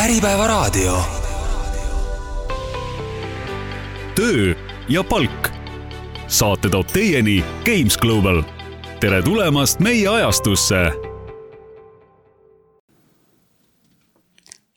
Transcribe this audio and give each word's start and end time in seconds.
Äripäevaraadio. 0.00 1.02
töö 4.14 4.54
ja 4.88 5.04
palk. 5.04 5.48
saate 6.26 6.68
toob 6.68 6.86
teieni 6.86 7.44
Games 7.64 7.98
Global. 7.98 8.42
tere 9.00 9.22
tulemast 9.22 9.80
meie 9.80 10.08
ajastusse. 10.08 10.76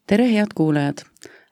tere, 0.08 0.34
head 0.34 0.48
kuulajad 0.56 1.06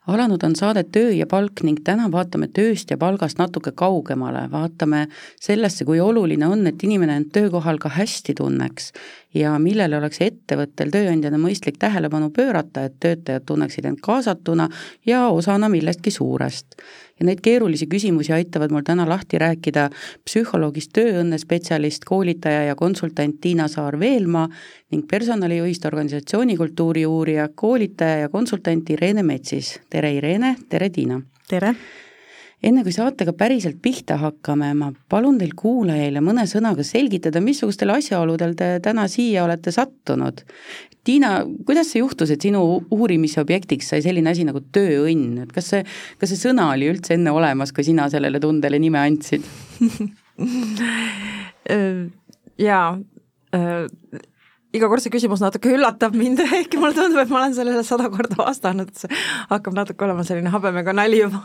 alanud 0.06 0.42
on 0.42 0.56
saade 0.56 0.84
Töö 0.84 1.10
ja 1.10 1.26
palk 1.26 1.62
ning 1.62 1.78
täna 1.84 2.08
vaatame 2.12 2.48
tööst 2.48 2.90
ja 2.90 2.98
palgast 2.98 3.38
natuke 3.38 3.72
kaugemale, 3.72 4.48
vaatame 4.50 5.06
sellesse, 5.40 5.84
kui 5.84 6.00
oluline 6.00 6.46
on, 6.46 6.66
et 6.66 6.82
inimene 6.82 7.16
end 7.20 7.30
töökohal 7.34 7.78
ka 7.78 7.92
hästi 7.92 8.34
tunneks 8.34 8.90
ja 9.34 9.52
millele 9.58 9.96
oleks 9.98 10.20
ettevõttel 10.24 10.90
tööandjana 10.92 11.38
mõistlik 11.40 11.78
tähelepanu 11.80 12.30
pöörata, 12.34 12.86
et 12.88 12.98
töötajad 13.00 13.46
tunneksid 13.48 13.86
end 13.88 14.02
kaasatuna 14.04 14.68
ja 15.06 15.26
osana 15.28 15.68
millestki 15.72 16.10
suurest. 16.10 16.76
ja 17.20 17.26
neid 17.26 17.40
keerulisi 17.40 17.86
küsimusi 17.86 18.32
aitavad 18.32 18.72
mul 18.72 18.82
täna 18.82 19.04
lahti 19.08 19.38
rääkida 19.38 19.90
psühholoogist 20.24 20.90
tööõnnespetsialist, 20.96 22.04
koolitaja 22.04 22.64
ja 22.64 22.74
konsultant 22.74 23.40
Tiina 23.40 23.68
Saar-Veelmaa 23.68 24.48
ning 24.90 25.06
personalijuhist 25.10 25.84
organisatsioonikultuuri 25.84 27.06
uurija, 27.06 27.48
koolitaja 27.54 28.16
ja 28.24 28.28
konsultant 28.28 28.90
Irene 28.90 29.22
Metsis. 29.22 29.80
tere, 29.90 30.14
Irene, 30.14 30.56
tere, 30.68 30.90
Tiina! 30.90 31.20
tere! 31.48 31.74
Enne 32.62 32.84
kui 32.86 32.94
saatega 32.94 33.34
päriselt 33.36 33.80
pihta 33.82 34.16
hakkame, 34.20 34.70
ma 34.78 34.92
palun 35.10 35.38
teil 35.40 35.54
kuulajaile 35.58 36.22
mõne 36.24 36.44
sõnaga 36.50 36.84
selgitada, 36.86 37.42
missugustel 37.42 37.90
asjaoludel 37.94 38.54
te 38.58 38.76
täna 38.84 39.08
siia 39.10 39.44
olete 39.46 39.74
sattunud. 39.74 40.44
Tiina, 41.02 41.40
kuidas 41.66 41.88
see 41.90 41.98
juhtus, 41.98 42.30
et 42.30 42.44
sinu 42.44 42.60
uurimisobjektiks 42.94 43.88
sai 43.90 44.04
selline 44.04 44.30
asi 44.30 44.44
nagu 44.46 44.60
tööõnn, 44.74 45.40
et 45.42 45.54
kas 45.54 45.72
see, 45.72 45.82
kas 46.20 46.30
see 46.30 46.44
sõna 46.44 46.68
oli 46.76 46.86
üldse 46.92 47.16
enne 47.16 47.30
olemas, 47.34 47.74
kui 47.74 47.86
sina 47.86 48.06
sellele 48.12 48.38
tundele 48.42 48.78
nime 48.82 49.00
andsid 49.02 49.42
jaa, 52.68 52.88
iga 54.72 54.88
kord 54.88 55.04
see 55.04 55.12
küsimus 55.12 55.42
natuke 55.44 55.72
üllatab 55.74 56.16
mind, 56.16 56.40
ehkki 56.60 56.80
mulle 56.80 56.96
tundub, 56.96 57.20
et 57.22 57.32
ma 57.32 57.42
olen 57.42 57.56
sellele 57.56 57.82
sada 57.86 58.08
korda 58.12 58.38
vastanud, 58.40 58.92
see 58.96 59.10
hakkab 59.50 59.76
natuke 59.76 60.06
olema 60.06 60.24
selline 60.26 60.52
habemega 60.52 60.94
nali 60.96 61.22
juba. 61.22 61.42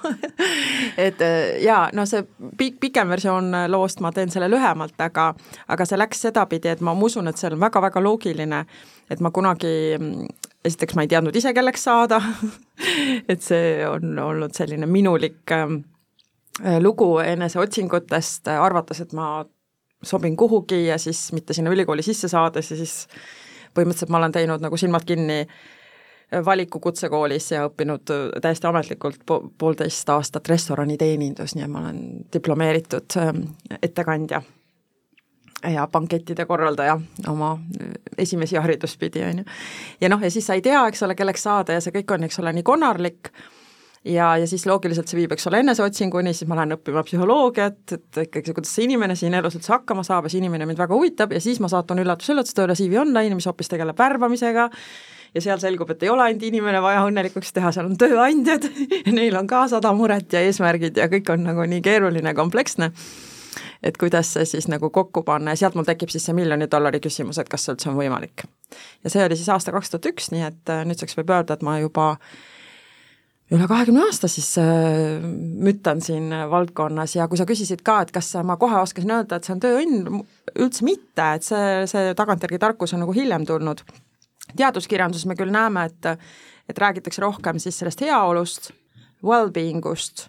Et 1.07 1.21
äh, 1.21 1.57
jaa, 1.61 1.87
no 1.93 2.07
see 2.09 2.23
pikk, 2.57 2.79
pikem 2.81 3.11
versioon 3.11 3.51
loost 3.69 4.01
ma 4.01 4.11
teen 4.15 4.31
selle 4.33 4.49
lühemalt, 4.49 4.95
aga 5.03 5.29
aga 5.67 5.85
see 5.85 5.99
läks 5.99 6.23
sedapidi, 6.27 6.71
et 6.71 6.81
ma 6.81 6.95
usun, 7.07 7.27
et 7.29 7.37
see 7.37 7.51
on 7.51 7.59
väga-väga 7.61 8.01
loogiline, 8.01 8.63
et 9.11 9.21
ma 9.21 9.31
kunagi 9.35 9.73
esiteks 10.65 10.97
ma 10.97 11.05
ei 11.05 11.11
teadnud 11.11 11.35
ise, 11.35 11.53
kelleks 11.55 11.85
saada 11.87 12.21
et 13.31 13.43
see 13.43 13.85
on 13.87 14.17
olnud 14.23 14.55
selline 14.57 14.89
minulik 14.89 15.53
ähm, 15.55 15.81
lugu 16.81 17.17
eneseotsingutest, 17.21 18.49
arvates, 18.57 19.03
et 19.03 19.13
ma 19.17 19.45
sobin 20.03 20.37
kuhugi 20.37 20.85
ja 20.87 20.97
siis 20.97 21.31
mitte 21.33 21.53
sinna 21.53 21.71
ülikooli 21.73 22.05
sisse 22.05 22.27
saades 22.27 22.71
ja 22.71 22.77
siis 22.77 23.07
põhimõtteliselt 23.73 24.13
ma 24.13 24.21
olen 24.21 24.35
teinud 24.35 24.61
nagu 24.61 24.77
silmad 24.77 25.05
kinni 25.05 25.45
valiku 26.45 26.79
kutsekoolis 26.83 27.51
ja 27.51 27.63
õppinud 27.69 28.11
täiesti 28.41 28.67
ametlikult 28.67 29.21
po 29.25 29.39
poolteist 29.57 30.09
aastat 30.09 30.49
restoraniteenindus, 30.49 31.55
nii 31.55 31.63
et 31.63 31.71
ma 31.71 31.85
olen 31.85 32.01
diplomeeritud 32.33 33.17
ähm, 33.21 33.43
ettekandja 33.81 34.41
ja 35.63 35.87
bankettide 35.91 36.45
korraldaja 36.45 36.99
oma 37.27 37.57
esimesi 38.17 38.55
hariduspidi, 38.55 39.23
on 39.23 39.37
ju. 39.37 39.45
ja 40.01 40.09
noh, 40.09 40.21
ja 40.21 40.31
siis 40.31 40.45
sa 40.47 40.53
ei 40.53 40.61
tea, 40.61 40.83
eks 40.87 41.03
ole, 41.03 41.15
kelleks 41.15 41.47
saada 41.47 41.77
ja 41.77 41.81
see 41.81 41.95
kõik 41.95 42.13
on, 42.13 42.27
eks 42.27 42.39
ole, 42.43 42.53
nii 42.53 42.67
konarlik 42.67 43.31
ja, 44.07 44.29
ja 44.37 44.47
siis 44.47 44.65
loogiliselt 44.69 45.09
see 45.09 45.19
viib, 45.19 45.33
eks 45.35 45.47
ole, 45.49 45.61
eneseotsinguni, 45.65 46.33
siis 46.35 46.49
ma 46.49 46.57
lähen 46.59 46.77
õppima 46.77 47.03
psühholoogiat, 47.07 47.83
et 47.95 48.21
ikkagi, 48.23 48.53
kuidas 48.53 48.73
see 48.73 48.87
inimene 48.87 49.17
siin 49.19 49.35
elus 49.37 49.57
üldse 49.59 49.73
hakkama 49.75 50.05
saab 50.07 50.27
ja 50.27 50.33
see 50.33 50.41
inimene 50.41 50.67
mind 50.69 50.81
väga 50.81 50.95
huvitab 50.95 51.35
ja 51.35 51.41
siis 51.43 51.61
ma 51.63 51.69
saatun 51.71 52.01
üllatus-üllatus 52.03 52.57
tööle 52.57 52.77
CV 52.77 53.01
Online'i, 53.03 53.37
mis 53.37 53.47
hoopis 53.49 53.71
tegeleb 53.71 53.99
värbamisega 53.99 54.67
ja 55.33 55.43
seal 55.43 55.61
selgub, 55.61 55.91
et 55.93 56.03
ei 56.03 56.11
ole 56.13 56.27
ainult 56.27 56.45
inimene 56.47 56.81
vaja 56.83 57.05
õnnelikuks 57.07 57.53
teha, 57.55 57.71
seal 57.75 57.89
on 57.89 57.97
tööandjad 57.99 58.67
ja 59.05 59.15
neil 59.15 59.39
on 59.39 59.49
ka 59.49 59.65
sada 59.71 59.93
muret 59.95 60.33
ja 60.33 60.43
eesmärgid 60.45 60.99
ja 60.99 61.09
kõik 61.11 61.33
on 61.33 61.47
nagu 61.49 61.67
nii 61.67 61.83
keeruline, 61.85 62.35
kompleksne 62.37 62.91
et 63.83 63.97
kuidas 63.97 64.33
see 64.33 64.45
siis 64.45 64.67
nagu 64.71 64.89
kokku 64.93 65.23
panna 65.27 65.53
ja 65.53 65.61
sealt 65.63 65.77
mul 65.77 65.85
tekib 65.87 66.11
siis 66.13 66.25
see 66.27 66.35
miljoni 66.37 66.69
dollari 66.71 67.01
küsimus, 67.03 67.39
et 67.41 67.49
kas 67.49 67.65
see 67.65 67.75
üldse 67.75 67.89
on 67.91 67.97
võimalik. 67.99 68.45
ja 69.03 69.09
see 69.13 69.25
oli 69.25 69.37
siis 69.37 69.49
aasta 69.53 69.73
kaks 69.75 69.93
tuhat 69.93 70.11
üks, 70.11 70.31
nii 70.33 70.45
et 70.47 70.73
äh, 70.73 70.85
nüüdseks 70.87 71.17
võib 71.19 71.33
öelda, 71.35 71.57
et 71.57 71.65
ma 71.65 71.77
juba 71.81 72.13
üle 73.51 73.67
kahekümne 73.67 74.03
aasta 74.03 74.27
siis 74.27 74.49
äh, 74.59 75.23
mütan 75.63 76.01
siin 76.03 76.33
valdkonnas 76.51 77.15
ja 77.15 77.27
kui 77.31 77.39
sa 77.39 77.45
küsisid 77.47 77.83
ka, 77.85 78.01
et 78.03 78.11
kas 78.15 78.33
ma 78.43 78.57
kohe 78.59 78.79
oskasin 78.81 79.13
öelda, 79.15 79.37
et 79.37 79.47
see 79.47 79.55
on 79.55 79.61
tööõnn, 79.63 80.23
üldse 80.57 80.87
mitte, 80.87 81.29
et 81.37 81.47
see, 81.47 81.69
see 81.87 82.11
tagantjärgi 82.17 82.59
tarkus 82.59 82.95
on 82.95 83.05
nagu 83.05 83.15
hiljem 83.15 83.47
tulnud. 83.47 83.85
teaduskirjanduses 84.57 85.27
me 85.27 85.35
küll 85.39 85.51
näeme, 85.51 85.85
et, 85.87 86.27
et 86.69 86.83
räägitakse 86.83 87.23
rohkem 87.23 87.59
siis 87.59 87.79
sellest 87.79 88.03
heaolust, 88.03 88.71
well-being 89.23 89.85
ust, 89.85 90.27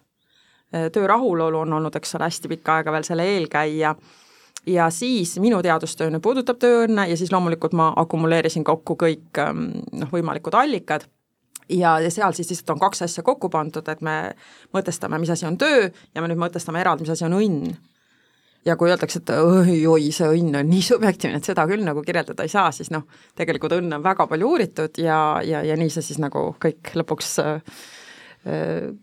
töö 0.71 1.07
rahulolu 1.07 1.65
on 1.65 1.73
olnud, 1.73 1.95
eks 1.97 2.15
ole, 2.15 2.29
hästi 2.29 2.55
pikka 2.55 2.79
aega 2.79 2.93
veel 2.93 3.07
selle 3.07 3.27
eelkäija, 3.35 3.95
ja 4.67 4.91
siis 4.91 5.39
minu 5.41 5.63
teadustöö 5.63 6.11
nüüd 6.13 6.23
puudutab 6.23 6.59
tööõnne 6.63 7.09
ja 7.09 7.17
siis 7.17 7.33
loomulikult 7.33 7.75
ma 7.79 7.93
akumuleerisin 7.97 8.67
kokku 8.67 8.99
kõik 9.01 9.41
ähm, 9.43 9.71
noh, 9.93 10.11
võimalikud 10.13 10.55
allikad 10.55 11.07
ja, 11.69 11.99
ja 12.01 12.11
seal 12.11 12.35
siis 12.37 12.51
lihtsalt 12.53 12.75
on 12.77 12.83
kaks 12.83 13.05
asja 13.07 13.23
kokku 13.27 13.51
pandud, 13.53 13.87
et 13.89 14.03
me 14.05 14.17
mõtestame, 14.75 15.21
mis 15.21 15.33
asi 15.35 15.47
on 15.49 15.59
töö 15.61 15.87
ja 15.89 16.23
me 16.23 16.31
nüüd 16.31 16.41
mõtestame 16.41 16.83
eraldi, 16.83 17.07
mis 17.07 17.15
asi 17.15 17.27
on 17.29 17.39
õnn. 17.39 17.77
ja 18.67 18.77
kui 18.77 18.91
öeldakse, 18.91 19.23
et 19.23 19.31
oi-oi, 19.33 20.11
see 20.13 20.29
õnn 20.41 20.61
on 20.61 20.69
nii 20.71 20.83
subjektiivne, 20.93 21.41
et 21.41 21.49
seda 21.49 21.67
küll 21.71 21.85
nagu 21.87 22.03
kirjeldada 22.07 22.47
ei 22.47 22.53
saa, 22.53 22.73
siis 22.73 22.93
noh, 22.95 23.07
tegelikult 23.39 23.79
õnne 23.79 24.01
on 24.01 24.05
väga 24.05 24.27
palju 24.27 24.53
uuritud 24.53 25.01
ja, 25.03 25.41
ja, 25.45 25.63
ja 25.65 25.79
nii 25.79 25.93
see 25.95 26.11
siis 26.11 26.21
nagu 26.23 26.51
kõik 26.61 26.93
lõpuks 26.99 27.35
äh, 27.45 27.81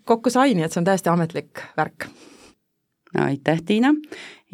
kokku 0.03 0.33
sai, 0.33 0.55
nii 0.55 0.67
et 0.67 0.73
see 0.73 0.81
on 0.81 0.87
täiesti 0.89 1.11
ametlik 1.11 1.65
värk 1.77 2.09
aitäh, 3.23 3.61
Tiina. 3.65 3.93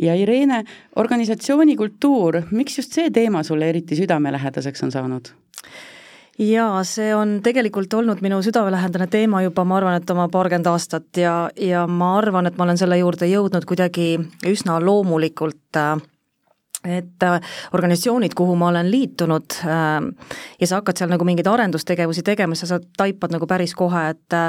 ja 0.02 0.16
Irene, 0.16 0.64
organisatsiooni 0.96 1.76
kultuur, 1.76 2.42
miks 2.52 2.78
just 2.78 2.94
see 2.94 3.10
teema 3.14 3.44
sulle 3.44 3.70
eriti 3.70 3.96
südamelähedaseks 3.96 4.84
on 4.84 4.92
saanud? 4.92 5.34
Jaa, 6.40 6.84
see 6.88 7.12
on 7.16 7.40
tegelikult 7.44 7.94
olnud 7.94 8.22
minu 8.22 8.42
südamelähedane 8.42 9.08
teema 9.12 9.42
juba, 9.46 9.66
ma 9.66 9.78
arvan, 9.78 10.00
et 10.00 10.10
oma 10.10 10.30
paarkümmend 10.32 10.70
aastat 10.72 11.18
ja, 11.18 11.36
ja 11.60 11.86
ma 11.88 12.16
arvan, 12.18 12.48
et 12.48 12.58
ma 12.58 12.68
olen 12.68 12.80
selle 12.80 12.98
juurde 13.02 13.30
jõudnud 13.30 13.68
kuidagi 13.68 14.16
üsna 14.48 14.80
loomulikult 14.84 15.80
äh, 15.80 15.96
et 16.88 17.24
äh, 17.24 17.52
organisatsioonid, 17.78 18.34
kuhu 18.34 18.56
ma 18.58 18.72
olen 18.72 18.90
liitunud 18.92 19.58
äh, 19.68 20.00
ja 20.62 20.68
sa 20.68 20.80
hakkad 20.80 20.98
seal 20.98 21.12
nagu 21.12 21.28
mingeid 21.28 21.50
arendustegevusi 21.52 22.24
tegema, 22.26 22.58
sa 22.58 22.70
saad, 22.72 22.88
taipad 22.98 23.36
nagu 23.36 23.48
päris 23.48 23.76
kohe, 23.78 24.08
et 24.16 24.40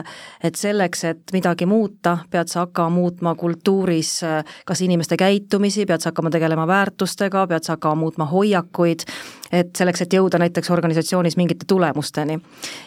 et 0.43 0.57
selleks, 0.57 1.05
et 1.11 1.35
midagi 1.35 1.67
muuta, 1.67 2.19
pead 2.31 2.49
sa 2.49 2.65
hakkama 2.65 2.95
muutma 2.95 3.35
kultuuris 3.35 4.21
kas 4.65 4.81
inimeste 4.87 5.19
käitumisi, 5.21 5.87
pead 5.87 6.01
sa 6.01 6.13
hakkama 6.13 6.31
tegelema 6.31 6.67
väärtustega, 6.71 7.47
pead 7.51 7.67
sa 7.67 7.77
hakkama 7.77 8.01
muutma 8.07 8.31
hoiakuid, 8.31 9.05
et 9.53 9.75
selleks, 9.77 10.03
et 10.05 10.15
jõuda 10.17 10.41
näiteks 10.41 10.71
organisatsioonis 10.71 11.37
mingite 11.37 11.69
tulemusteni. 11.69 12.39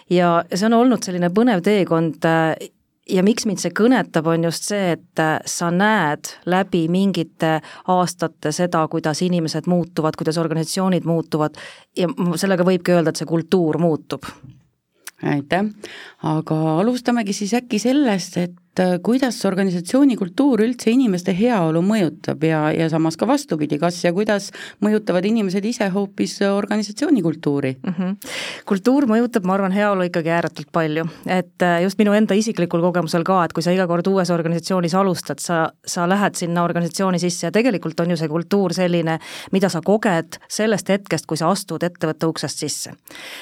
ja 0.09 0.43
see 0.53 0.65
on 0.65 0.79
olnud 0.81 1.03
selline 1.03 1.29
põnev 1.29 1.61
teekond 1.61 2.25
ja 3.09 3.23
miks 3.25 3.45
mind 3.47 3.61
see 3.61 3.73
kõnetab, 3.75 4.27
on 4.29 4.47
just 4.47 4.67
see, 4.69 4.95
et 4.95 5.21
äh, 5.21 5.37
sa 5.49 5.69
näed 5.73 6.31
läbi 6.49 6.85
mingite 6.91 7.59
aastate 7.91 8.51
seda, 8.55 8.85
kuidas 8.91 9.21
inimesed 9.25 9.69
muutuvad, 9.71 10.17
kuidas 10.17 10.39
organisatsioonid 10.41 11.07
muutuvad 11.07 11.57
ja 11.97 12.09
sellega 12.39 12.65
võibki 12.67 12.95
öelda, 12.95 13.13
et 13.13 13.21
see 13.21 13.29
kultuur 13.29 13.79
muutub. 13.81 14.25
aitäh, 15.23 15.69
aga 16.23 16.59
alustamegi 16.81 17.33
siis 17.33 17.53
äkki 17.57 17.79
sellest, 17.79 18.37
et 18.37 18.57
äh, 18.57 18.64
kuidas 19.03 19.37
organisatsiooni 19.45 20.17
kultuur 20.19 20.59
üldse 20.65 20.91
inimeste 20.91 21.31
heaolu 21.37 21.79
mõjutab 21.85 22.43
ja, 22.43 22.59
ja 22.75 22.89
samas 22.91 23.15
ka 23.15 23.27
vastupidi, 23.27 23.77
kas 23.79 24.01
ja 24.03 24.11
kuidas 24.13 24.49
mõjutavad 24.83 25.25
inimesed 25.29 25.63
ise 25.65 25.87
hoopis 25.93 26.37
organisatsiooni 26.43 27.21
kultuuri 27.23 27.75
mm? 27.77 27.93
-hmm. 27.93 28.15
kultuur 28.65 29.07
mõjutab, 29.07 29.45
ma 29.47 29.53
arvan, 29.55 29.71
heaolu 29.71 30.09
ikkagi 30.09 30.29
ääretult 30.29 30.71
palju, 30.71 31.05
et 31.25 31.63
äh, 31.63 31.81
just 31.83 31.97
minu 31.97 32.13
enda 32.13 32.35
isiklikul 32.35 32.81
kogemusel 32.81 33.23
ka, 33.23 33.43
et 33.45 33.53
kui 33.53 33.63
sa 33.63 33.71
iga 33.71 33.87
kord 33.87 34.07
uues 34.07 34.29
organisatsioonis 34.29 34.95
alustad, 34.95 35.39
sa, 35.39 35.69
sa 35.85 36.09
lähed 36.09 36.35
sinna 36.35 36.63
organisatsiooni 36.63 37.19
sisse 37.19 37.47
ja 37.47 37.51
tegelikult 37.51 37.99
on 37.99 38.11
ju 38.11 38.17
see 38.17 38.27
kultuur 38.27 38.73
selline, 38.73 39.19
mida 39.51 39.69
sa 39.69 39.81
koged 39.81 40.39
sellest 40.49 40.89
hetkest, 40.89 41.25
kui 41.25 41.37
sa 41.37 41.49
astud 41.49 41.83
ettevõtte 41.83 42.27
uksest 42.27 42.59
sisse. 42.59 42.91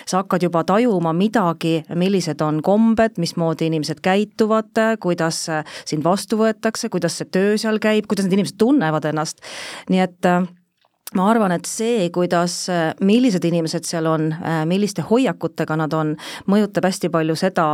sa 0.05 0.17
hakkad 0.17 0.43
juba 0.43 0.63
tajuma 0.63 1.13
midagi, 1.13 1.83
millised 1.95 2.41
on 2.41 2.61
kombed, 2.61 3.17
mismoodi 3.17 3.65
inimesed 3.65 3.99
käituvad, 4.01 4.77
kuidas 4.99 5.22
kuidas 5.23 5.47
äh, 5.49 5.63
sind 5.87 6.03
vastu 6.03 6.37
võetakse, 6.39 6.89
kuidas 6.91 7.17
see 7.19 7.29
töö 7.31 7.55
seal 7.57 7.79
käib, 7.79 8.07
kuidas 8.07 8.27
need 8.27 8.37
inimesed 8.39 8.59
tunnevad 8.59 9.05
ennast, 9.07 9.41
nii 9.89 10.03
et 10.03 10.27
äh, 10.27 10.43
ma 11.13 11.29
arvan, 11.29 11.53
et 11.55 11.67
see, 11.69 12.09
kuidas, 12.13 12.67
millised 13.05 13.43
inimesed 13.45 13.85
seal 13.85 14.07
on, 14.09 14.31
milliste 14.65 15.03
hoiakutega 15.05 15.77
nad 15.77 15.93
on, 15.93 16.15
mõjutab 16.49 16.87
hästi 16.89 17.11
palju 17.13 17.35
seda, 17.37 17.67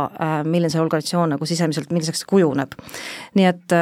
milline 0.44 0.68
see 0.68 0.82
organisatsioon 0.82 1.32
nagu 1.32 1.48
sisemiselt, 1.48 1.88
milliseks 1.88 2.26
kujuneb. 2.28 2.76
nii 3.40 3.46
et 3.48 3.76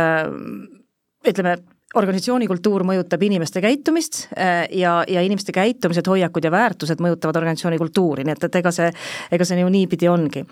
ütleme, 1.26 1.56
organisatsiooni 1.96 2.46
kultuur 2.48 2.84
mõjutab 2.84 3.22
inimeste 3.24 3.62
käitumist 3.64 4.26
äh, 4.36 4.66
ja, 4.76 5.00
ja 5.08 5.22
inimeste 5.24 5.54
käitumised, 5.56 6.08
hoiakud 6.08 6.44
ja 6.44 6.52
väärtused 6.52 7.00
mõjutavad 7.00 7.38
organisatsiooni 7.40 7.78
kultuuri, 7.80 8.26
nii 8.28 8.36
et, 8.36 8.44
et 8.44 8.58
ega 8.60 8.72
see, 8.74 8.90
ega 9.32 9.46
see 9.48 9.60
ju 9.62 9.70
niipidi 9.72 10.10
ongi. 10.12 10.44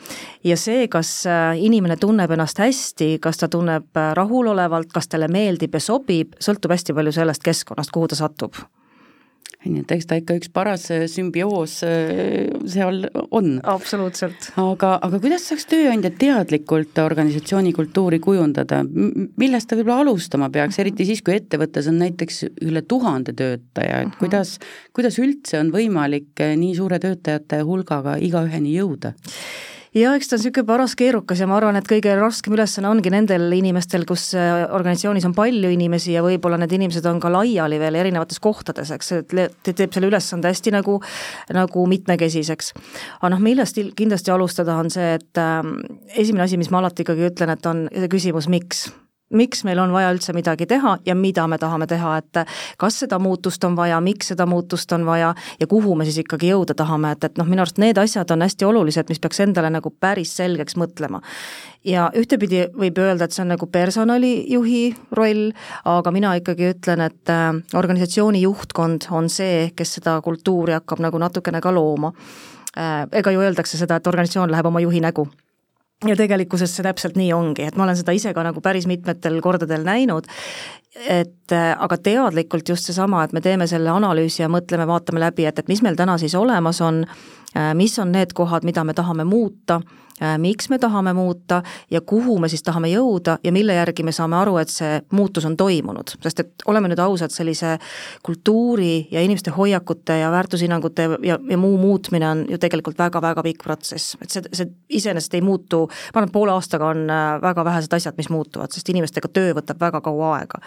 ja 0.44 0.56
see, 0.60 0.88
kas 0.92 1.12
äh, 1.28 1.58
inimene 1.60 1.98
tunneb 2.00 2.32
ennast 2.32 2.62
hästi, 2.62 3.16
kas 3.20 3.42
ta 3.42 3.50
tunneb 3.52 4.00
äh, 4.00 4.14
rahulolevalt, 4.16 4.92
kas 4.94 5.12
talle 5.12 5.28
meeldib 5.28 5.76
ja 5.76 5.82
sobib, 5.82 6.38
sõltub 6.40 6.72
hästi 6.72 6.96
palju 6.96 7.12
sellest 7.20 7.44
keskkonnast, 7.44 7.92
kuhu 7.92 8.08
ta 8.12 8.18
satub 8.24 8.56
nii 9.70 9.82
et 9.84 9.92
eks 9.96 10.08
ta 10.08 10.18
ikka 10.20 10.36
üks 10.38 10.50
paras 10.54 10.86
äh, 10.94 11.04
sümbioos 11.10 11.78
äh, 11.86 12.48
seal 12.68 13.06
on. 13.30 13.56
absoluutselt. 13.66 14.50
aga, 14.60 14.96
aga 15.06 15.20
kuidas 15.22 15.46
saaks 15.50 15.68
tööandja 15.70 16.12
teadlikult 16.16 16.98
organisatsiooni 17.02 17.72
kultuuri 17.76 18.20
kujundada, 18.22 18.82
millest 18.86 19.70
ta 19.70 19.78
võib-olla 19.78 20.06
alustama 20.06 20.50
peaks, 20.54 20.80
eriti 20.82 21.08
siis, 21.08 21.22
kui 21.26 21.36
ettevõttes 21.36 21.90
on 21.90 22.00
näiteks 22.02 22.42
üle 22.66 22.82
tuhande 22.88 23.34
töötaja, 23.36 24.02
et 24.06 24.18
kuidas, 24.20 24.56
kuidas 24.96 25.20
üldse 25.22 25.60
on 25.60 25.72
võimalik 25.74 26.44
äh, 26.44 26.56
nii 26.58 26.74
suure 26.78 27.00
töötajate 27.02 27.62
hulgaga 27.66 28.16
igaüheni 28.22 28.76
jõuda? 28.76 29.16
Ja 29.96 30.12
eks 30.16 30.28
ta 30.28 30.36
on 30.36 30.42
niisugune 30.42 30.66
paras 30.68 30.94
keerukas 30.98 31.40
ja 31.40 31.48
ma 31.48 31.56
arvan, 31.58 31.78
et 31.78 31.88
kõige 31.88 32.12
raskem 32.18 32.56
ülesanne 32.56 32.90
ongi 32.90 33.12
nendel 33.12 33.46
inimestel, 33.56 34.04
kus 34.08 34.28
äh, 34.36 34.66
organisatsioonis 34.76 35.26
on 35.28 35.34
palju 35.36 35.70
inimesi 35.72 36.14
ja 36.14 36.24
võib-olla 36.24 36.58
need 36.60 36.74
inimesed 36.76 37.06
on 37.08 37.20
ka 37.22 37.30
laiali 37.32 37.80
veel 37.80 37.98
erinevates 38.02 38.40
kohtades, 38.42 38.92
eks, 38.96 39.12
et 39.16 39.56
teeb 39.70 39.94
selle 39.94 40.10
ülesande 40.10 40.52
hästi 40.52 40.74
nagu, 40.76 40.98
nagu 41.56 41.86
mitmekesiseks. 41.92 42.72
aga 43.20 43.32
noh, 43.32 43.42
millest 43.42 43.80
kindlasti 43.96 44.34
alustada, 44.34 44.76
on 44.76 44.92
see, 44.92 45.16
et 45.16 45.42
äh, 45.42 45.64
esimene 46.16 46.46
asi, 46.46 46.60
mis 46.60 46.70
ma 46.70 46.82
alati 46.84 47.06
ikkagi 47.06 47.30
ütlen, 47.30 47.56
et 47.56 47.72
on 47.72 47.86
küsimus, 48.12 48.50
miks 48.52 48.86
miks 49.30 49.64
meil 49.66 49.78
on 49.82 49.92
vaja 49.92 50.12
üldse 50.14 50.32
midagi 50.36 50.66
teha 50.70 50.96
ja 51.06 51.14
mida 51.18 51.46
me 51.50 51.58
tahame 51.58 51.86
teha, 51.90 52.16
et 52.20 52.40
kas 52.78 53.00
seda 53.02 53.18
muutust 53.18 53.64
on 53.66 53.76
vaja, 53.76 53.98
miks 54.00 54.30
seda 54.32 54.46
muutust 54.46 54.92
on 54.92 55.06
vaja 55.06 55.32
ja 55.60 55.66
kuhu 55.66 55.94
me 55.98 56.06
siis 56.06 56.20
ikkagi 56.22 56.52
jõuda 56.52 56.76
tahame, 56.78 57.12
et, 57.16 57.24
et 57.24 57.38
noh, 57.40 57.48
minu 57.48 57.64
arust 57.64 57.80
need 57.82 57.98
asjad 57.98 58.30
on 58.30 58.44
hästi 58.46 58.68
olulised, 58.68 59.08
mis 59.10 59.22
peaks 59.22 59.42
endale 59.42 59.70
nagu 59.74 59.90
päris 59.90 60.36
selgeks 60.38 60.76
mõtlema. 60.78 61.20
ja 61.84 62.10
ühtepidi 62.14 62.66
võib 62.74 62.98
öelda, 62.98 63.26
et 63.26 63.34
see 63.34 63.42
on 63.42 63.52
nagu 63.54 63.66
personalijuhi 63.66 64.84
roll, 65.18 65.50
aga 65.84 66.12
mina 66.14 66.34
ikkagi 66.38 66.70
ütlen, 66.74 67.02
et 67.06 67.30
äh, 67.30 67.50
organisatsiooni 67.74 68.42
juhtkond 68.42 69.08
on 69.10 69.30
see, 69.30 69.70
kes 69.76 69.98
seda 69.98 70.20
kultuuri 70.22 70.76
hakkab 70.78 71.02
nagu 71.02 71.18
natukene 71.18 71.60
ka 71.60 71.74
looma. 71.74 72.12
Äh, 72.76 73.06
ega 73.12 73.34
ju 73.34 73.42
öeldakse 73.42 73.78
seda, 73.78 73.98
et 73.98 74.06
organisatsioon 74.06 74.50
läheb 74.50 74.66
oma 74.66 74.82
juhi 74.82 75.02
nägu 75.02 75.28
ja 76.04 76.16
tegelikkuses 76.18 76.74
see 76.76 76.84
täpselt 76.84 77.16
nii 77.16 77.30
ongi, 77.32 77.64
et 77.64 77.76
ma 77.78 77.86
olen 77.86 77.96
seda 77.96 78.12
ise 78.16 78.34
ka 78.36 78.44
nagu 78.44 78.60
päris 78.64 78.88
mitmetel 78.90 79.38
kordadel 79.44 79.86
näinud, 79.86 80.28
et 81.08 81.52
äh, 81.52 81.76
aga 81.78 81.98
teadlikult 81.98 82.68
just 82.68 82.88
seesama, 82.88 83.24
et 83.24 83.34
me 83.36 83.42
teeme 83.44 83.66
selle 83.70 83.90
analüüsi 83.92 84.42
ja 84.42 84.48
mõtleme, 84.52 84.86
vaatame 84.88 85.20
läbi, 85.20 85.46
et, 85.46 85.58
et 85.58 85.68
mis 85.68 85.82
meil 85.84 85.98
täna 85.98 86.16
siis 86.18 86.34
olemas 86.34 86.80
on, 86.80 87.04
äh, 87.56 87.72
mis 87.74 87.98
on 88.02 88.12
need 88.12 88.32
kohad, 88.36 88.64
mida 88.64 88.84
me 88.84 88.94
tahame 88.96 89.24
muuta 89.28 89.80
Äh, 90.22 90.38
miks 90.38 90.68
me 90.68 90.78
tahame 90.78 91.12
muuta 91.12 91.62
ja 91.90 92.00
kuhu 92.00 92.38
me 92.38 92.48
siis 92.48 92.62
tahame 92.64 92.88
jõuda 92.88 93.34
ja 93.44 93.50
mille 93.52 93.74
järgi 93.76 94.00
me 94.02 94.14
saame 94.16 94.38
aru, 94.38 94.54
et 94.56 94.70
see 94.72 95.02
muutus 95.12 95.44
on 95.44 95.58
toimunud, 95.60 96.14
sest 96.24 96.38
et 96.40 96.64
oleme 96.72 96.88
nüüd 96.88 97.02
ausad, 97.04 97.34
sellise 97.34 97.74
kultuuri 98.24 99.10
ja 99.12 99.20
inimeste 99.20 99.52
hoiakute 99.52 100.16
ja 100.22 100.30
väärtushinnangute 100.32 101.08
ja, 101.20 101.36
ja 101.36 101.58
muu 101.60 101.76
muutmine 101.76 102.30
on 102.30 102.44
ju 102.48 102.56
tegelikult 102.56 102.96
väga-väga 102.96 103.44
pikk 103.44 103.66
protsess, 103.68 104.16
et 104.24 104.32
see, 104.32 104.48
see 104.56 104.70
iseenesest 105.02 105.36
ei 105.36 105.44
muutu, 105.44 105.82
ma 105.84 106.22
arvan, 106.22 106.30
et 106.30 106.36
poole 106.38 106.56
aastaga 106.56 106.88
on 106.94 107.04
väga 107.44 107.66
vähesed 107.68 108.00
asjad, 108.00 108.16
mis 108.16 108.32
muutuvad, 108.32 108.72
sest 108.72 108.88
inimestega 108.88 109.28
töö 109.28 109.52
võtab 109.60 109.84
väga 109.84 110.00
kaua 110.00 110.32
aega. 110.38 110.62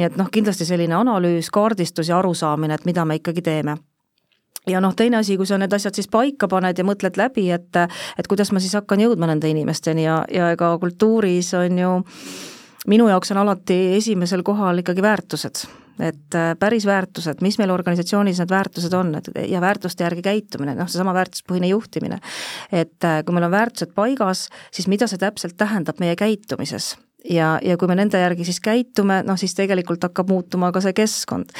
Nii 0.00 0.08
et 0.08 0.16
noh, 0.16 0.30
kindlasti 0.32 0.64
selline 0.64 0.96
analüüs, 0.96 1.50
kaardistus 1.52 2.08
ja 2.08 2.18
arusaamine, 2.18 2.74
et 2.74 2.86
mida 2.88 3.04
me 3.04 3.20
ikkagi 3.20 3.44
teeme. 3.44 3.76
Ja 4.68 4.80
noh, 4.80 4.94
teine 4.96 5.20
asi, 5.20 5.36
kui 5.40 5.48
sa 5.48 5.56
need 5.60 5.72
asjad 5.72 5.96
siis 5.96 6.08
paika 6.12 6.48
paned 6.48 6.78
ja 6.78 6.84
mõtled 6.84 7.16
läbi, 7.16 7.46
et 7.52 7.76
et 7.80 8.28
kuidas 8.28 8.52
ma 8.52 8.60
siis 8.60 8.76
hakkan 8.76 9.00
jõudma 9.00 9.28
nende 9.30 9.48
inimesteni 9.48 10.04
ja, 10.04 10.22
ja 10.32 10.50
ega 10.52 10.74
kultuuris 10.80 11.54
on 11.56 11.78
ju 11.80 11.92
minu 12.88 13.08
jaoks 13.08 13.32
on 13.32 13.40
alati 13.40 13.78
esimesel 13.96 14.44
kohal 14.44 14.82
ikkagi 14.82 15.02
väärtused, 15.04 15.64
et 16.00 16.36
äh, 16.36 16.52
päris 16.60 16.86
väärtused, 16.88 17.40
mis 17.44 17.56
meil 17.60 17.72
organisatsioonis 17.72 18.40
need 18.40 18.52
väärtused 18.52 18.96
on, 18.96 19.14
et 19.16 19.28
ja 19.48 19.60
väärtuste 19.64 20.04
järgi 20.04 20.24
käitumine, 20.28 20.76
noh, 20.76 20.88
seesama 20.88 21.16
väärtuspõhine 21.16 21.72
juhtimine. 21.72 22.20
et 22.72 23.04
äh, 23.04 23.22
kui 23.24 23.36
meil 23.36 23.48
on 23.48 23.56
väärtused 23.56 23.96
paigas, 23.96 24.48
siis 24.72 24.88
mida 24.88 25.08
see 25.08 25.20
täpselt 25.20 25.56
tähendab 25.56 26.00
meie 26.04 26.16
käitumises 26.16 26.96
ja, 27.24 27.58
ja 27.62 27.76
kui 27.76 27.88
me 27.88 27.96
nende 27.98 28.20
järgi 28.20 28.46
siis 28.48 28.60
käitume, 28.64 29.22
noh 29.26 29.38
siis 29.40 29.54
tegelikult 29.58 30.02
hakkab 30.08 30.30
muutuma 30.30 30.72
ka 30.72 30.82
see 30.84 30.96
keskkond. 30.96 31.52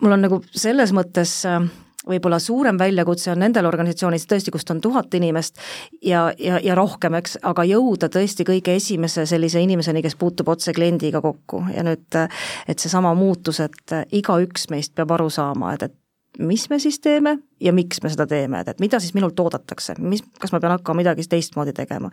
mul 0.00 0.16
on 0.16 0.24
nagu 0.26 0.40
selles 0.50 0.92
mõttes 0.96 1.38
äh, 1.48 1.60
võib-olla 2.06 2.38
suurem 2.38 2.78
väljakutse 2.78 3.32
on 3.32 3.42
nendel 3.42 3.66
organisatsioonidel 3.66 4.30
tõesti, 4.30 4.54
kust 4.54 4.70
on 4.70 4.80
tuhat 4.80 5.14
inimest 5.18 5.58
ja, 6.02 6.28
ja, 6.38 6.60
ja 6.62 6.74
rohkem, 6.78 7.18
eks, 7.18 7.38
aga 7.42 7.66
jõuda 7.66 8.10
tõesti 8.12 8.46
kõige 8.46 8.76
esimese 8.78 9.26
sellise 9.26 9.62
inimeseni, 9.62 10.02
kes 10.06 10.16
puutub 10.18 10.48
otse 10.54 10.74
kliendiga 10.76 11.20
kokku 11.24 11.64
ja 11.74 11.84
nüüd, 11.86 12.20
et 12.68 12.78
seesama 12.78 13.14
muutus, 13.18 13.60
et 13.64 13.96
igaüks 14.14 14.70
meist 14.70 14.94
peab 14.94 15.16
aru 15.18 15.30
saama, 15.32 15.74
et, 15.74 15.88
et 15.88 15.96
mis 16.38 16.66
me 16.70 16.78
siis 16.82 16.98
teeme 17.00 17.36
ja 17.60 17.72
miks 17.72 18.02
me 18.04 18.10
seda 18.12 18.26
teeme, 18.28 18.60
et, 18.60 18.68
et 18.72 18.82
mida 18.82 19.00
siis 19.02 19.14
minult 19.16 19.38
oodatakse, 19.40 19.96
mis, 20.02 20.24
kas 20.40 20.52
ma 20.52 20.60
pean 20.62 20.76
hakkama 20.76 21.02
midagi 21.02 21.26
teistmoodi 21.30 21.74
tegema. 21.76 22.10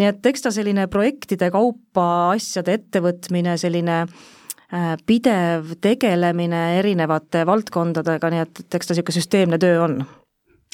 nii 0.00 0.10
et 0.10 0.26
eks 0.32 0.46
ta 0.46 0.54
selline 0.54 0.86
projektide 0.90 1.50
kaupa 1.54 2.06
asjade 2.34 2.78
ettevõtmine, 2.80 3.56
selline 3.60 4.00
äh, 4.04 4.94
pidev 5.06 5.76
tegelemine 5.80 6.64
erinevate 6.78 7.44
valdkondadega, 7.46 8.32
nii 8.32 8.44
et, 8.46 8.64
et 8.64 8.80
eks 8.80 8.90
ta 8.90 8.96
niisugune 8.96 9.20
süsteemne 9.20 9.60
töö 9.62 9.84
on 9.84 10.00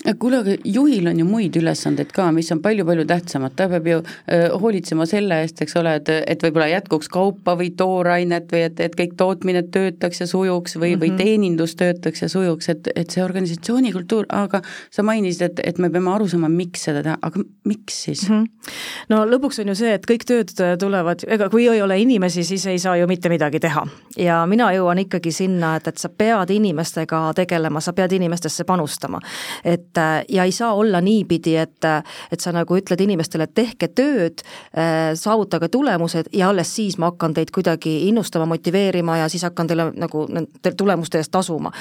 kuule, 0.04 0.36
aga 0.42 0.54
juhil 0.64 1.06
on 1.08 1.18
ju 1.18 1.24
muid 1.24 1.56
ülesandeid 1.56 2.10
ka, 2.12 2.26
mis 2.36 2.50
on 2.52 2.60
palju-palju 2.64 3.06
tähtsamad, 3.08 3.54
ta 3.56 3.64
peab 3.70 3.86
ju 3.88 4.00
äh, 4.04 4.50
hoolitsema 4.52 5.06
selle 5.08 5.38
eest, 5.40 5.62
eks 5.64 5.76
ole, 5.80 5.94
et, 5.96 6.10
et 6.28 6.42
võib-olla 6.44 6.66
jätkuks 6.68 7.08
kaupa 7.12 7.54
või 7.56 7.70
toorainet 7.76 8.52
või 8.52 8.66
et, 8.68 8.82
et 8.84 8.96
kõik 8.98 9.14
tootmine 9.16 9.62
töötaks 9.72 10.20
ja 10.20 10.26
sujuks 10.28 10.76
või 10.76 10.90
mm, 10.90 10.92
-hmm. 10.92 11.00
või 11.00 11.08
mhm. 11.08 11.16
teenindus 11.22 11.76
töötaks 11.80 12.22
ja 12.22 12.28
sujuks, 12.28 12.68
et, 12.68 12.90
et 12.94 13.10
see 13.10 13.24
organisatsiooni 13.24 13.92
kultuur, 13.94 14.28
aga 14.28 14.60
sa 14.92 15.02
mainisid, 15.02 15.46
et, 15.48 15.64
et 15.64 15.80
me 15.80 15.90
peame 15.90 16.12
aru 16.12 16.28
saama, 16.28 16.52
miks 16.52 16.84
seda 16.90 17.02
teha, 17.02 17.16
aga 17.22 17.46
miks 17.64 18.02
siis 18.04 18.28
mm? 18.28 18.44
-hmm. 18.44 18.76
no 19.14 19.24
lõpuks 19.24 19.62
on 19.64 19.72
ju 19.72 19.78
see, 19.80 19.96
et 19.96 20.04
kõik 20.06 20.28
tööd 20.28 20.52
tulevad, 20.78 21.24
ega 21.26 21.48
kui 21.48 21.68
ei 21.72 21.82
ole 21.82 21.98
inimesi, 22.04 22.44
siis 22.44 22.66
ei 22.66 22.78
saa 22.78 22.96
ju 23.00 23.08
mitte 23.08 23.32
midagi 23.32 23.60
teha. 23.60 23.86
ja 24.16 24.44
mina 24.46 24.68
jõuan 24.76 24.98
ikkagi 24.98 25.32
sinna, 25.32 25.76
et, 25.76 25.88
et 25.88 25.96
sa 25.96 26.08
pead 26.08 26.50
inimestega 26.50 27.32
tegelema, 27.34 27.80
sa 27.80 27.92
pead 27.92 28.12
inimestesse 28.12 28.64
panustama. 28.64 29.20
et 29.64 29.85
et 29.86 29.98
äh, 29.98 30.24
ja 30.28 30.44
ei 30.44 30.52
saa 30.52 30.74
olla 30.74 31.00
niipidi, 31.00 31.56
et, 31.56 31.84
äh, 31.84 32.02
et 32.32 32.40
sa 32.40 32.52
nagu 32.52 32.76
ütled 32.76 33.00
inimestele, 33.00 33.46
et 33.46 33.54
tehke 33.54 33.88
tööd, 33.88 34.42
äh, 34.76 35.14
saavutage 35.14 35.68
tulemused 35.68 36.32
ja 36.32 36.50
alles 36.50 36.74
siis 36.76 36.98
ma 36.98 37.12
hakkan 37.12 37.34
teid 37.34 37.54
kuidagi 37.54 38.08
innustama, 38.08 38.46
motiveerima 38.46 39.22
ja 39.22 39.28
siis 39.28 39.46
hakkan 39.46 39.66
teile 39.66 39.90
nagu 39.94 40.26
nende 40.28 40.74
tulemuste 40.76 41.22
eest 41.22 41.32
tasuma. 41.32 41.72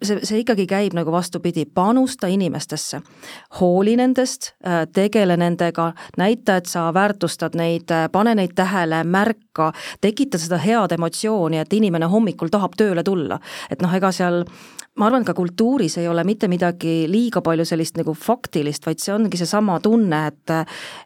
See, 0.00 0.16
see 0.24 0.38
ikkagi 0.40 0.64
käib 0.64 0.94
nagu 0.96 1.12
vastupidi, 1.12 1.66
panusta 1.68 2.30
inimestesse, 2.32 3.02
hooli 3.58 3.98
nendest, 4.00 4.54
tegele 4.96 5.36
nendega, 5.36 5.90
näita, 6.16 6.56
et 6.56 6.70
sa 6.72 6.86
väärtustad 6.96 7.58
neid, 7.60 7.92
pane 8.12 8.32
neid 8.34 8.54
tähele, 8.56 9.02
märka, 9.04 9.74
tekita 10.00 10.40
seda 10.40 10.56
head 10.56 10.96
emotsiooni, 10.96 11.60
et 11.60 11.76
inimene 11.76 12.08
hommikul 12.08 12.48
tahab 12.48 12.80
tööle 12.80 13.04
tulla. 13.04 13.36
et 13.68 13.84
noh, 13.84 13.92
ega 13.92 14.08
seal 14.08 14.46
ma 14.98 15.06
arvan, 15.06 15.24
ka 15.24 15.34
kultuuris 15.34 15.96
ei 16.00 16.08
ole 16.10 16.24
mitte 16.26 16.48
midagi 16.50 17.04
liiga 17.08 17.42
palju 17.44 17.64
sellist 17.68 17.98
nagu 18.00 18.14
faktilist, 18.16 18.86
vaid 18.88 19.02
see 19.02 19.12
ongi 19.14 19.38
seesama 19.38 19.78
tunne, 19.84 20.22
et 20.30 20.54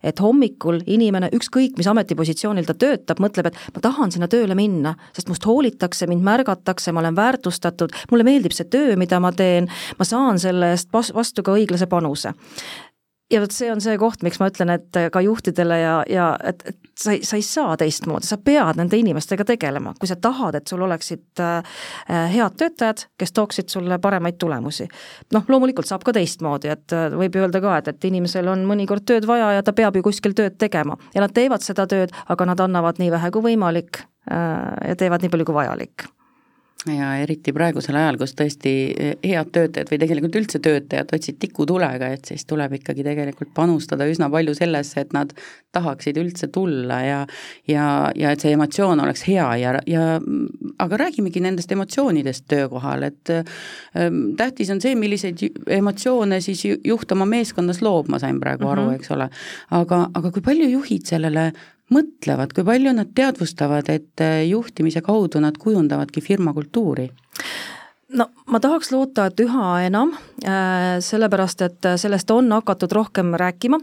et 0.04 0.20
hommikul 0.20 0.80
inimene, 0.86 1.28
ükskõik 1.36 1.76
mis 1.78 1.88
ametipositsioonil 1.90 2.66
ta 2.68 2.76
töötab, 2.78 3.20
mõtleb, 3.22 3.50
et 3.50 3.76
ma 3.76 3.82
tahan 3.84 4.14
sinna 4.14 4.28
tööle 4.30 4.56
minna, 4.58 4.94
sest 5.16 5.28
must 5.28 5.44
hoolitakse, 5.48 6.08
mind 6.10 6.24
märgatakse, 6.24 6.92
ma 6.92 7.04
olen 7.04 7.18
väärtustatud, 7.18 7.92
mulle 8.10 8.26
meeldib 8.26 8.56
see 8.56 8.68
töö, 8.72 8.96
mida 9.00 9.20
ma 9.20 9.34
teen, 9.36 9.68
ma 9.98 10.08
saan 10.08 10.40
selle 10.42 10.72
eest 10.74 10.90
vastu 10.92 11.44
ka 11.44 11.54
õiglase 11.58 11.88
panuse. 11.90 12.32
ja 13.32 13.40
vot 13.40 13.52
see 13.52 13.70
on 13.72 13.80
see 13.84 13.98
koht, 13.98 14.22
miks 14.22 14.40
ma 14.40 14.48
ütlen, 14.48 14.72
et 14.74 14.96
ka 15.12 15.20
juhtidele 15.20 15.78
ja, 15.80 15.94
ja 16.08 16.34
et, 16.44 16.62
et 16.72 16.83
sa 16.98 17.12
ei, 17.12 17.24
sa 17.24 17.36
ei 17.36 17.42
saa 17.42 17.76
teistmoodi, 17.80 18.26
sa 18.28 18.38
pead 18.38 18.78
nende 18.78 18.98
inimestega 18.98 19.46
tegelema, 19.48 19.94
kui 19.98 20.08
sa 20.10 20.16
tahad, 20.16 20.58
et 20.58 20.70
sul 20.70 20.82
oleksid 20.86 21.42
äh, 21.42 21.76
head 22.32 22.56
töötajad, 22.60 23.06
kes 23.20 23.34
tooksid 23.36 23.72
sulle 23.72 23.98
paremaid 23.98 24.38
tulemusi. 24.40 24.88
noh, 25.34 25.44
loomulikult 25.48 25.90
saab 25.90 26.06
ka 26.06 26.14
teistmoodi, 26.16 26.72
et 26.74 26.96
äh, 26.96 27.10
võib 27.14 27.38
öelda 27.40 27.62
ka, 27.64 27.76
et, 27.82 27.92
et 27.94 28.10
inimesel 28.10 28.48
on 28.52 28.66
mõnikord 28.68 29.06
tööd 29.06 29.28
vaja 29.28 29.52
ja 29.58 29.62
ta 29.66 29.76
peab 29.76 29.96
ju 29.96 30.04
kuskil 30.06 30.36
tööd 30.36 30.58
tegema. 30.58 30.98
Ja 31.14 31.24
nad 31.24 31.34
teevad 31.34 31.66
seda 31.66 31.88
tööd, 31.90 32.14
aga 32.28 32.50
nad 32.50 32.60
annavad 32.60 33.00
nii 33.02 33.12
vähe 33.14 33.32
kui 33.34 33.50
võimalik 33.50 34.04
äh, 34.30 34.90
ja 34.90 34.98
teevad 34.98 35.24
nii 35.24 35.34
palju 35.34 35.50
kui 35.50 35.62
vajalik 35.62 36.08
ja 36.86 37.14
eriti 37.22 37.52
praegusel 37.56 37.96
ajal, 37.96 38.18
kus 38.20 38.34
tõesti 38.36 38.72
eh, 38.92 39.12
head 39.24 39.50
töötajad 39.54 39.90
või 39.90 39.98
tegelikult 40.02 40.38
üldse 40.40 40.60
töötajad 40.64 41.14
otsid 41.16 41.38
tikutulega, 41.40 42.10
et 42.12 42.28
siis 42.28 42.44
tuleb 42.48 42.76
ikkagi 42.78 43.06
tegelikult 43.06 43.54
panustada 43.56 44.06
üsna 44.10 44.28
palju 44.32 44.54
sellesse, 44.58 45.04
et 45.04 45.14
nad 45.16 45.32
tahaksid 45.74 46.18
üldse 46.20 46.50
tulla 46.54 47.00
ja 47.04 47.20
ja, 47.70 47.86
ja 48.16 48.32
et 48.34 48.44
see 48.44 48.52
emotsioon 48.54 49.00
oleks 49.00 49.24
hea 49.28 49.46
ja, 49.62 49.74
ja 49.88 50.04
aga 50.82 51.00
räägimegi 51.06 51.42
nendest 51.44 51.72
emotsioonidest 51.72 52.46
töökohal, 52.52 53.08
et 53.08 53.32
ähm, 53.32 54.34
tähtis 54.38 54.70
on 54.74 54.82
see, 54.84 54.94
milliseid 54.98 55.40
emotsioone 55.78 56.40
siis 56.44 56.66
juht 56.84 57.12
oma 57.16 57.26
meeskonnas 57.28 57.80
loob, 57.84 58.12
ma 58.12 58.20
sain 58.22 58.40
praegu 58.42 58.68
aru 58.68 58.84
mm, 58.84 58.90
-hmm. 58.90 59.00
eks 59.00 59.14
ole. 59.16 59.30
aga, 59.70 60.08
aga 60.14 60.30
kui 60.30 60.44
palju 60.44 60.68
juhid 60.76 61.08
sellele 61.08 61.52
mõtlevad, 61.92 62.54
kui 62.54 62.64
palju 62.64 62.94
nad 62.96 63.12
teadvustavad, 63.16 63.88
et 63.92 64.24
äh, 64.24 64.42
juhtimise 64.48 65.02
kaudu 65.04 65.42
nad 65.44 65.58
kujundavadki 65.60 66.24
firma 66.24 66.54
kultuuri? 66.56 67.10
no 68.14 68.28
ma 68.46 68.60
tahaks 68.62 68.92
loota, 68.92 69.26
et 69.26 69.40
üha 69.42 69.70
enam, 69.88 70.14
äh, 70.46 71.00
sellepärast 71.02 71.64
et 71.66 71.88
äh, 71.88 71.96
sellest 72.00 72.30
on 72.30 72.52
hakatud 72.52 72.92
rohkem 72.92 73.34
rääkima, 73.40 73.80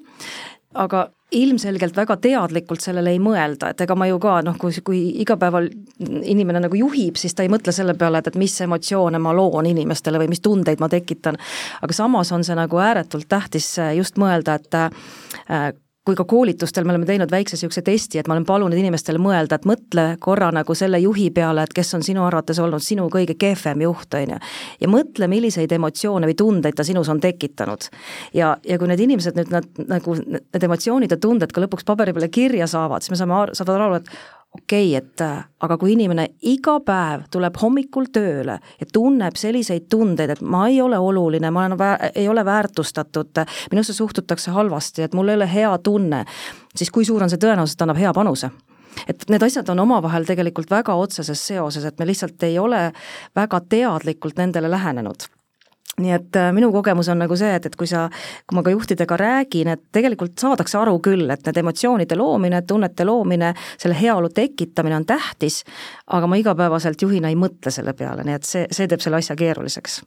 aga 0.74 1.10
ilmselgelt 1.32 1.96
väga 1.96 2.16
teadlikult 2.20 2.84
sellele 2.84 3.14
ei 3.14 3.20
mõelda, 3.24 3.70
et 3.72 3.82
ega 3.84 3.96
ma 3.96 4.08
ju 4.08 4.18
ka 4.24 4.38
noh, 4.44 4.56
kui, 4.60 4.74
kui 4.84 5.02
igapäeval 5.24 5.70
inimene 6.00 6.60
nagu 6.64 6.76
juhib, 6.76 7.20
siis 7.20 7.36
ta 7.36 7.44
ei 7.44 7.52
mõtle 7.52 7.72
selle 7.76 7.96
peale, 8.00 8.20
et, 8.20 8.32
et 8.32 8.40
mis 8.40 8.56
emotsioone 8.66 9.20
ma 9.20 9.36
loon 9.36 9.68
inimestele 9.68 10.20
või 10.20 10.32
mis 10.32 10.44
tundeid 10.44 10.84
ma 10.84 10.90
tekitan. 10.92 11.40
aga 11.82 11.96
samas 11.96 12.32
on 12.32 12.44
see 12.48 12.56
nagu 12.60 12.82
ääretult 12.84 13.30
tähtis 13.32 13.74
just 13.96 14.20
mõelda, 14.20 14.60
et 14.60 15.80
kui 16.06 16.16
ka 16.18 16.26
koolitustel 16.26 16.86
me 16.86 16.96
oleme 16.96 17.06
teinud 17.06 17.30
väikse 17.32 17.54
niisuguse 17.56 17.84
testi, 17.86 18.18
et 18.18 18.30
ma 18.30 18.34
olen 18.34 18.46
palunud 18.46 18.78
inimestele 18.78 19.22
mõelda, 19.22 19.60
et 19.60 19.68
mõtle 19.70 20.06
korra 20.24 20.50
nagu 20.54 20.74
selle 20.78 20.98
juhi 21.04 21.28
peale, 21.36 21.62
et 21.68 21.76
kes 21.78 21.94
on 21.94 22.06
sinu 22.06 22.24
arvates 22.26 22.58
olnud 22.60 22.82
sinu 22.82 23.06
kõige 23.14 23.36
kehvem 23.38 23.84
juht, 23.86 24.18
on 24.18 24.34
ju. 24.34 24.40
ja 24.82 24.90
mõtle, 24.90 25.30
milliseid 25.30 25.72
emotsioone 25.78 26.30
või 26.32 26.38
tundeid 26.42 26.78
ta 26.78 26.86
sinus 26.88 27.10
on 27.14 27.22
tekitanud. 27.22 27.90
ja, 28.34 28.56
ja 28.66 28.80
kui 28.82 28.90
need 28.90 29.06
inimesed 29.06 29.38
nüüd 29.38 29.54
nad 29.54 29.82
nagu 29.94 30.18
need 30.18 30.70
emotsioonid 30.70 31.14
ja 31.14 31.22
tunded 31.22 31.54
ka 31.54 31.62
lõpuks 31.62 31.86
paberi 31.86 32.18
peale 32.18 32.34
kirja 32.34 32.68
saavad, 32.68 33.06
siis 33.06 33.14
me 33.14 33.22
saame, 33.22 33.44
saavad 33.58 33.76
aru, 33.78 34.02
et 34.02 34.41
okei 34.58 34.98
okay,, 34.98 34.98
et 34.98 35.22
äh, 35.22 35.44
aga 35.60 35.78
kui 35.78 35.94
inimene 35.94 36.28
iga 36.42 36.80
päev 36.86 37.28
tuleb 37.32 37.58
hommikul 37.62 38.10
tööle 38.14 38.58
ja 38.80 38.88
tunneb 38.94 39.40
selliseid 39.40 39.88
tundeid, 39.90 40.36
et 40.36 40.42
ma 40.42 40.66
ei 40.68 40.82
ole 40.82 41.00
oluline, 41.00 41.52
ma 41.52 41.66
olen, 41.66 41.78
ei 42.16 42.28
ole 42.28 42.46
väärtustatud, 42.46 43.44
minusse 43.72 43.94
suhtutakse 43.94 44.52
halvasti, 44.52 45.08
et 45.08 45.14
mul 45.14 45.32
ei 45.32 45.40
ole 45.40 45.48
hea 45.54 45.72
tunne, 45.84 46.26
siis 46.76 46.92
kui 46.92 47.06
suur 47.06 47.24
on 47.24 47.32
see 47.32 47.42
tõenäosus, 47.42 47.78
et 47.78 47.88
annab 47.88 48.02
hea 48.02 48.14
panuse? 48.14 48.52
et 49.08 49.24
need 49.32 49.44
asjad 49.44 49.70
on 49.72 49.80
omavahel 49.80 50.26
tegelikult 50.28 50.70
väga 50.70 50.94
otseses 51.00 51.40
seoses, 51.48 51.86
et 51.88 52.00
me 52.00 52.06
lihtsalt 52.06 52.44
ei 52.44 52.60
ole 52.60 52.90
väga 53.36 53.62
teadlikult 53.72 54.36
nendele 54.38 54.72
lähenenud 54.72 55.32
nii 56.00 56.14
et 56.16 56.38
äh, 56.40 56.52
minu 56.56 56.72
kogemus 56.72 57.10
on 57.12 57.20
nagu 57.20 57.36
see, 57.38 57.52
et, 57.58 57.66
et 57.68 57.76
kui 57.76 57.90
sa, 57.90 58.06
kui 58.48 58.56
ma 58.56 58.64
ka 58.64 58.74
juhtidega 58.74 59.18
räägin, 59.20 59.74
et 59.74 59.84
tegelikult 59.94 60.40
saadakse 60.40 60.80
aru 60.80 60.98
küll, 61.04 61.28
et 61.34 61.44
need 61.48 61.60
emotsioonide 61.64 62.18
loomine, 62.20 62.62
tunnete 62.68 63.06
loomine, 63.08 63.52
selle 63.82 63.98
heaolu 64.00 64.32
tekitamine 64.36 65.02
on 65.02 65.06
tähtis, 65.10 65.62
aga 66.08 66.32
ma 66.32 66.40
igapäevaselt 66.40 67.04
juhina 67.04 67.32
ei 67.32 67.38
mõtle 67.40 67.74
selle 67.74 67.94
peale, 67.98 68.26
nii 68.28 68.40
et 68.40 68.48
see, 68.48 68.66
see 68.72 68.88
teeb 68.88 69.04
selle 69.04 69.22
asja 69.22 69.38
keeruliseks 69.40 70.02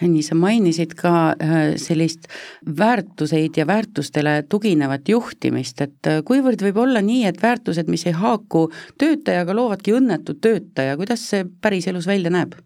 nii, 0.00 0.22
sa 0.24 0.36
mainisid 0.38 0.94
ka 0.96 1.10
äh, 1.34 1.56
sellist 1.76 2.30
väärtuseid 2.78 3.58
ja 3.60 3.66
väärtustele 3.68 4.46
tuginevat 4.48 5.10
juhtimist, 5.12 5.82
et 5.84 6.08
äh, 6.08 6.22
kuivõrd 6.24 6.62
võib 6.64 6.80
olla 6.86 7.02
nii, 7.04 7.26
et 7.28 7.42
väärtused, 7.42 7.90
mis 7.92 8.06
ei 8.08 8.16
haaku 8.16 8.70
töötajaga, 8.96 9.56
loovadki 9.56 9.92
õnnetut 9.98 10.40
töötaja, 10.40 10.96
kuidas 10.96 11.26
see 11.34 11.44
päriselus 11.60 12.08
välja 12.08 12.32
näeb? 12.32 12.56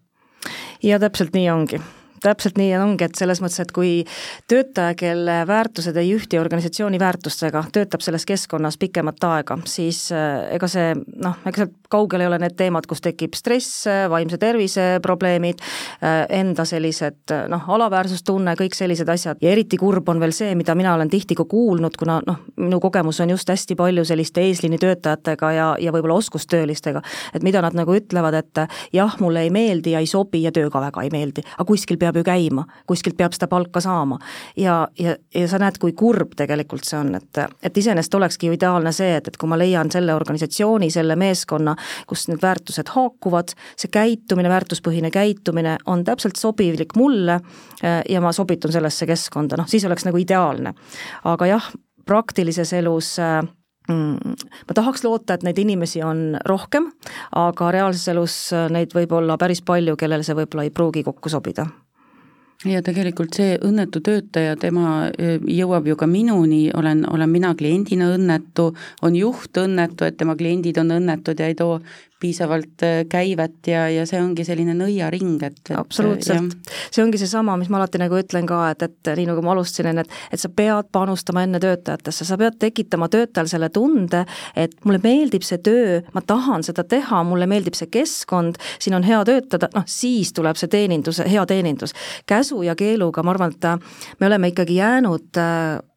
ja 0.83 0.99
täpselt 1.01 1.33
nii 1.33 1.49
ongi 1.49 1.81
täpselt 2.23 2.59
nii 2.59 2.73
ongi, 2.79 3.07
et 3.07 3.17
selles 3.19 3.41
mõttes, 3.43 3.59
et 3.63 3.71
kui 3.75 3.91
töötaja, 4.51 4.95
kelle 4.99 5.41
väärtused 5.47 5.97
ei 5.99 6.13
ühti 6.15 6.39
organisatsiooni 6.39 6.99
väärtustega, 7.01 7.65
töötab 7.75 8.03
selles 8.05 8.25
keskkonnas 8.27 8.79
pikemat 8.81 9.23
aega, 9.29 9.57
siis 9.69 10.07
äh, 10.15 10.45
ega 10.55 10.69
see 10.71 10.93
noh, 10.95 11.39
ega 11.45 11.63
sealt 11.63 11.75
kaugel 11.91 12.25
ei 12.25 12.29
ole 12.29 12.39
need 12.41 12.55
teemad, 12.57 12.87
kus 12.89 13.03
tekib 13.05 13.35
stress, 13.37 13.85
vaimse 14.11 14.39
tervise 14.41 14.99
probleemid, 15.05 15.61
äh, 16.01 16.23
enda 16.39 16.65
sellised 16.67 17.33
noh, 17.51 17.69
alaväärsustunne, 17.77 18.55
kõik 18.59 18.77
sellised 18.77 19.09
asjad. 19.11 19.41
Ja 19.43 19.53
eriti 19.53 19.79
kurb 19.81 20.09
on 20.11 20.21
veel 20.23 20.33
see, 20.35 20.55
mida 20.57 20.75
mina 20.77 20.95
olen 20.95 21.11
tihti 21.11 21.37
ka 21.37 21.45
kuulnud, 21.49 21.97
kuna 21.99 22.19
noh, 22.25 22.41
minu 22.61 22.79
kogemus 22.83 23.21
on 23.23 23.33
just 23.35 23.49
hästi 23.51 23.77
palju 23.79 24.05
selliste 24.07 24.43
eesliini 24.45 24.79
töötajatega 24.81 25.51
ja, 25.55 25.67
ja 25.81 25.93
võib-olla 25.95 26.19
oskustöölistega, 26.19 27.01
et 27.35 27.45
mida 27.45 27.61
nad 27.65 27.75
nagu 27.77 27.95
ütlevad, 27.95 28.37
et 28.39 28.65
jah, 28.95 29.17
mulle 29.21 29.45
ei 29.45 29.51
meeldi 29.53 29.95
ja 29.95 30.01
ei 30.03 30.09
sobi 30.09 30.43
ja 30.43 30.53
töö 30.55 30.69
ka 30.73 30.81
väga 30.83 31.05
ei 31.05 31.11
meeldi, 31.13 31.43
aga 31.55 31.67
kuskil 31.67 31.99
peab 32.01 32.04
peab 32.05 32.19
ju 32.19 32.25
käima, 32.27 32.65
kuskilt 32.87 33.17
peab 33.17 33.35
seda 33.35 33.49
palka 33.51 33.81
saama. 33.83 34.19
ja, 34.57 34.87
ja, 34.99 35.15
ja 35.35 35.47
sa 35.51 35.59
näed, 35.61 35.79
kui 35.81 35.93
kurb 35.97 36.35
tegelikult 36.37 36.85
see 36.87 36.99
on, 36.99 37.15
et, 37.19 37.41
et 37.63 37.77
iseenesest 37.77 38.15
olekski 38.19 38.49
ju 38.49 38.55
ideaalne 38.57 38.93
see, 38.95 39.15
et, 39.17 39.27
et 39.27 39.37
kui 39.37 39.49
ma 39.49 39.57
leian 39.59 39.91
selle 39.91 40.15
organisatsiooni, 40.15 40.89
selle 40.93 41.17
meeskonna, 41.19 41.75
kus 42.07 42.27
need 42.29 42.43
väärtused 42.43 42.93
haakuvad, 42.95 43.55
see 43.79 43.91
käitumine, 43.91 44.51
väärtuspõhine 44.51 45.11
käitumine 45.13 45.77
on 45.91 46.05
täpselt 46.07 46.39
sobilik 46.39 46.95
mulle 46.95 47.39
eh, 47.81 48.01
ja 48.09 48.21
ma 48.21 48.33
sobitun 48.35 48.73
sellesse 48.75 49.07
keskkonda, 49.09 49.59
noh 49.59 49.69
siis 49.69 49.85
oleks 49.85 50.07
nagu 50.07 50.21
ideaalne. 50.21 50.73
aga 51.23 51.45
jah, 51.49 51.69
praktilises 52.05 52.73
elus 52.73 53.15
äh, 53.19 53.41
ma 53.89 54.73
tahaks 54.75 55.03
loota, 55.03 55.35
et 55.35 55.45
neid 55.45 55.59
inimesi 55.61 56.03
on 56.03 56.37
rohkem, 56.45 56.89
aga 57.35 57.71
reaalses 57.71 58.07
elus 58.13 58.37
neid 58.73 58.95
võib 58.95 59.13
olla 59.19 59.37
päris 59.37 59.61
palju, 59.65 59.97
kellel 59.99 60.25
see 60.25 60.37
võib-olla 60.37 60.65
ei 60.65 60.73
pruugi 60.73 61.03
kokku 61.05 61.29
sobida 61.29 61.67
ja 62.63 62.81
tegelikult 62.85 63.35
see 63.35 63.57
õnnetu 63.65 64.01
töötaja, 64.05 64.55
tema 64.59 65.09
e, 65.11 65.35
jõuab 65.51 65.89
ju 65.89 65.97
ka 65.99 66.07
minuni, 66.09 66.69
olen, 66.73 67.03
olen 67.11 67.29
mina 67.31 67.53
kliendina 67.57 68.13
õnnetu, 68.15 68.71
on 69.05 69.15
juht 69.19 69.59
õnnetu, 69.59 70.07
et 70.07 70.17
tema 70.17 70.37
kliendid 70.39 70.79
on 70.81 70.95
õnnetud 70.95 71.39
ja 71.39 71.49
ei 71.51 71.57
too 71.59 71.79
piisavalt 72.25 72.83
äh, 72.85 73.03
käivet 73.09 73.69
ja, 73.69 73.85
ja 73.93 74.05
see 74.09 74.19
ongi 74.21 74.45
selline 74.47 74.75
nõiaring, 74.77 75.37
et, 75.45 75.61
et 75.69 75.73
absoluutselt, 75.77 76.55
see 76.89 77.03
ongi 77.03 77.21
seesama, 77.21 77.57
mis 77.61 77.69
ma 77.71 77.79
alati 77.79 78.01
nagu 78.01 78.17
ütlen 78.19 78.47
ka, 78.49 78.61
et, 78.73 78.85
et 78.87 79.11
nii 79.19 79.29
nagu 79.29 79.43
ma 79.45 79.53
alustasin, 79.55 80.01
et 80.01 80.11
et 80.33 80.41
sa 80.41 80.49
pead 80.49 80.89
panustama 80.95 81.45
enne 81.45 81.61
töötajatesse, 81.61 82.27
sa 82.27 82.37
pead 82.39 82.57
tekitama 82.61 83.09
töötajal 83.13 83.49
selle 83.51 83.69
tunde, 83.73 84.25
et 84.57 84.75
mulle 84.87 84.99
meeldib 85.03 85.45
see 85.45 85.61
töö, 85.65 86.01
ma 86.15 86.23
tahan 86.25 86.65
seda 86.65 86.85
teha, 86.87 87.23
mulle 87.27 87.47
meeldib 87.49 87.77
see 87.77 87.91
keskkond, 87.93 88.59
siin 88.79 88.97
on 88.97 89.05
hea 89.07 89.21
töötada, 89.27 89.69
noh 89.75 89.87
siis 89.89 90.33
tuleb 90.35 90.59
see 90.59 90.71
teenindus, 90.71 91.21
hea 91.25 91.45
teenindus. 91.49 91.93
käsu 92.25 92.61
ja 92.65 92.75
keeluga, 92.75 93.23
ma 93.23 93.35
arvan, 93.35 93.53
et 93.55 94.19
me 94.19 94.29
oleme 94.29 94.53
ikkagi 94.53 94.79
jäänud 94.81 95.41
äh, 95.41 95.45
Äh, 95.45 95.94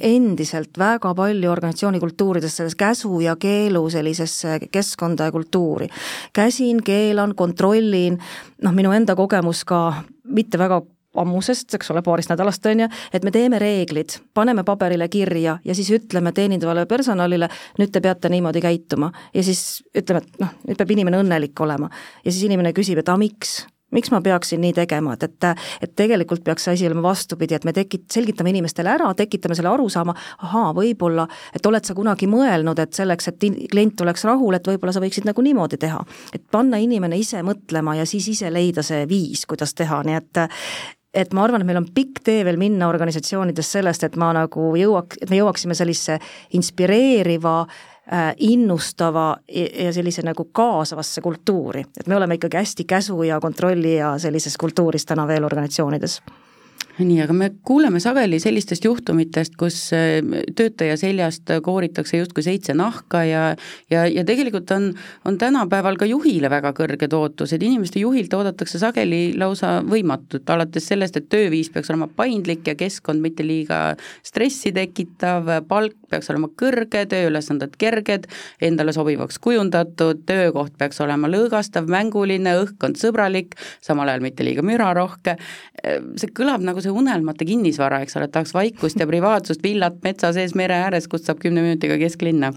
endiselt 0.00 0.78
väga 0.78 1.14
palju 1.14 1.50
organisatsiooni 1.50 2.00
kultuurides 2.00 2.56
selles 2.56 2.76
käsu 2.78 3.20
ja 3.20 3.36
keelu 3.36 3.82
sellisesse 3.90 4.58
keskkonda 4.72 5.28
ja 5.28 5.32
kultuuri. 5.32 5.88
käsin, 6.32 6.82
keelan, 6.84 7.34
kontrollin, 7.34 8.18
noh, 8.62 8.72
minu 8.72 8.92
enda 8.92 9.16
kogemus 9.16 9.64
ka 9.64 10.02
mitte 10.24 10.58
väga 10.58 10.82
ammusest, 11.16 11.74
eks 11.74 11.90
ole, 11.90 12.02
paarist 12.02 12.30
nädalast, 12.30 12.66
on 12.66 12.84
ju, 12.84 12.88
et 13.12 13.24
me 13.24 13.32
teeme 13.34 13.58
reeglid, 13.58 14.18
paneme 14.34 14.64
paberile 14.64 15.08
kirja 15.08 15.58
ja 15.64 15.74
siis 15.74 15.90
ütleme 15.94 16.32
teenindavale 16.36 16.86
personalile, 16.86 17.48
nüüd 17.78 17.92
te 17.92 18.02
peate 18.04 18.28
niimoodi 18.28 18.62
käituma. 18.64 19.12
ja 19.34 19.42
siis 19.42 19.82
ütleme, 19.96 20.22
et 20.22 20.40
noh, 20.40 20.54
nüüd 20.68 20.78
peab 20.78 20.94
inimene 20.94 21.22
õnnelik 21.24 21.60
olema. 21.60 21.90
ja 22.24 22.32
siis 22.32 22.44
inimene 22.44 22.72
küsib, 22.72 22.98
et 22.98 23.08
aga 23.08 23.18
miks 23.18 23.60
miks 23.90 24.10
ma 24.12 24.20
peaksin 24.20 24.60
nii 24.60 24.74
tegema, 24.76 25.14
et, 25.16 25.22
et, 25.28 25.64
et 25.82 25.94
tegelikult 25.96 26.44
peaks 26.44 26.66
see 26.66 26.76
asi 26.76 26.88
olema 26.88 27.06
vastupidi, 27.08 27.56
et 27.56 27.64
me 27.64 27.72
tekit-, 27.76 28.08
selgitame 28.12 28.52
inimestele 28.52 28.92
ära, 28.92 29.08
tekitame 29.16 29.56
selle 29.56 29.72
arusaama, 29.72 30.14
ahaa, 30.48 30.72
võib-olla, 30.76 31.28
et 31.56 31.66
oled 31.66 31.88
sa 31.88 31.96
kunagi 31.96 32.28
mõelnud, 32.30 32.78
et 32.82 32.98
selleks, 32.98 33.32
et 33.32 33.48
klient 33.72 34.04
oleks 34.04 34.26
rahul, 34.28 34.58
et 34.58 34.68
võib-olla 34.72 34.94
sa 34.96 35.02
võiksid 35.04 35.28
nagu 35.28 35.44
niimoodi 35.44 35.80
teha. 35.80 36.04
et 36.34 36.44
panna 36.50 36.78
inimene 36.78 37.16
ise 37.18 37.42
mõtlema 37.42 37.96
ja 37.96 38.06
siis 38.06 38.28
ise 38.28 38.52
leida 38.52 38.82
see 38.82 39.06
viis, 39.08 39.46
kuidas 39.46 39.74
teha, 39.74 40.02
nii 40.04 40.20
et 40.20 40.44
et 41.14 41.32
ma 41.32 41.44
arvan, 41.46 41.62
et 41.62 41.66
meil 41.68 41.80
on 41.80 41.88
pikk 41.94 42.20
tee 42.24 42.42
veel 42.44 42.58
minna 42.60 42.88
organisatsioonides 42.90 43.72
sellest, 43.78 44.04
et 44.04 44.16
ma 44.20 44.30
nagu 44.36 44.70
jõuaks, 44.76 45.22
et 45.22 45.30
me 45.32 45.40
jõuaksime 45.40 45.74
sellise 45.74 46.18
inspireeriva 46.58 47.62
innustava 48.38 49.36
ja 49.84 49.92
sellise 49.92 50.22
nagu 50.24 50.48
kaasavasse 50.52 51.20
kultuuri, 51.20 51.82
et 52.00 52.06
me 52.06 52.16
oleme 52.16 52.38
ikkagi 52.38 52.56
hästi 52.56 52.84
käsu 52.88 53.22
ja 53.22 53.40
kontrolli 53.40 53.96
ja 53.96 54.14
sellises 54.18 54.56
kultuuris 54.56 55.04
täna 55.06 55.26
veel 55.28 55.44
organisatsioonides 55.44 56.22
nii, 57.04 57.20
aga 57.22 57.34
me 57.36 57.50
kuuleme 57.66 58.00
sageli 58.02 58.40
sellistest 58.42 58.84
juhtumitest, 58.84 59.54
kus 59.60 59.78
äh, 59.96 60.18
töötaja 60.56 60.96
seljast 61.00 61.50
kooritakse 61.62 62.18
justkui 62.18 62.42
seitse 62.46 62.74
nahka 62.74 63.22
ja 63.24 63.44
ja, 63.90 64.06
ja 64.06 64.24
tegelikult 64.24 64.70
on, 64.74 64.90
on 65.24 65.38
tänapäeval 65.38 65.96
ka 66.00 66.08
juhile 66.08 66.50
väga 66.50 66.72
kõrged 66.76 67.14
ootused, 67.14 67.62
inimeste 67.62 68.02
juhilt 68.02 68.34
oodatakse 68.34 68.80
sageli 68.80 69.32
lausa 69.38 69.78
võimatut, 69.86 70.48
alates 70.50 70.88
sellest, 70.90 71.16
et 71.16 71.28
tööviis 71.30 71.70
peaks 71.72 71.90
olema 71.92 72.08
paindlik 72.16 72.66
ja 72.68 72.74
keskkond 72.78 73.22
mitte 73.22 73.46
liiga 73.46 73.94
stressi 74.26 74.72
tekitav, 74.74 75.48
palk 75.68 75.96
peaks 76.10 76.30
olema 76.32 76.50
kõrge, 76.58 77.04
tööülesanded 77.10 77.76
kerged, 77.78 78.28
endale 78.64 78.92
sobivaks 78.96 79.38
kujundatud, 79.44 80.24
töökoht 80.28 80.74
peaks 80.78 81.00
olema 81.04 81.30
lõõgastav, 81.30 81.88
mänguline, 81.90 82.56
õhkkond 82.64 82.98
sõbralik, 83.00 83.56
samal 83.84 84.08
ajal 84.08 84.24
mitte 84.24 84.46
liiga 84.46 84.64
mürarohke, 84.66 85.36
see 86.18 86.32
kõlab 86.34 86.64
nagu 86.64 86.82
see 86.82 86.87
unelmate 86.94 87.46
kinnisvara, 87.48 88.00
eks 88.04 88.16
ole, 88.18 88.28
et 88.28 88.34
tahaks 88.34 88.54
vaikust 88.56 89.00
ja 89.00 89.06
privaatsust, 89.08 89.62
villat 89.62 90.00
metsa 90.04 90.32
sees 90.36 90.54
mere 90.58 90.78
ääres, 90.86 91.08
kust 91.08 91.28
saab 91.28 91.42
kümne 91.42 91.64
minutiga 91.64 91.98
kesklinna. 92.00 92.52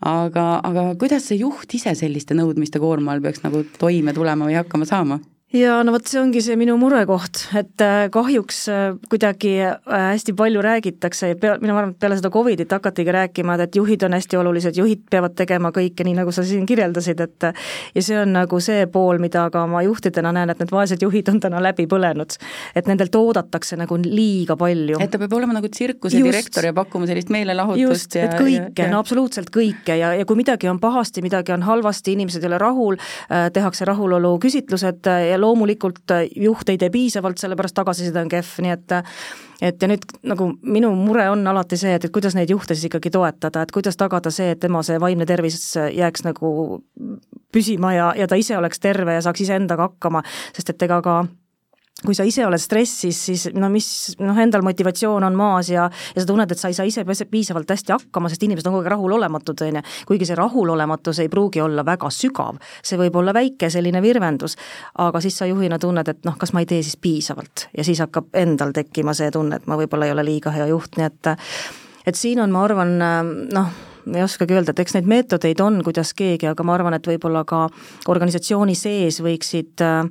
aga, 0.00 0.44
aga 0.64 0.86
kuidas 1.00 1.26
see 1.28 1.42
juht 1.42 1.74
ise 1.76 1.92
selliste 1.94 2.34
nõudmiste 2.34 2.80
koorma 2.80 3.12
all 3.12 3.20
peaks 3.20 3.42
nagu 3.44 3.64
toime 3.78 4.14
tulema 4.16 4.48
või 4.48 4.56
hakkama 4.56 4.88
saama? 4.88 5.20
Ja 5.54 5.80
no 5.82 5.94
vot, 5.94 6.06
see 6.06 6.20
ongi 6.20 6.40
see 6.44 6.54
minu 6.58 6.76
murekoht, 6.78 7.42
et 7.58 7.82
äh, 7.82 8.04
kahjuks 8.14 8.58
äh, 8.70 8.82
kuidagi 9.10 9.56
äh, 9.66 9.80
hästi 9.90 10.34
palju 10.38 10.62
räägitakse 10.62 11.32
ja 11.32 11.38
pea, 11.40 11.56
mina 11.62 11.74
arvan, 11.74 11.94
et 11.94 11.98
peale 12.02 12.18
seda 12.20 12.30
Covidit 12.30 12.70
hakatigi 12.70 13.10
rääkima, 13.14 13.56
et 13.64 13.74
juhid 13.74 14.04
on 14.06 14.14
hästi 14.14 14.38
olulised, 14.38 14.78
juhid 14.78 15.02
peavad 15.10 15.34
tegema 15.38 15.72
kõike, 15.74 16.06
nii 16.06 16.14
nagu 16.20 16.34
sa 16.34 16.44
siin 16.46 16.68
kirjeldasid, 16.70 17.22
et 17.26 17.48
ja 17.96 18.04
see 18.04 18.18
on 18.20 18.34
nagu 18.36 18.60
see 18.62 18.84
pool, 18.92 19.18
mida 19.22 19.48
ka 19.50 19.64
ma 19.70 19.82
juhtidena 19.86 20.30
näen, 20.36 20.52
et 20.54 20.62
need 20.62 20.70
vaesed 20.70 21.02
juhid 21.02 21.32
on 21.34 21.42
täna 21.42 21.62
läbi 21.64 21.88
põlenud. 21.90 22.38
et 22.74 22.86
nendelt 22.86 23.14
oodatakse 23.18 23.76
nagu 23.76 23.98
liiga 24.04 24.56
palju. 24.56 25.00
et 25.02 25.10
ta 25.10 25.18
peab 25.18 25.34
olema 25.34 25.58
nagu 25.58 25.68
tsirkuse 25.68 26.18
just, 26.18 26.30
direktor 26.30 26.70
ja 26.70 26.72
pakkuma 26.76 27.10
sellist 27.10 27.28
meelelahutust 27.34 27.88
just, 27.88 28.14
ja 28.14 28.30
et 28.30 28.38
kõike, 28.38 28.86
no 28.92 29.02
absoluutselt 29.02 29.50
kõike 29.50 29.98
ja, 29.98 30.14
ja 30.14 30.24
kui 30.24 30.38
midagi 30.38 30.70
on 30.70 30.78
pahasti, 30.78 31.26
midagi 31.26 31.50
on 31.58 31.66
halvasti, 31.66 32.14
inimesed 32.14 32.44
ei 32.44 32.52
ole 32.52 32.62
rahul, 32.62 33.02
tehakse 33.52 33.84
rahulolu 33.88 34.36
küsitlused 34.38 35.10
ja 35.10 35.39
loomulikult 35.40 36.14
äh, 36.14 36.26
juht 36.36 36.68
ei 36.68 36.78
tee 36.78 36.90
piisavalt, 36.90 37.40
sellepärast 37.40 37.76
tagasiside 37.76 38.20
on 38.22 38.32
kehv, 38.32 38.58
nii 38.64 38.74
et 38.74 38.96
äh, 38.96 39.16
et 39.60 39.82
ja 39.82 39.88
nüüd 39.90 40.06
nagu 40.24 40.46
minu 40.62 40.92
mure 40.96 41.26
on 41.30 41.44
alati 41.50 41.76
see, 41.80 41.92
et, 41.96 42.06
et 42.06 42.12
kuidas 42.14 42.36
neid 42.36 42.50
juhte 42.50 42.74
siis 42.74 42.88
ikkagi 42.88 43.12
toetada, 43.12 43.62
et 43.62 43.74
kuidas 43.74 43.98
tagada 44.00 44.32
see, 44.32 44.54
et 44.54 44.60
tema 44.60 44.80
see 44.86 44.96
vaimne 45.00 45.26
tervis 45.28 45.74
jääks 45.76 46.24
nagu 46.24 46.80
püsima 47.52 47.92
ja, 47.92 48.12
ja 48.16 48.28
ta 48.30 48.38
ise 48.40 48.56
oleks 48.56 48.80
terve 48.80 49.18
ja 49.18 49.24
saaks 49.24 49.44
iseendaga 49.44 49.90
hakkama, 49.90 50.24
sest 50.56 50.72
et 50.72 50.88
ega 50.88 51.02
ka 51.04 51.18
kui 52.04 52.16
sa 52.16 52.24
ise 52.24 52.44
oled 52.46 52.60
stressis, 52.60 53.18
siis 53.28 53.46
no 53.52 53.68
mis, 53.72 53.86
noh, 54.22 54.38
endal 54.40 54.64
motivatsioon 54.64 55.24
on 55.26 55.36
maas 55.36 55.68
ja, 55.72 55.86
ja 56.14 56.22
sa 56.22 56.28
tunned, 56.28 56.52
et 56.52 56.60
sa 56.60 56.70
ei 56.70 56.76
saa 56.76 56.88
ise 56.88 57.04
piisavalt 57.28 57.70
hästi 57.70 57.92
hakkama, 57.92 58.30
sest 58.32 58.46
inimesed 58.46 58.68
on 58.70 58.78
kogu 58.78 58.86
aeg 58.86 58.92
rahulolematud, 58.94 59.64
on 59.66 59.80
ju. 59.80 59.84
kuigi 60.08 60.28
see 60.28 60.38
rahulolematus 60.38 61.20
ei 61.20 61.28
pruugi 61.32 61.60
olla 61.64 61.84
väga 61.86 62.08
sügav, 62.14 62.60
see 62.82 62.98
võib 63.00 63.20
olla 63.20 63.34
väike 63.36 63.70
selline 63.72 64.02
virvendus, 64.04 64.56
aga 65.04 65.20
siis 65.20 65.36
sa 65.42 65.48
juhina 65.50 65.78
tunned, 65.82 66.08
et 66.08 66.24
noh, 66.24 66.38
kas 66.40 66.54
ma 66.56 66.64
ei 66.64 66.70
tee 66.70 66.80
siis 66.86 66.96
piisavalt 67.00 67.68
ja 67.76 67.84
siis 67.84 68.00
hakkab 68.00 68.32
endal 68.40 68.72
tekkima 68.76 69.14
see 69.16 69.30
tunne, 69.34 69.60
et 69.60 69.68
ma 69.68 69.78
võib-olla 69.80 70.08
ei 70.08 70.16
ole 70.16 70.24
liiga 70.24 70.54
hea 70.56 70.70
juht, 70.72 70.96
nii 70.96 71.08
et 71.10 71.34
et 72.08 72.16
siin 72.16 72.40
on, 72.40 72.50
ma 72.50 72.64
arvan, 72.64 72.96
noh, 73.52 73.72
ei 74.08 74.24
oskagi 74.24 74.56
öelda, 74.56 74.72
et 74.72 74.82
eks 74.82 74.96
neid 74.96 75.08
meetodeid 75.10 75.60
on, 75.60 75.82
kuidas 75.84 76.14
keegi, 76.16 76.48
aga 76.50 76.64
ma 76.64 76.74
arvan, 76.78 76.96
et 76.96 77.06
võib-olla 77.06 77.44
ka 77.48 77.66
organisatsiooni 78.08 78.74
sees 78.78 79.20
võiksid 79.24 79.84
äh, 79.84 80.06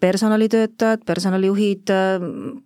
personalitöötajad, 0.00 1.02
personalijuhid, 1.06 1.90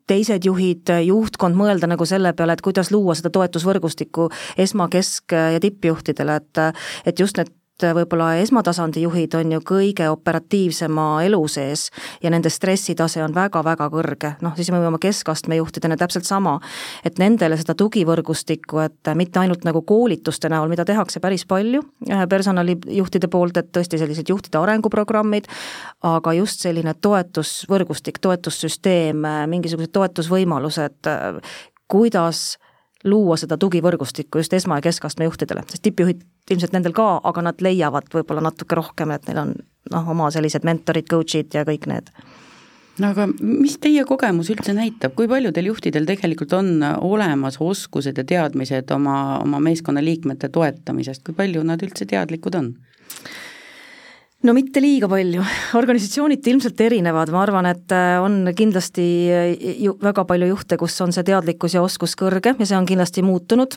teised 0.06 0.44
juhid, 0.44 0.92
juhtkond 1.06 1.56
mõelda 1.56 1.88
nagu 1.88 2.04
selle 2.08 2.34
peale, 2.36 2.56
et 2.56 2.64
kuidas 2.64 2.90
luua 2.92 3.16
seda 3.18 3.32
toetusvõrgustikku 3.32 4.28
esma-, 4.60 4.90
kesk- 4.92 5.36
ja 5.36 5.60
tippjuhtidele, 5.60 6.36
et 6.36 6.62
et 7.06 7.20
just 7.20 7.36
need 7.40 7.50
võib-olla 7.80 8.36
esmatasandi 8.42 9.02
juhid 9.02 9.34
on 9.34 9.52
ju 9.56 9.60
kõige 9.66 10.06
operatiivsema 10.12 11.06
elu 11.26 11.40
sees 11.50 11.88
ja 12.22 12.30
nende 12.30 12.50
stressitase 12.52 13.22
on 13.24 13.34
väga-väga 13.34 13.88
kõrge, 13.90 14.34
noh 14.44 14.54
siis 14.56 14.70
me 14.70 14.80
võime 14.82 15.00
keskastme 15.02 15.56
juhtidena 15.58 15.96
täpselt 15.98 16.28
sama, 16.28 16.58
et 17.04 17.18
nendele 17.18 17.56
seda 17.58 17.74
tugivõrgustikku, 17.78 18.82
et 18.84 19.12
mitte 19.18 19.42
ainult 19.42 19.66
nagu 19.66 19.82
koolituste 19.86 20.50
näol, 20.52 20.70
mida 20.70 20.86
tehakse 20.88 21.20
päris 21.20 21.46
palju 21.48 21.82
äh, 22.10 22.26
personalijuhtide 22.28 23.30
poolt, 23.32 23.58
et 23.58 23.72
tõesti 23.74 24.00
sellised 24.00 24.30
juhtide 24.30 24.60
arenguprogrammid, 24.62 25.48
aga 26.06 26.36
just 26.38 26.62
selline 26.62 26.94
toetusvõrgustik, 27.00 28.22
toetussüsteem, 28.22 29.24
äh, 29.26 29.44
mingisugused 29.50 29.94
toetusvõimalused, 29.96 31.00
äh, 31.10 31.58
kuidas 31.92 32.56
luua 33.04 33.36
seda 33.40 33.58
tugivõrgustikku 33.58 34.38
just 34.38 34.52
esma- 34.52 34.78
ja 34.78 34.86
keskastme 34.88 35.24
juhtidele, 35.24 35.64
sest 35.68 35.82
tippjuhid 35.82 36.22
ilmselt 36.50 36.72
nendel 36.72 36.92
ka, 36.92 37.20
aga 37.24 37.42
nad 37.42 37.60
leiavad 37.60 38.10
võib-olla 38.14 38.42
natuke 38.48 38.78
rohkem, 38.78 39.10
et 39.10 39.26
neil 39.26 39.38
on 39.38 39.54
noh, 39.90 40.08
oma 40.14 40.30
sellised 40.30 40.64
mentorid, 40.64 41.08
coach'id 41.10 41.54
ja 41.54 41.64
kõik 41.68 41.86
need. 41.90 42.12
No 43.00 43.08
aga 43.14 43.24
mis 43.40 43.78
teie 43.80 44.04
kogemus 44.04 44.50
üldse 44.52 44.74
näitab, 44.76 45.14
kui 45.16 45.28
paljudel 45.28 45.70
juhtidel 45.70 46.04
tegelikult 46.08 46.52
on 46.58 46.82
olemas 47.00 47.56
oskused 47.60 48.18
ja 48.20 48.24
teadmised 48.24 48.90
oma, 48.92 49.38
oma 49.40 49.60
meeskonna 49.64 50.02
liikmete 50.04 50.50
toetamisest, 50.52 51.24
kui 51.24 51.34
palju 51.34 51.64
nad 51.64 51.82
üldse 51.82 52.06
teadlikud 52.08 52.58
on? 52.58 52.74
No 54.42 54.54
mitte 54.56 54.80
liiga 54.82 55.06
palju, 55.10 55.42
organisatsioonid 55.78 56.46
ilmselt 56.50 56.80
erinevad, 56.82 57.30
ma 57.34 57.42
arvan, 57.44 57.68
et 57.70 57.92
äh, 57.94 58.16
on 58.22 58.48
kindlasti 58.56 59.04
äh, 59.30 59.52
ju 59.84 59.94
väga 60.02 60.24
palju 60.28 60.48
juhte, 60.50 60.78
kus 60.80 60.96
on 61.04 61.14
see 61.14 61.24
teadlikkus 61.26 61.76
ja 61.76 61.82
oskus 61.84 62.16
kõrge 62.18 62.54
ja 62.58 62.66
see 62.66 62.78
on 62.78 62.88
kindlasti 62.88 63.22
muutunud, 63.26 63.76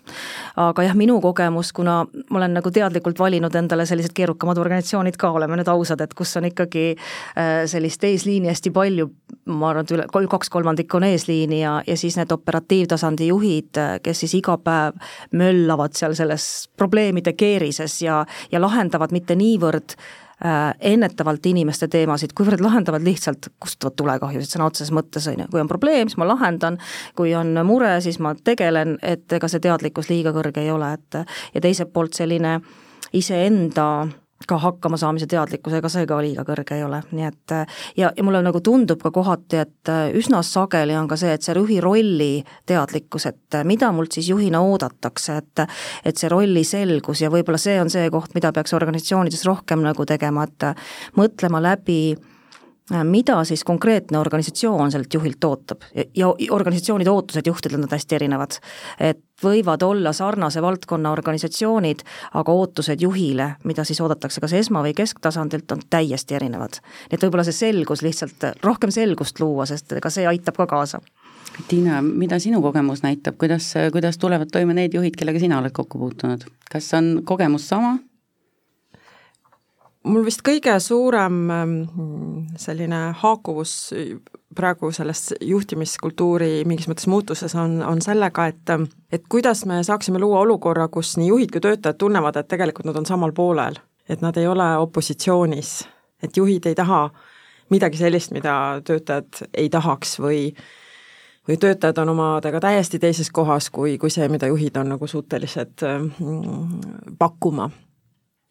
aga 0.62 0.88
jah, 0.88 0.98
minu 0.98 1.20
kogemus, 1.24 1.70
kuna 1.76 2.00
ma 2.06 2.42
olen 2.42 2.58
nagu 2.58 2.74
teadlikult 2.74 3.22
valinud 3.22 3.56
endale 3.56 3.86
sellised 3.86 4.16
keerukamad 4.18 4.60
organisatsioonid 4.62 5.20
ka, 5.22 5.32
oleme 5.38 5.60
nüüd 5.60 5.70
ausad, 5.70 6.02
et 6.02 6.18
kus 6.18 6.34
on 6.42 6.50
ikkagi 6.50 6.88
äh, 6.96 7.54
sellist 7.70 8.04
eesliini 8.10 8.50
hästi 8.50 8.74
palju, 8.74 9.10
ma 9.54 9.70
arvan, 9.70 9.86
et 9.86 9.96
üle, 9.96 10.10
kaks 10.32 10.50
kolmandikku 10.50 10.98
on 10.98 11.10
eesliini 11.12 11.62
ja, 11.62 11.78
ja 11.86 11.98
siis 12.00 12.18
need 12.18 12.34
operatiivtasandi 12.34 13.30
juhid, 13.30 13.84
kes 14.02 14.26
siis 14.26 14.38
iga 14.42 14.58
päev 14.58 14.98
möllavad 15.38 15.94
seal 15.98 16.18
selles 16.18 16.72
probleemide 16.78 17.36
keerises 17.38 18.02
ja, 18.02 18.24
ja 18.52 18.62
lahendavad 18.62 19.14
mitte 19.14 19.38
niivõrd 19.38 20.00
Äh, 20.00 20.22
ennetavalt 20.80 21.46
inimeste 21.50 21.88
teemasid, 21.92 22.34
kuivõrd 22.38 22.64
lahendavad 22.64 23.06
lihtsalt 23.06 23.50
kustutavad 23.60 23.98
tulekahjusid 24.02 24.56
sõna 24.56 24.70
otseses 24.70 24.94
mõttes, 24.96 25.28
on 25.32 25.46
ju, 25.46 25.48
kui 25.52 25.62
on 25.62 25.72
probleem, 25.72 26.10
siis 26.10 26.20
ma 26.22 26.28
lahendan, 26.30 26.80
kui 27.18 27.34
on 27.38 27.56
mure, 27.68 27.96
siis 28.06 28.20
ma 28.24 28.36
tegelen, 28.36 28.98
et 29.02 29.32
ega 29.38 29.50
see 29.52 29.64
teadlikkus 29.64 30.12
liiga 30.12 30.36
kõrge 30.36 30.64
ei 30.64 30.72
ole, 30.74 30.94
et 30.98 31.22
ja 31.56 31.64
teiselt 31.64 31.94
poolt 31.94 32.18
selline 32.18 32.60
iseenda 33.16 33.88
ka 34.48 34.58
hakkamasaamise 34.60 35.28
teadlikkus, 35.32 35.74
ega 35.78 35.90
see 35.90 36.06
ka 36.06 36.18
liiga 36.22 36.44
kõrge 36.46 36.76
ei 36.76 36.84
ole, 36.86 37.00
nii 37.16 37.26
et 37.26 37.54
ja, 37.98 38.12
ja 38.12 38.24
mulle 38.24 38.42
nagu 38.46 38.60
tundub 38.62 39.02
ka 39.02 39.10
kohati, 39.16 39.62
et 39.64 39.92
üsna 40.20 40.42
sageli 40.46 40.98
on 41.00 41.08
ka 41.10 41.18
see, 41.18 41.32
et 41.34 41.46
see 41.46 41.56
juhi 41.56 41.80
rolli 41.82 42.44
teadlikkus, 42.68 43.30
et 43.32 43.60
mida 43.64 43.90
mult 43.96 44.18
siis 44.18 44.30
juhina 44.30 44.62
oodatakse, 44.62 45.40
et 45.40 45.66
et 46.06 46.20
see 46.20 46.30
rolli 46.30 46.66
selgus 46.68 47.24
ja 47.24 47.32
võib-olla 47.34 47.62
see 47.62 47.80
on 47.82 47.90
see 47.90 48.12
koht, 48.14 48.36
mida 48.36 48.52
peaks 48.54 48.76
organisatsioonides 48.76 49.48
rohkem 49.48 49.82
nagu 49.88 50.06
tegema, 50.06 50.46
et 50.46 50.70
mõtlema 51.16 51.64
läbi 51.64 52.00
Äh, 52.14 52.35
mida 53.04 53.44
siis 53.44 53.64
konkreetne 53.64 54.20
organisatsioon 54.20 54.92
sellelt 54.92 55.14
juhilt 55.14 55.44
ootab 55.44 55.82
ja 56.16 56.28
organisatsioonide 56.52 57.10
ootused 57.10 57.48
juhtidel 57.48 57.82
on 57.82 57.88
hästi 57.92 58.16
erinevad. 58.16 58.60
et 59.00 59.20
võivad 59.44 59.84
olla 59.84 60.14
sarnase 60.14 60.62
valdkonna 60.62 61.12
organisatsioonid, 61.12 62.04
aga 62.34 62.52
ootused 62.52 63.02
juhile, 63.02 63.56
mida 63.64 63.84
siis 63.84 64.02
oodatakse 64.02 64.42
kas 64.42 64.54
esma- 64.54 64.84
või 64.86 64.94
kesktasandilt, 64.94 65.72
on 65.72 65.82
täiesti 65.90 66.36
erinevad. 66.36 66.80
nii 67.10 67.18
et 67.18 67.24
võib-olla 67.24 67.44
see 67.44 67.58
selgus 67.58 68.02
lihtsalt, 68.02 68.52
rohkem 68.64 68.92
selgust 68.92 69.40
luua, 69.40 69.66
sest 69.66 69.92
ega 69.92 70.10
see 70.10 70.28
aitab 70.28 70.56
ka 70.56 70.68
kaasa. 70.68 71.02
Tiina, 71.68 72.02
mida 72.02 72.40
sinu 72.40 72.62
kogemus 72.62 73.02
näitab, 73.04 73.38
kuidas, 73.38 73.74
kuidas 73.92 74.18
tulevad 74.18 74.52
toime 74.52 74.74
need 74.74 74.94
juhid, 74.94 75.16
kellega 75.16 75.40
sina 75.40 75.60
oled 75.60 75.72
kokku 75.72 75.98
puutunud, 75.98 76.44
kas 76.72 76.94
on 76.94 77.22
kogemus 77.24 77.70
sama 77.70 77.98
mul 80.06 80.26
vist 80.26 80.44
kõige 80.46 80.76
suurem 80.84 81.38
ähm, 81.52 81.76
selline 82.62 83.02
haakuvus 83.22 83.94
praegu 84.56 84.92
selles 84.96 85.34
juhtimiskultuuri 85.42 86.64
mingis 86.68 86.88
mõttes 86.88 87.08
muutuses 87.12 87.56
on, 87.60 87.82
on 87.84 88.02
sellega, 88.02 88.48
et 88.48 88.74
et 89.12 89.28
kuidas 89.30 89.66
me 89.66 89.82
saaksime 89.84 90.20
luua 90.20 90.40
olukorra, 90.46 90.88
kus 90.88 91.16
nii 91.18 91.28
juhid 91.28 91.52
kui 91.52 91.64
töötajad 91.64 92.00
tunnevad, 92.00 92.38
et 92.40 92.48
tegelikult 92.48 92.88
nad 92.88 92.98
on 93.00 93.06
samal 93.06 93.34
poolel, 93.36 93.80
et 94.10 94.22
nad 94.22 94.38
ei 94.38 94.48
ole 94.48 94.68
opositsioonis, 94.78 95.76
et 96.24 96.38
juhid 96.38 96.66
ei 96.66 96.76
taha 96.76 97.10
midagi 97.74 97.98
sellist, 97.98 98.32
mida 98.32 98.82
töötajad 98.86 99.48
ei 99.54 99.70
tahaks 99.70 100.20
või 100.22 100.50
või 101.46 101.60
töötajad 101.62 102.00
on 102.02 102.10
omadega 102.10 102.60
täiesti 102.60 103.00
teises 103.00 103.30
kohas 103.30 103.70
kui, 103.70 104.00
kui 104.02 104.10
see, 104.10 104.26
mida 104.34 104.48
juhid 104.50 104.78
on 104.82 104.96
nagu 104.96 105.08
suutelised 105.08 105.84
mm, 105.86 107.18
pakkuma 107.20 107.70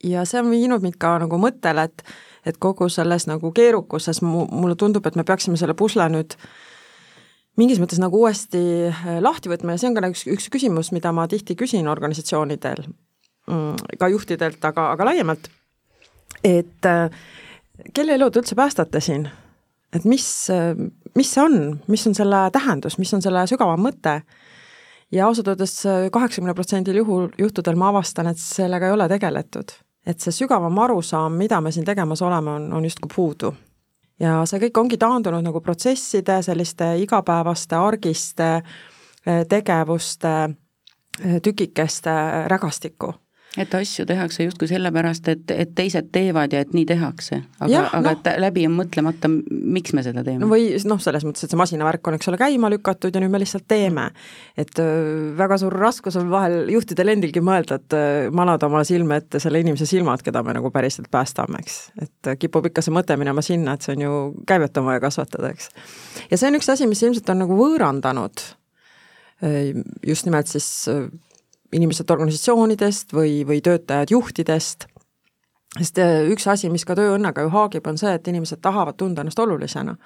ja 0.05 0.25
see 0.29 0.43
on 0.43 0.53
viinud 0.53 0.85
mind 0.85 0.99
ka 1.01 1.17
nagu 1.25 1.41
mõttele, 1.41 1.89
et 1.89 2.07
et 2.45 2.59
kogu 2.61 2.91
selles 2.93 3.25
nagu 3.25 3.49
keerukuses 3.57 4.21
mu, 4.21 4.45
mulle 4.53 4.77
tundub, 4.77 5.07
et 5.09 5.15
me 5.17 5.25
peaksime 5.25 5.57
selle 5.57 5.73
pusle 5.79 6.05
nüüd 6.13 6.35
mingis 7.57 7.81
mõttes 7.81 8.01
nagu 8.03 8.19
uuesti 8.21 8.61
lahti 9.25 9.49
võtma 9.49 9.75
ja 9.75 9.81
see 9.81 9.89
on 9.89 9.97
ka 9.97 10.11
üks, 10.11 10.27
üks 10.29 10.51
küsimus, 10.53 10.91
mida 10.93 11.13
ma 11.17 11.25
tihti 11.31 11.57
küsin 11.57 11.89
organisatsioonidel, 11.89 12.85
mm, 13.49 13.97
ka 14.01 14.11
juhtidelt, 14.13 14.61
aga, 14.61 14.91
aga 14.93 15.09
laiemalt, 15.09 15.49
et 16.45 16.91
kelle 17.97 18.19
elu 18.19 18.29
te 18.31 18.43
üldse 18.43 18.59
päästate 18.59 19.01
siin? 19.05 19.29
et 19.95 20.05
mis, 20.11 20.27
mis 21.15 21.29
see 21.31 21.43
on, 21.43 21.79
mis 21.87 22.03
on 22.09 22.17
selle 22.19 22.49
tähendus, 22.53 22.99
mis 22.99 23.13
on 23.15 23.23
selle 23.23 23.45
sügavam 23.47 23.79
mõte 23.87 24.19
ja 25.15 25.29
ausalt 25.29 25.53
öeldes 25.53 25.77
kaheksakümne 26.13 26.55
protsendil 26.59 26.99
juhul, 26.99 27.29
juhtudel 27.39 27.79
ma 27.79 27.93
avastan, 27.93 28.33
et 28.33 28.41
sellega 28.43 28.89
ei 28.89 28.97
ole 28.97 29.07
tegeletud. 29.13 29.77
Et 30.07 30.21
see 30.21 30.33
sügavam 30.33 30.79
arusaam, 30.79 31.33
mida 31.39 31.61
me 31.61 31.73
siin 31.73 31.85
tegemas 31.85 32.23
oleme, 32.23 32.51
on, 32.51 32.73
on 32.73 32.85
justkui 32.85 33.11
puudu. 33.15 33.55
ja 34.21 34.43
see 34.47 34.61
kõik 34.67 34.79
ongi 34.81 34.99
taandunud 34.99 35.43
nagu 35.43 35.61
protsesside, 35.61 36.43
selliste 36.43 36.95
igapäevaste, 37.03 37.77
argiste 37.77 38.51
eh, 38.55 39.45
tegevuste 39.49 40.35
eh, 40.45 41.41
tükikeste 41.43 42.15
rägastikku 42.49 43.15
et 43.61 43.75
asju 43.79 44.05
tehakse 44.09 44.47
justkui 44.49 44.67
sellepärast, 44.71 45.29
et, 45.31 45.53
et 45.55 45.75
teised 45.79 46.09
teevad 46.15 46.53
ja 46.55 46.63
et 46.65 46.73
nii 46.75 46.87
tehakse. 46.89 47.39
aga, 47.61 47.85
aga 47.87 48.03
no. 48.03 48.15
et 48.17 48.41
läbi 48.43 48.65
on 48.67 48.75
mõtlemata, 48.81 49.31
miks 49.31 49.95
me 49.95 50.03
seda 50.07 50.25
teeme. 50.27 50.49
või 50.51 50.73
noh, 50.91 51.01
selles 51.03 51.27
mõttes, 51.27 51.47
et 51.47 51.55
see 51.55 51.61
masinavärk 51.61 52.11
on, 52.11 52.19
eks 52.19 52.31
ole, 52.33 52.41
käima 52.41 52.71
lükatud 52.73 53.15
ja 53.15 53.23
nüüd 53.23 53.35
me 53.35 53.41
lihtsalt 53.43 53.67
teeme. 53.71 54.09
et 54.59 54.83
väga 55.39 55.59
suur 55.63 55.77
raskus 55.79 56.19
on 56.21 56.33
vahel 56.33 56.73
juhtidel 56.75 57.15
endilgi 57.15 57.43
mõelda, 57.45 57.79
et 57.79 57.99
manada 58.35 58.67
oma 58.71 58.83
silme 58.87 59.21
ette 59.23 59.43
selle 59.43 59.63
inimese 59.63 59.87
silmad, 59.91 60.25
keda 60.27 60.43
me 60.43 60.57
nagu 60.59 60.73
päriselt 60.75 61.11
päästame, 61.13 61.63
eks. 61.63 61.79
et 62.03 62.35
kipub 62.43 62.67
ikka 62.71 62.83
see 62.83 62.95
mõte 62.95 63.19
minema 63.21 63.45
sinna, 63.45 63.77
et 63.77 63.87
see 63.87 63.95
on 63.95 64.05
ju, 64.07 64.19
käivet 64.51 64.83
on 64.83 64.91
vaja 64.91 65.05
kasvatada, 65.05 65.55
eks. 65.55 65.71
ja 66.31 66.41
see 66.41 66.51
on 66.51 66.59
üks 66.59 66.73
asi, 66.75 66.91
mis 66.91 67.07
ilmselt 67.07 67.31
on 67.31 67.45
nagu 67.45 67.59
võõrandanud 67.59 68.47
just 70.07 70.25
nimelt 70.29 70.49
siis 70.49 70.87
inimesed 71.75 72.11
organisatsioonidest 72.11 73.15
või, 73.17 73.43
või 73.47 73.61
töötajad 73.65 74.13
juhtidest, 74.15 74.87
sest 75.79 75.99
äh, 76.03 76.21
üks 76.31 76.47
asi, 76.51 76.71
mis 76.71 76.87
ka 76.87 76.97
tööõnnega 76.99 77.47
ju 77.47 77.53
haagib, 77.55 77.87
on 77.91 77.99
see, 77.99 78.15
et 78.15 78.29
inimesed 78.31 78.63
tahavad 78.63 78.99
tunda 79.01 79.25
ennast 79.25 79.39
olulisena. 79.39 79.97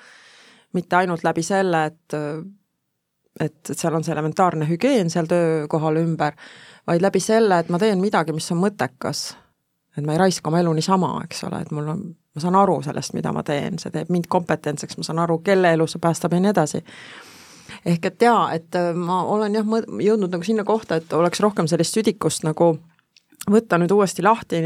mitte 0.72 0.96
ainult 0.96 1.24
läbi 1.24 1.42
selle, 1.42 1.84
et 1.86 2.14
äh, 2.14 2.40
et, 3.40 3.70
et 3.70 3.78
seal 3.78 3.94
on 3.94 4.04
see 4.04 4.12
elementaarne 4.12 4.66
hügieen 4.68 5.10
seal 5.10 5.28
töökohal 5.30 6.00
ümber, 6.00 6.34
vaid 6.86 7.02
läbi 7.02 7.20
selle, 7.22 7.58
et 7.58 7.68
ma 7.70 7.78
teen 7.78 8.00
midagi, 8.02 8.32
mis 8.34 8.50
on 8.52 8.62
mõttekas. 8.62 9.36
et 9.96 10.06
ma 10.06 10.14
ei 10.14 10.18
raiska 10.18 10.50
oma 10.50 10.60
elu 10.62 10.72
niisama, 10.78 11.12
eks 11.24 11.44
ole, 11.44 11.60
et 11.62 11.70
mul 11.74 11.88
on, 11.90 12.02
ma 12.34 12.42
saan 12.42 12.54
aru 12.54 12.80
sellest, 12.82 13.14
mida 13.14 13.32
ma 13.34 13.42
teen, 13.42 13.78
see 13.82 13.90
teeb 13.90 14.10
mind 14.14 14.28
kompetentseks, 14.30 14.98
ma 14.98 15.06
saan 15.06 15.18
aru, 15.18 15.40
kelle 15.42 15.72
elu 15.74 15.86
see 15.90 16.02
päästab 16.02 16.36
ja 16.36 16.42
nii 16.42 16.52
edasi 16.54 16.84
ehk 17.86 18.10
et 18.10 18.22
jaa, 18.22 18.52
et 18.56 18.74
äh, 18.78 18.92
ma 18.96 19.22
olen 19.28 19.54
jah, 19.58 19.66
jõudnud 20.04 20.32
nagu 20.34 20.46
sinna 20.46 20.64
kohta, 20.68 21.00
et 21.00 21.12
oleks 21.12 21.40
rohkem 21.44 21.68
sellist 21.70 21.96
südikust 21.96 22.46
nagu 22.46 22.76
võtta 23.48 23.78
nüüd 23.80 23.92
uuesti 23.94 24.24
lahti 24.24 24.62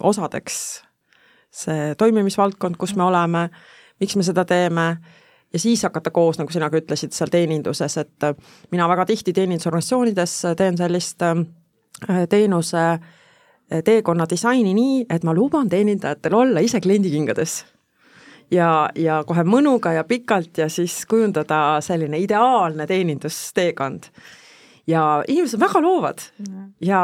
osadeks 0.00 0.60
see 1.50 1.94
toimimisvaldkond, 1.98 2.78
kus 2.78 2.94
me 2.98 3.04
oleme, 3.06 3.48
miks 4.00 4.16
me 4.16 4.26
seda 4.26 4.44
teeme, 4.46 4.86
ja 5.52 5.58
siis 5.58 5.82
hakata 5.82 6.12
koos, 6.14 6.38
nagu 6.38 6.52
sina 6.54 6.70
ka 6.70 6.78
ütlesid, 6.78 7.14
seal 7.14 7.30
teeninduses, 7.32 7.96
et 8.02 8.28
äh, 8.28 8.36
mina 8.70 8.88
väga 8.90 9.08
tihti 9.10 9.34
teenindusorganisatsioonides 9.36 10.36
teen 10.58 10.78
sellist 10.78 11.26
äh, 11.26 11.42
teenuse 12.30 12.84
teekonna 13.84 14.24
disaini 14.26 14.72
nii, 14.74 14.94
et 15.10 15.22
ma 15.22 15.34
luban 15.34 15.68
teenindajatel 15.70 16.34
olla 16.34 16.62
ise 16.64 16.80
kliendikingades 16.82 17.60
ja, 18.50 18.90
ja 18.98 19.22
kohe 19.26 19.44
mõnuga 19.46 19.94
ja 19.94 20.04
pikalt 20.04 20.58
ja 20.58 20.68
siis 20.72 21.04
kujundada 21.10 21.80
selline 21.84 22.18
ideaalne 22.18 22.86
teenindusteekond. 22.86 24.10
ja 24.86 25.22
inimesed 25.28 25.60
väga 25.60 25.80
loovad 25.82 26.22
ja 26.80 27.00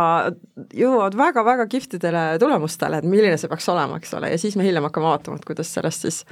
jõuavad 0.74 1.16
väga-väga 1.16 1.66
kihvtidele 1.66 2.38
tulemustele, 2.40 2.98
et 2.98 3.04
milline 3.04 3.36
see 3.38 3.48
peaks 3.48 3.68
olema, 3.68 4.00
eks 4.00 4.14
ole, 4.14 4.30
ja 4.30 4.38
siis 4.38 4.56
me 4.56 4.64
hiljem 4.64 4.88
hakkame 4.88 5.06
vaatama, 5.06 5.36
et 5.36 5.44
kuidas 5.44 5.74
sellest 5.74 6.06
siis 6.08 6.24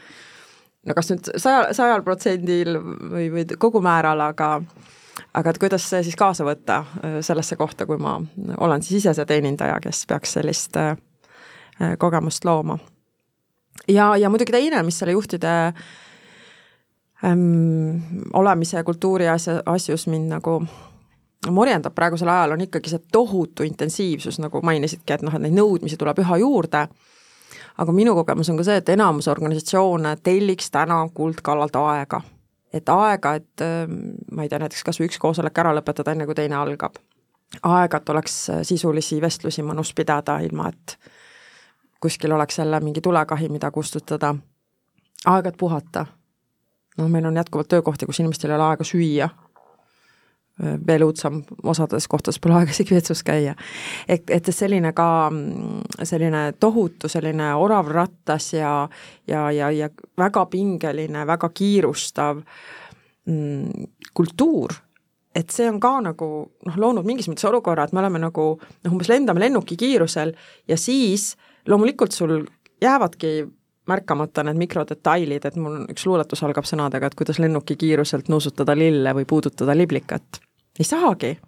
no 0.87 0.95
kas 0.95 1.13
nüüd 1.13 1.31
saja, 1.37 1.69
sajal 1.77 2.03
protsendil 2.03 2.79
või, 2.81 3.29
või 3.33 3.47
kogumääral, 3.59 4.21
aga 4.21 4.57
aga 5.35 5.51
et 5.51 5.61
kuidas 5.63 5.87
see 5.91 6.03
siis 6.03 6.17
kaasa 6.19 6.47
võtta 6.47 6.81
äh, 6.81 7.21
sellesse 7.23 7.57
kohta, 7.57 7.87
kui 7.87 8.01
ma 8.03 8.19
olen 8.59 8.83
siis 8.83 9.05
ise 9.05 9.15
see 9.15 9.29
teenindaja, 9.29 9.79
kes 9.85 10.07
peaks 10.11 10.35
sellist 10.39 10.81
äh, 10.81 10.97
kogemust 11.99 12.45
looma 12.45 12.79
ja, 13.89 14.17
ja 14.17 14.31
muidugi 14.31 14.53
teine, 14.53 14.83
mis 14.83 14.99
selle 14.99 15.13
juhtide 15.13 15.53
ähm, 17.25 18.01
olemise 18.33 18.77
ja 18.77 18.85
kultuuri 18.85 19.29
asja, 19.29 19.63
asjus 19.67 20.07
mind 20.07 20.33
nagu 20.33 20.59
morjendab 21.51 21.95
praegusel 21.95 22.29
ajal, 22.29 22.55
on 22.57 22.65
ikkagi 22.65 22.91
see 22.91 23.03
tohutu 23.13 23.67
intensiivsus, 23.67 24.39
nagu 24.41 24.63
mainisidki, 24.65 25.13
et 25.13 25.25
noh, 25.27 25.35
et 25.35 25.45
neid 25.45 25.57
nõudmisi 25.57 25.99
tuleb 26.01 26.23
üha 26.25 26.39
juurde, 26.41 26.87
aga 27.83 27.97
minu 27.97 28.15
kogemus 28.17 28.51
on 28.51 28.61
ka 28.61 28.67
see, 28.67 28.79
et 28.81 28.93
enamus 28.95 29.29
organisatsioone 29.29 30.17
telliks 30.25 30.71
täna 30.73 31.03
kuldkallalt 31.15 31.77
aega. 31.77 32.23
et 32.75 32.89
aega, 32.89 33.35
et 33.35 33.63
ähm, 33.63 33.99
ma 34.33 34.43
ei 34.43 34.49
tea, 34.49 34.59
näiteks 34.59 34.83
kas 34.85 34.99
või 34.99 35.07
üks 35.07 35.21
koosolek 35.23 35.59
ära 35.63 35.75
lõpetada, 35.77 36.15
enne 36.15 36.27
kui 36.27 36.35
teine 36.35 36.57
algab. 36.59 36.97
aega, 37.63 37.97
et 37.97 38.09
oleks 38.09 38.39
sisulisi 38.63 39.21
vestlusi 39.21 39.63
mõnus 39.63 39.93
pidada, 39.95 40.41
ilma 40.41 40.69
et 40.73 40.97
kuskil 42.05 42.33
oleks 42.37 42.59
jälle 42.59 42.81
mingi 42.85 43.01
tulekahi, 43.01 43.49
mida 43.49 43.71
kustutada, 43.73 44.35
aeg-ajalt 45.25 45.57
puhata. 45.59 46.07
noh, 46.99 47.09
meil 47.09 47.27
on 47.27 47.37
jätkuvalt 47.37 47.69
töökohti, 47.69 48.07
kus 48.07 48.21
inimestel 48.21 48.53
ei 48.53 48.57
ole 48.57 48.65
aega 48.69 48.85
süüa, 48.85 49.29
veel 50.87 51.03
õudsem, 51.03 51.41
osades 51.67 52.07
kohtades 52.09 52.39
pole 52.39 52.61
aega 52.61 52.71
isegi 52.71 52.95
vetsus 52.95 53.25
käia. 53.27 53.55
et, 54.09 54.31
et 54.31 54.51
selline 54.55 54.93
ka, 54.93 55.09
selline 56.03 56.45
tohutu 56.61 57.09
selline 57.09 57.55
orav 57.55 57.91
rattas 57.91 58.53
ja, 58.53 58.89
ja, 59.27 59.51
ja, 59.51 59.71
ja 59.71 59.91
väga 60.19 60.47
pingeline, 60.47 61.27
väga 61.27 61.49
kiirustav 61.49 62.45
mm, 63.27 63.89
kultuur 64.15 64.77
et 65.35 65.51
see 65.51 65.67
on 65.67 65.81
ka 65.83 65.97
nagu 66.05 66.29
noh, 66.67 66.77
loonud 66.79 67.07
mingis 67.07 67.27
mõttes 67.31 67.49
olukorra, 67.49 67.89
et 67.89 67.97
me 67.97 68.05
oleme 68.05 68.21
nagu 68.23 68.47
noh, 68.61 68.93
umbes 68.93 69.11
lendame 69.11 69.43
lennuki 69.43 69.77
kiirusel 69.81 70.35
ja 70.71 70.79
siis 70.79 71.33
loomulikult 71.69 72.13
sul 72.13 72.45
jäävadki 72.83 73.47
märkamata 73.87 74.45
need 74.45 74.61
mikrodetailid, 74.61 75.45
et 75.45 75.57
mul 75.61 75.83
üks 75.93 76.07
luuletus 76.09 76.43
algab 76.47 76.67
sõnadega, 76.69 77.09
et 77.09 77.17
kuidas 77.19 77.41
lennuki 77.43 77.77
kiiruselt 77.81 78.31
nuusutada 78.33 78.77
lille 78.77 79.13
või 79.17 79.27
puudutada 79.29 79.77
liblikat. 79.77 80.41
ei 80.79 80.85
saagi. 80.85 81.39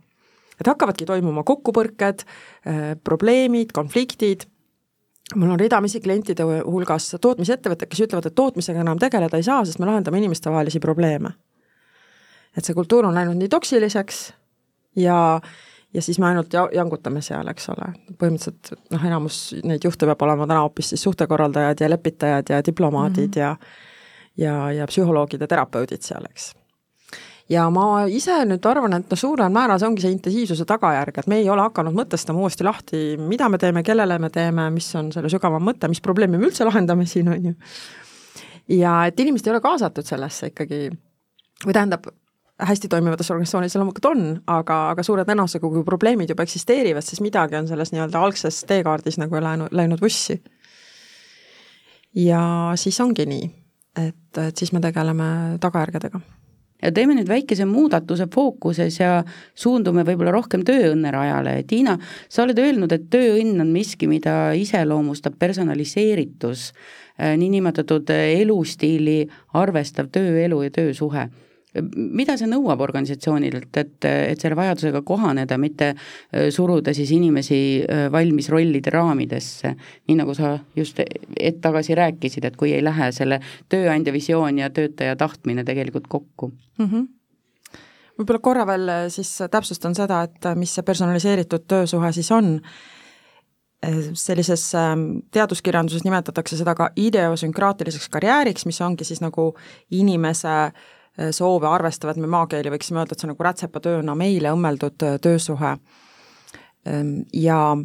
et 0.61 0.67
hakkavadki 0.67 1.05
toimuma 1.05 1.43
kokkupõrked, 1.43 2.25
äh, 2.67 2.97
probleemid, 3.05 3.73
konfliktid, 3.73 4.47
mul 5.35 5.51
on 5.51 5.61
ridamisi 5.61 6.01
klientide 6.01 6.43
hulgas 6.43 7.17
tootmisettevõtted, 7.21 7.89
kes 7.89 8.01
ütlevad, 8.01 8.27
et 8.27 8.35
tootmisega 8.35 8.81
enam 8.81 8.99
tegeleda 8.99 9.37
ei 9.37 9.43
saa, 9.43 9.65
sest 9.65 9.79
me 9.79 9.87
lahendame 9.87 10.19
inimestevahelisi 10.19 10.81
probleeme. 10.81 11.31
et 12.57 12.65
see 12.65 12.75
kultuur 12.75 13.05
on 13.05 13.15
läinud 13.15 13.37
nii 13.37 13.49
toksiliseks 13.49 14.33
ja 14.97 15.37
äh, 15.37 15.51
ja 15.95 16.03
siis 16.03 16.19
me 16.19 16.27
ainult 16.27 16.53
jangutame 16.75 17.23
seal, 17.23 17.49
eks 17.49 17.69
ole. 17.73 17.93
põhimõtteliselt 18.21 18.73
noh, 18.91 19.05
enamus 19.05 19.41
neid 19.65 19.85
juhte 19.85 20.07
peab 20.07 20.23
olema 20.23 20.47
täna 20.47 20.63
hoopis 20.65 20.93
siis 20.93 21.03
suhtekorraldajad 21.07 21.81
ja 21.81 21.91
lepitajad 21.91 22.51
ja 22.51 22.63
diplomaadid 22.65 23.29
mm 23.29 23.33
-hmm. 23.33 23.41
ja 23.41 23.57
ja, 24.37 24.73
ja 24.73 24.87
psühholoogid 24.87 25.41
ja 25.41 25.49
terapeudid 25.49 26.05
seal, 26.05 26.25
eks. 26.31 26.51
ja 27.49 27.67
ma 27.71 28.05
ise 28.13 28.39
nüüd 28.49 28.67
arvan, 28.69 28.99
et 28.99 29.13
noh, 29.13 29.21
suurel 29.21 29.53
määral 29.53 29.81
see 29.81 29.89
ongi 29.89 30.05
see 30.05 30.15
intensiivsuse 30.17 30.67
tagajärg, 30.69 31.19
et 31.19 31.31
me 31.31 31.41
ei 31.41 31.49
ole 31.51 31.65
hakanud 31.69 31.97
mõtestama 31.97 32.45
uuesti 32.45 32.67
lahti, 32.67 33.05
mida 33.21 33.49
me 33.53 33.61
teeme, 33.63 33.85
kellele 33.87 34.19
me 34.23 34.31
teeme, 34.35 34.69
mis 34.75 34.91
on 34.99 35.13
selle 35.15 35.31
sügavam 35.33 35.65
mõte, 35.65 35.89
mis 35.93 36.03
probleemi 36.05 36.41
me 36.41 36.51
üldse 36.51 36.69
lahendame 36.69 37.07
siin, 37.09 37.33
on 37.33 37.51
ju. 37.53 37.57
ja 38.81 38.99
et 39.07 39.21
inimesed 39.21 39.49
ei 39.49 39.57
ole 39.57 39.65
kaasatud 39.65 40.07
sellesse 40.07 40.53
ikkagi, 40.53 40.91
või 41.65 41.73
tähendab, 41.77 42.11
hästi 42.59 42.89
toimivates 42.89 43.31
organisatsioonides 43.31 43.77
loomulikult 43.77 44.09
on, 44.11 44.23
aga, 44.49 44.79
aga 44.95 45.05
suure 45.05 45.27
tõenäosusega, 45.29 45.69
kui 45.73 45.85
probleemid 45.85 46.33
juba 46.33 46.47
eksisteerivad, 46.47 47.05
siis 47.05 47.21
midagi 47.25 47.59
on 47.59 47.69
selles 47.69 47.93
nii-öelda 47.93 48.23
algses 48.23 48.63
teekaardis 48.69 49.21
nagu 49.21 49.43
läinud, 49.43 49.75
läinud 49.77 50.01
vussi. 50.01 50.41
ja 52.17 52.41
siis 52.81 53.01
ongi 53.01 53.27
nii, 53.29 53.51
et, 54.01 54.41
et 54.41 54.57
siis 54.57 54.73
me 54.73 54.81
tegeleme 54.81 55.59
tagajärgedega 55.61 56.21
ja 56.83 56.93
teeme 56.93 57.17
nüüd 57.17 57.29
väikese 57.29 57.69
muudatuse 57.69 58.29
fookuses 58.33 59.01
ja 59.01 59.23
suundume 59.55 60.05
võib-olla 60.05 60.33
rohkem 60.33 60.65
tööõnne 60.65 61.13
rajale. 61.13 61.59
Tiina, 61.69 61.99
sa 62.29 62.45
oled 62.45 62.59
öelnud, 62.61 62.93
et 62.93 63.09
tööõnn 63.13 63.61
on 63.65 63.73
miski, 63.73 64.09
mida 64.09 64.55
iseloomustab 64.57 65.37
personaliseeritus, 65.39 66.71
eh, 67.19 67.37
niinimetatud 67.37 68.13
elustiili 68.17 69.27
arvestav 69.53 70.09
tööelu 70.09 70.63
ja 70.63 70.71
töösuhe 70.71 71.29
mida 71.97 72.37
see 72.39 72.49
nõuab 72.51 72.81
organisatsioonilt, 72.85 73.71
et, 73.81 74.07
et 74.07 74.41
selle 74.41 74.57
vajadusega 74.59 75.03
kohaneda, 75.07 75.59
mitte 75.61 75.93
äh, 75.93 76.49
suruda 76.55 76.95
siis 76.97 77.13
inimesi 77.17 77.59
äh, 77.83 78.07
valmis 78.13 78.49
rollide 78.53 78.93
raamidesse, 78.95 79.75
nii 80.09 80.19
nagu 80.21 80.35
sa 80.37 80.57
just 80.77 81.01
hetk 81.03 81.61
tagasi 81.65 81.97
rääkisid, 81.99 82.47
et 82.49 82.57
kui 82.57 82.73
ei 82.77 82.85
lähe 82.85 83.11
selle 83.15 83.41
tööandja 83.73 84.15
visioon 84.15 84.63
ja 84.63 84.71
töötaja 84.71 85.17
tahtmine 85.17 85.65
tegelikult 85.65 86.09
kokku. 86.09 86.53
Mm? 86.79 86.91
-hmm 86.91 87.07
võib-olla 88.17 88.41
korra 88.41 88.65
veel 88.65 88.91
siis 89.13 89.29
täpsustan 89.53 89.93
seda, 89.95 90.23
et 90.25 90.47
mis 90.57 90.73
see 90.73 90.83
personaliseeritud 90.83 91.67
töösuhe 91.69 92.13
siis 92.17 92.31
on. 92.33 92.55
Sellises 94.17 94.63
ähm, 94.75 95.03
teaduskirjanduses 95.31 96.05
nimetatakse 96.05 96.57
seda 96.57 96.73
ka 96.75 96.89
ideosünkraatiliseks 96.97 98.09
karjääriks, 98.09 98.65
mis 98.67 98.81
ongi 98.81 99.05
siis 99.05 99.21
nagu 99.21 99.51
inimese 99.93 100.49
äh, 100.49 100.73
soove 101.33 101.69
arvestav, 101.69 102.13
et 102.13 102.21
me 102.21 102.29
maakeeli 102.31 102.71
võiksime 102.73 103.01
öelda, 103.01 103.15
et 103.15 103.23
see 103.23 103.29
on 103.29 103.33
nagu 103.35 103.47
rätsepatööna 103.47 104.17
meile 104.19 104.53
õmmeldud 104.53 105.07
äh, 105.07 105.19
töösuhe. 105.23 105.77
Ähm, 106.89 107.13
ja 107.33 107.77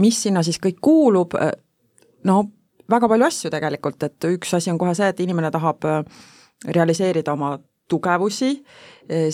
mis 0.00 0.22
sinna 0.22 0.42
siis 0.46 0.60
kõik 0.62 0.80
kuulub, 0.84 1.36
äh, 1.40 1.54
no 2.28 2.42
väga 2.90 3.08
palju 3.08 3.28
asju 3.30 3.52
tegelikult, 3.52 4.02
et 4.02 4.28
üks 4.28 4.54
asi 4.58 4.72
on 4.72 4.78
kohe 4.78 4.94
see, 4.98 5.08
et 5.08 5.20
inimene 5.24 5.50
tahab 5.54 5.86
realiseerida 6.66 7.32
oma 7.32 7.54
tugevusi, 7.90 8.48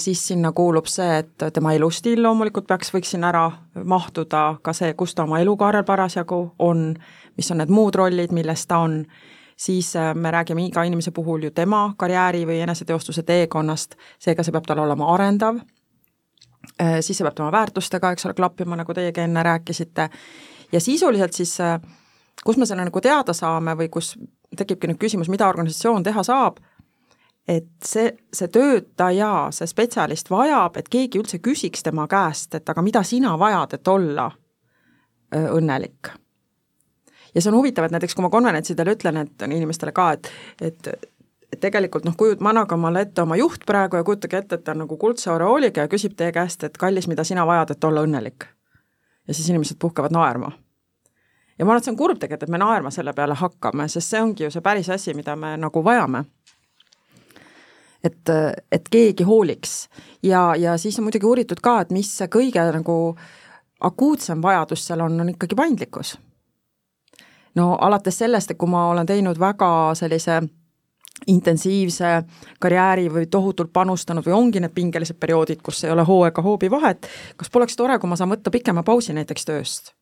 siis 0.01 0.21
sinna 0.29 0.53
kuulub 0.57 0.87
see, 0.89 1.19
et 1.21 1.45
tema 1.53 1.73
elustiil 1.77 2.23
loomulikult 2.23 2.67
peaks, 2.69 2.93
võiks 2.95 3.11
sinna 3.13 3.29
ära 3.33 3.45
mahtuda, 3.85 4.43
ka 4.65 4.73
see, 4.77 4.93
kus 4.97 5.17
ta 5.17 5.25
oma 5.25 5.41
elukaarel 5.43 5.85
parasjagu 5.89 6.39
on, 6.65 6.87
mis 7.37 7.51
on 7.53 7.61
need 7.61 7.73
muud 7.73 7.97
rollid, 7.97 8.33
milles 8.37 8.65
ta 8.69 8.79
on, 8.85 9.03
siis 9.57 9.97
äh, 9.97 10.15
me 10.15 10.31
räägime 10.31 10.67
iga 10.67 10.85
inimese 10.85 11.11
puhul 11.11 11.43
ju 11.43 11.51
tema 11.51 11.95
karjääri 11.97 12.45
või 12.47 12.61
eneseteostuse 12.61 13.23
teekonnast, 13.23 13.97
seega 14.19 14.45
see 14.45 14.53
peab 14.53 14.69
tal 14.69 14.83
olema 14.85 15.09
arendav, 15.15 15.61
äh, 16.81 16.99
siis 17.01 17.19
see 17.19 17.25
peab 17.25 17.39
tema 17.39 17.53
väärtustega, 17.53 18.13
eks 18.13 18.29
ole, 18.29 18.37
klappima, 18.37 18.77
nagu 18.77 18.95
teiegi 18.95 19.25
enne 19.25 19.43
rääkisite, 19.43 20.09
ja 20.73 20.81
sisuliselt 20.81 21.33
siis 21.33 21.57
äh, 21.61 21.81
kus 22.45 22.57
me 22.61 22.69
selle 22.69 22.85
nagu 22.85 23.01
teada 23.01 23.33
saame 23.33 23.77
või 23.79 23.89
kus 23.93 24.15
tekibki 24.57 24.91
nüüd 24.91 25.01
küsimus, 25.01 25.33
mida 25.33 25.49
organisatsioon 25.49 26.05
teha 26.07 26.23
saab 26.23 26.61
et 27.49 27.69
see, 27.87 28.11
see 28.35 28.49
töötaja, 28.51 29.53
see 29.55 29.69
spetsialist 29.71 30.31
vajab, 30.31 30.77
et 30.81 30.89
keegi 30.91 31.21
üldse 31.21 31.39
küsiks 31.39 31.85
tema 31.87 32.09
käest, 32.11 32.57
et 32.59 32.69
aga 32.69 32.83
mida 32.83 33.05
sina 33.07 33.37
vajad, 33.39 33.77
et 33.79 33.89
olla 33.89 34.27
õnnelik. 35.31 36.11
Ja 37.37 37.43
see 37.43 37.53
on 37.53 37.59
huvitav, 37.61 37.85
et 37.85 37.93
näiteks 37.93 38.17
kui 38.17 38.25
ma 38.25 38.33
konverentsidel 38.33 38.95
ütlen, 38.95 39.21
et 39.21 39.47
inimestele 39.47 39.93
ka, 39.93 40.11
et, 40.17 40.33
et 40.61 41.13
et 41.53 41.61
tegelikult 41.63 42.05
noh, 42.05 42.17
kujut-, 42.19 42.43
manage 42.43 42.75
omale 42.75 43.05
ette 43.07 43.23
oma 43.23 43.37
juht 43.39 43.63
praegu 43.67 44.01
ja 44.01 44.05
kujutage 44.05 44.39
ette, 44.43 44.59
et 44.59 44.65
ta 44.67 44.75
on 44.75 44.83
nagu 44.83 44.97
kuldse 44.99 45.31
oreooliga 45.31 45.85
ja 45.85 45.91
küsib 45.91 46.17
teie 46.19 46.33
käest, 46.35 46.65
et 46.67 46.79
kallis, 46.81 47.07
mida 47.09 47.25
sina 47.25 47.47
vajad, 47.47 47.77
et 47.77 47.85
olla 47.85 48.03
õnnelik. 48.03 48.49
ja 49.29 49.35
siis 49.35 49.49
inimesed 49.49 49.79
puhkavad 49.79 50.13
naerma. 50.13 50.51
ja 51.59 51.65
ma 51.65 51.73
arvan, 51.73 51.79
et 51.79 51.85
see 51.85 51.95
on 51.95 52.01
kurb 52.01 52.19
tegelikult, 52.19 52.49
et 52.49 52.53
me 52.53 52.59
naerma 52.59 52.91
selle 52.91 53.13
peale 53.13 53.35
hakkame, 53.35 53.89
sest 53.89 54.11
see 54.11 54.23
ongi 54.23 54.45
ju 54.45 54.51
see 54.51 54.61
päris 54.61 54.91
asi, 54.91 55.15
mida 55.15 55.37
me 55.37 55.57
nagu 55.57 55.85
vajame 55.85 56.25
et, 58.05 58.31
et 58.73 58.89
keegi 58.91 59.25
hooliks. 59.25 59.89
ja, 60.23 60.55
ja 60.59 60.77
siis 60.77 60.99
on 60.99 61.07
muidugi 61.09 61.27
uuritud 61.27 61.63
ka, 61.63 61.81
et 61.81 61.91
mis 61.95 62.11
see 62.19 62.29
kõige 62.33 62.63
nagu 62.73 63.17
akuutsem 63.81 64.43
vajadus 64.43 64.87
seal 64.87 65.05
on, 65.05 65.21
on 65.21 65.35
ikkagi 65.35 65.55
paindlikkus. 65.59 66.17
No 67.57 67.73
alates 67.81 68.19
sellest, 68.19 68.51
et 68.51 68.59
kui 68.61 68.71
ma 68.71 68.89
olen 68.93 69.07
teinud 69.07 69.41
väga 69.41 69.71
sellise 69.99 70.41
intensiivse 71.27 72.23
karjääri 72.61 73.09
või 73.13 73.27
tohutult 73.33 73.73
panustanud 73.73 74.27
või 74.27 74.37
ongi 74.37 74.61
need 74.61 74.75
pingelised 74.77 75.17
perioodid, 75.21 75.63
kus 75.65 75.85
ei 75.85 75.91
ole 75.91 76.05
hoo 76.05 76.27
ega 76.29 76.43
hoobi 76.45 76.71
vahet, 76.71 77.09
kas 77.37 77.51
poleks 77.51 77.77
tore, 77.77 77.99
kui 77.99 78.11
ma 78.11 78.19
saan 78.21 78.31
võtta 78.35 78.53
pikema 78.53 78.85
pausi 78.85 79.17
näiteks 79.17 79.49
tööst 79.49 79.96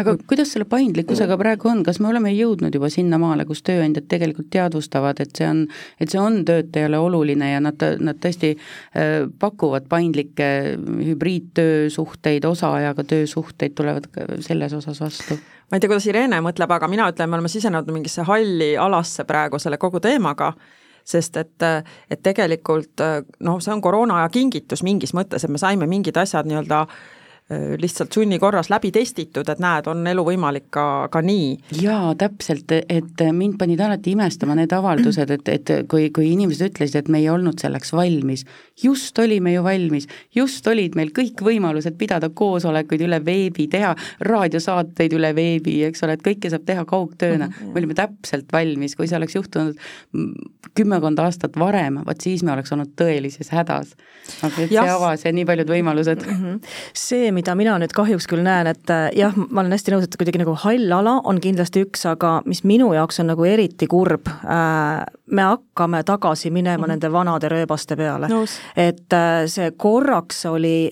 aga 0.00 0.14
kuidas 0.28 0.52
selle 0.54 0.66
paindlikkusega 0.68 1.36
praegu 1.38 1.68
on, 1.70 1.82
kas 1.86 2.00
me 2.02 2.08
oleme 2.10 2.32
jõudnud 2.34 2.74
juba 2.74 2.90
sinnamaale, 2.92 3.46
kus 3.48 3.62
tööandjad 3.66 4.08
tegelikult 4.10 4.50
teadvustavad, 4.54 5.20
et 5.22 5.34
see 5.38 5.48
on, 5.48 5.64
et 6.02 6.10
see 6.10 6.20
on 6.20 6.40
töötajale 6.46 6.98
oluline 7.00 7.52
ja 7.52 7.62
nad, 7.62 7.80
nad 8.02 8.20
tõesti 8.22 8.54
äh, 8.54 9.26
pakuvad 9.40 9.88
paindlikke 9.90 10.50
hübriidtöösuhteid, 11.10 12.46
osaajaga 12.48 13.06
töösuhteid, 13.14 13.74
tulevad 13.78 14.08
selles 14.44 14.76
osas 14.80 15.02
vastu? 15.04 15.38
ma 15.70 15.78
ei 15.78 15.82
tea, 15.82 15.90
kuidas 15.90 16.06
Irene 16.10 16.38
mõtleb, 16.44 16.70
aga 16.76 16.88
mina 16.90 17.08
ütlen, 17.10 17.30
me 17.30 17.38
oleme 17.38 17.50
sisenenud 17.50 17.90
mingisse 17.94 18.26
halli 18.28 18.74
alasse 18.78 19.24
praegu 19.28 19.58
selle 19.62 19.78
kogu 19.80 20.02
teemaga, 20.04 20.52
sest 21.04 21.36
et, 21.40 21.64
et 22.10 22.20
tegelikult 22.24 23.00
noh, 23.44 23.60
see 23.60 23.72
on 23.72 23.82
koroonaaja 23.84 24.28
kingitus 24.32 24.84
mingis 24.84 25.14
mõttes, 25.16 25.44
et 25.44 25.52
me 25.52 25.60
saime 25.60 25.88
mingid 25.88 26.16
asjad 26.20 26.48
nii-öelda 26.48 26.84
äh, 26.84 26.94
Äh, 26.94 27.13
lihtsalt 27.78 28.12
sunni 28.12 28.38
korras 28.40 28.70
läbi 28.72 28.88
testitud, 28.92 29.48
et 29.52 29.58
näed, 29.60 29.84
on 29.90 30.06
elu 30.08 30.22
võimalik 30.24 30.70
ka, 30.72 30.84
ka 31.12 31.20
nii. 31.20 31.50
jaa, 31.76 32.14
täpselt, 32.16 32.72
et 32.72 33.24
mind 33.36 33.58
panid 33.60 33.82
alati 33.84 34.14
imestama 34.16 34.56
need 34.56 34.72
avaldused, 34.72 35.28
et, 35.34 35.50
et 35.52 35.72
kui, 35.90 36.08
kui 36.14 36.30
inimesed 36.32 36.70
ütlesid, 36.70 37.02
et 37.02 37.10
me 37.12 37.20
ei 37.20 37.28
olnud 37.28 37.60
selleks 37.60 37.92
valmis. 37.92 38.46
just 38.82 39.18
olime 39.18 39.52
ju 39.52 39.64
valmis, 39.64 40.08
just 40.34 40.66
olid 40.72 40.96
meil 40.96 41.12
kõik 41.12 41.44
võimalused 41.44 41.98
pidada 42.00 42.30
koosolekuid 42.32 43.04
üle 43.04 43.20
veebi, 43.24 43.68
teha 43.68 43.92
raadiosaateid 44.24 45.12
üle 45.12 45.34
veebi, 45.36 45.76
eks 45.84 46.02
ole, 46.06 46.16
et 46.16 46.24
kõike 46.24 46.48
saab 46.48 46.64
teha 46.64 46.86
kaugtööna 46.88 47.50
mm. 47.50 47.52
-hmm. 47.52 47.74
me 47.74 47.82
olime 47.82 47.98
täpselt 48.00 48.48
valmis, 48.52 48.96
kui 48.96 49.06
see 49.06 49.20
oleks 49.20 49.36
juhtunud 49.36 49.76
kümmekond 50.74 51.20
aastat 51.20 51.58
varem, 51.60 52.00
vot 52.06 52.20
siis 52.20 52.42
me 52.42 52.52
oleks 52.52 52.72
olnud 52.72 52.96
tõelises 52.98 53.52
hädas. 53.52 53.94
aga 54.42 54.62
et 54.64 54.72
see 54.72 54.90
avas 54.96 55.24
ja 55.24 55.32
nii 55.32 55.44
paljud 55.44 55.68
võimalused 55.68 56.24
mm. 56.24 56.40
-hmm. 56.40 56.74
see, 56.96 57.33
mida 57.34 57.54
mina 57.58 57.76
nüüd 57.80 57.92
kahjuks 57.94 58.28
küll 58.30 58.44
näen, 58.44 58.68
et 58.70 58.90
äh, 58.92 59.08
jah, 59.18 59.34
ma 59.36 59.62
olen 59.62 59.74
hästi 59.74 59.94
nõus, 59.94 60.06
et 60.06 60.16
kuidagi 60.20 60.40
nagu 60.42 60.56
hall 60.64 60.96
ala 60.96 61.18
on 61.28 61.40
kindlasti 61.42 61.84
üks, 61.86 62.04
aga 62.10 62.36
mis 62.48 62.64
minu 62.66 62.92
jaoks 62.94 63.20
on 63.22 63.30
nagu 63.32 63.46
eriti 63.48 63.88
kurb, 63.90 64.30
äh, 64.30 65.04
me 65.34 65.48
hakkame 65.50 66.04
tagasi 66.06 66.50
minema 66.50 66.76
mm 66.78 66.84
-hmm. 66.84 66.94
nende 66.94 67.12
vanade 67.12 67.48
rööbaste 67.52 67.96
peale. 67.96 68.28
et 68.76 69.12
äh, 69.12 69.46
see 69.46 69.70
korraks 69.70 70.46
oli 70.46 70.90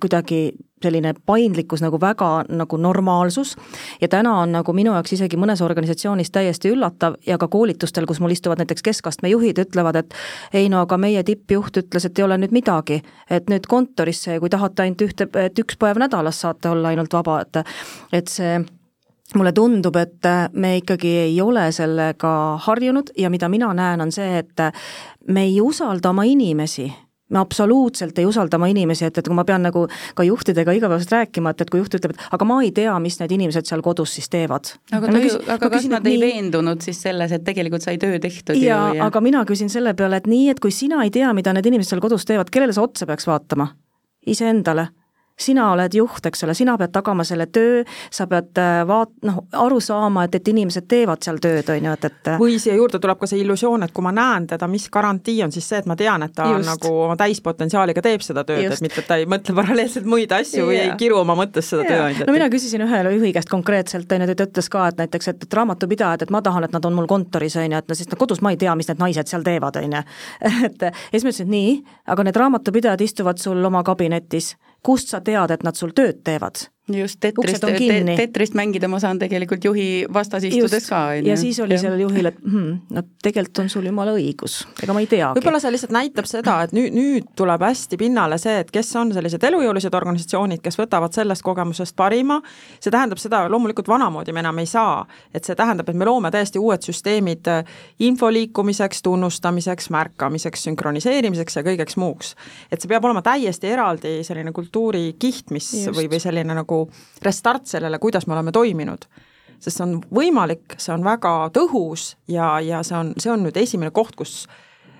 kuidagi 0.00 0.52
selline 0.82 1.14
paindlikkus 1.26 1.80
nagu 1.80 2.00
väga 2.00 2.44
nagu 2.48 2.76
normaalsus. 2.76 3.56
Ja 4.00 4.08
täna 4.08 4.34
on 4.40 4.52
nagu 4.52 4.72
minu 4.76 4.92
jaoks 4.92 5.14
isegi 5.16 5.38
mõnes 5.40 5.62
organisatsioonis 5.64 6.30
täiesti 6.30 6.70
üllatav 6.74 7.16
ja 7.26 7.38
ka 7.38 7.48
koolitustel, 7.48 8.06
kus 8.06 8.20
mul 8.20 8.34
istuvad 8.36 8.60
näiteks 8.60 8.84
keskastme 8.84 9.32
juhid, 9.32 9.58
ütlevad, 9.64 9.96
et 10.02 10.14
ei 10.52 10.68
no 10.68 10.82
aga 10.84 10.98
meie 11.00 11.22
tippjuht 11.24 11.80
ütles, 11.80 12.06
et 12.06 12.18
ei 12.18 12.26
ole 12.26 12.38
nüüd 12.42 12.52
midagi, 12.52 13.00
et 13.30 13.48
nüüd 13.50 13.68
kontorisse 13.68 14.36
ja 14.36 14.42
kui 14.42 14.52
tahate 14.52 14.84
ainult 14.84 15.06
ühte, 15.08 15.28
et 15.40 15.58
üks 15.58 15.78
päev 15.80 16.00
nädalas 16.02 16.40
saate 16.44 16.68
olla 16.68 16.92
ainult 16.92 17.16
vaba, 17.16 17.40
et 17.40 17.62
et 18.12 18.28
see 18.28 18.58
mulle 19.34 19.52
tundub, 19.52 19.96
et 19.96 20.28
me 20.52 20.76
ikkagi 20.78 21.16
ei 21.24 21.40
ole 21.40 21.70
sellega 21.72 22.30
harjunud 22.68 23.10
ja 23.18 23.30
mida 23.30 23.48
mina 23.48 23.72
näen, 23.74 24.00
on 24.00 24.12
see, 24.12 24.38
et 24.38 24.68
me 25.28 25.48
ei 25.48 25.60
usalda 25.60 26.12
oma 26.12 26.28
inimesi 26.28 26.92
me 27.30 27.38
absoluutselt 27.38 28.18
ei 28.18 28.26
usalda 28.26 28.58
oma 28.58 28.68
inimesi, 28.70 29.06
et, 29.08 29.18
et 29.18 29.26
kui 29.26 29.34
ma 29.36 29.44
pean 29.46 29.64
nagu 29.66 29.86
ka 30.14 30.26
juhtidega 30.26 30.74
igapäevaselt 30.78 31.14
rääkima, 31.16 31.52
et, 31.52 31.64
et 31.64 31.72
kui 31.72 31.80
juht 31.80 31.96
ütleb, 31.98 32.14
et 32.14 32.26
aga 32.36 32.48
ma 32.48 32.60
ei 32.62 32.70
tea, 32.76 32.92
mis 33.02 33.18
need 33.20 33.34
inimesed 33.38 33.66
seal 33.66 33.82
kodus 33.86 34.14
siis 34.18 34.30
teevad. 34.32 34.70
aga, 34.92 35.10
ta 35.10 35.22
ju, 35.24 35.40
aga 35.56 35.70
kas 35.72 35.88
nad 35.90 36.06
ei 36.06 36.16
nii... 36.16 36.22
veendunud 36.26 36.86
siis 36.86 37.00
selles, 37.02 37.34
et 37.34 37.44
tegelikult 37.46 37.86
sai 37.86 37.98
töö 38.02 38.20
tehtud 38.22 38.60
ja, 38.60 38.82
ju? 38.94 39.02
aga 39.06 39.24
mina 39.24 39.42
küsin 39.48 39.72
selle 39.72 39.96
peale, 39.98 40.22
et 40.22 40.30
nii, 40.30 40.50
et 40.54 40.62
kui 40.62 40.74
sina 40.74 41.02
ei 41.06 41.10
tea, 41.14 41.32
mida 41.36 41.54
need 41.56 41.66
inimesed 41.72 41.94
seal 41.96 42.04
kodus 42.04 42.28
teevad, 42.28 42.52
kellele 42.52 42.76
sa 42.76 42.86
otsa 42.86 43.10
peaks 43.10 43.26
vaatama? 43.26 43.72
iseendale 44.26 44.88
sina 45.38 45.70
oled 45.72 45.94
juht, 45.94 46.24
eks 46.26 46.44
ole, 46.46 46.54
sina 46.56 46.76
pead 46.80 46.92
tagama 46.94 47.24
selle 47.26 47.46
töö, 47.52 47.82
sa 48.12 48.24
pead 48.30 48.56
äh, 48.60 48.80
vaat-, 48.88 49.12
noh, 49.26 49.42
aru 49.66 49.80
saama, 49.84 50.24
et, 50.26 50.38
et 50.38 50.48
inimesed 50.48 50.86
teevad 50.88 51.20
seal 51.24 51.40
tööd, 51.42 51.68
on 51.74 51.88
ju, 51.88 51.96
et, 51.98 52.06
et 52.08 52.30
või 52.40 52.56
siia 52.62 52.76
juurde 52.78 53.00
tuleb 53.02 53.20
ka 53.20 53.28
see 53.28 53.42
illusioon, 53.42 53.84
et 53.84 53.92
kui 53.96 54.04
ma 54.04 54.14
näen 54.16 54.46
teda, 54.48 54.68
mis 54.70 54.88
garantii 54.92 55.42
on 55.44 55.52
siis 55.52 55.68
see, 55.68 55.82
et 55.84 55.88
ma 55.90 55.96
tean, 55.98 56.24
et 56.24 56.32
ta 56.36 56.48
Just. 56.54 56.68
nagu 56.70 56.92
oma 57.04 57.18
täispotentsiaaliga 57.20 58.04
teeb 58.04 58.24
seda 58.24 58.46
tööd, 58.48 58.64
et 58.64 58.84
mitte, 58.84 59.04
et 59.04 59.10
ta 59.10 59.18
ei 59.20 59.28
mõtle 59.28 59.56
paralleelselt 59.58 60.08
muid 60.08 60.32
asju 60.32 60.62
yeah. 60.62 60.70
või 60.70 60.78
ei 60.80 60.94
kiru 61.04 61.20
oma 61.20 61.36
mõttes 61.36 61.68
seda 61.68 61.84
yeah. 61.84 61.92
tööandjat. 61.92 62.30
no 62.30 62.36
mina 62.38 62.48
küsisin 62.52 62.86
ühele 62.86 63.12
juhi 63.18 63.34
käest 63.36 63.52
konkreetselt, 63.52 64.16
on 64.16 64.24
ju, 64.24 64.32
ta 64.32 64.48
ütles 64.48 64.70
ka, 64.72 64.86
et 64.92 65.04
näiteks, 65.04 65.32
et, 65.34 65.44
et 65.48 65.58
raamatupidajad, 65.60 66.24
et 66.24 66.32
ma 66.32 66.40
tahan, 66.44 66.64
et 66.64 66.76
nad 66.76 66.88
on 66.88 66.96
mul 66.96 67.10
kontoris, 67.10 67.58
on 67.60 67.68
ju, 67.68 67.82
et 67.84 67.92
no 67.92 67.98
sest 67.98 68.14
no 68.14 68.20
kodus 68.20 68.40
ma 68.40 68.54
ei 68.54 68.60
tea, 68.60 68.72
mis 68.78 68.88
need 68.88 69.04
naised 69.04 69.28
seal 69.28 69.44
teevad, 69.44 69.76
on 69.82 69.98
ju. 69.98 70.04
et 70.70 70.88
ja 70.88 70.94
siis 71.12 71.26
ma 71.26 71.34
ütlesin, 71.34 71.50
et 71.50 71.52
nii, 71.52 71.76
aga 72.14 72.24
need 72.24 72.40
raamatupidajad 72.40 73.04
istuvad 73.04 73.42
sul 73.42 73.60
oma 73.68 73.84
kabinetis 73.84 74.54
kust 74.86 75.10
sa 75.10 75.20
tead, 75.20 75.50
et 75.50 75.66
nad 75.66 75.74
sul 75.74 75.94
tööd 75.96 76.22
teevad? 76.26 76.68
Just, 76.94 77.18
Tetrist, 77.20 77.64
te, 77.66 78.16
Tetrist 78.16 78.54
mängida 78.54 78.86
ma 78.88 79.00
saan 79.02 79.18
tegelikult 79.18 79.64
juhi 79.64 79.86
vastas 80.12 80.44
istudes 80.46 80.84
just. 80.84 80.90
ka, 80.90 81.00
on 81.10 81.24
ju. 81.24 81.30
ja 81.30 81.36
siis 81.36 81.58
oli 81.60 81.74
ja. 81.74 81.80
sellel 81.82 82.04
juhil, 82.04 82.28
et 82.30 82.36
hmm, 82.44 82.76
no 82.94 83.02
tegelikult 83.22 83.64
on 83.64 83.70
sul 83.72 83.88
jumala 83.88 84.14
õigus, 84.14 84.60
ega 84.82 84.94
ma 84.94 85.02
ei 85.02 85.08
teagi. 85.10 85.40
võib-olla 85.40 85.58
see 85.62 85.72
lihtsalt 85.74 85.94
näitab 85.96 86.28
seda, 86.30 86.60
et 86.66 86.74
nüüd, 86.76 86.94
nüüd 86.94 87.32
tuleb 87.38 87.64
hästi 87.66 87.98
pinnale 87.98 88.38
see, 88.38 88.60
et 88.62 88.70
kes 88.70 88.92
on 89.00 89.10
sellised 89.16 89.42
elujõulised 89.48 89.96
organisatsioonid, 89.98 90.62
kes 90.62 90.78
võtavad 90.78 91.16
sellest 91.16 91.42
kogemusest 91.46 91.96
parima, 91.98 92.38
see 92.78 92.94
tähendab 92.94 93.18
seda, 93.22 93.42
loomulikult 93.50 93.90
vanamoodi 93.90 94.34
me 94.36 94.44
enam 94.44 94.62
ei 94.62 94.70
saa, 94.70 95.02
et 95.34 95.48
see 95.48 95.58
tähendab, 95.58 95.90
et 95.90 95.98
me 95.98 96.06
loome 96.06 96.30
täiesti 96.34 96.62
uued 96.62 96.86
süsteemid 96.86 97.50
info 98.06 98.30
liikumiseks, 98.30 99.02
tunnustamiseks, 99.02 99.90
märkamiseks, 99.90 100.68
sünkroniseerimiseks 100.68 101.58
ja 101.58 101.66
kõigeks 101.66 101.98
muuks. 101.98 102.34
et 102.70 102.78
see 102.78 102.94
peab 102.94 103.10
olema 103.10 103.24
täiesti 103.26 103.74
eraldi 103.74 104.20
selline 104.26 104.54
kultuurikiht, 104.54 105.50
mis 105.50 105.72
Just. 105.74 105.98
või, 105.98 106.06
või 106.12 106.22
selline 106.22 106.54
nagu 106.54 106.75
nagu 106.76 107.22
restart 107.22 107.66
sellele, 107.66 107.98
kuidas 107.98 108.26
me 108.26 108.34
oleme 108.34 108.52
toiminud. 108.52 109.06
sest 109.56 109.78
see 109.78 109.84
on 109.86 110.00
võimalik, 110.12 110.74
see 110.76 110.92
on 110.92 111.04
väga 111.04 111.50
tõhus 111.56 112.16
ja, 112.28 112.60
ja 112.60 112.82
see 112.84 112.96
on, 112.98 113.14
see 113.16 113.30
on 113.32 113.40
nüüd 113.46 113.56
esimene 113.56 113.90
koht, 113.90 114.12
kus 114.16 114.46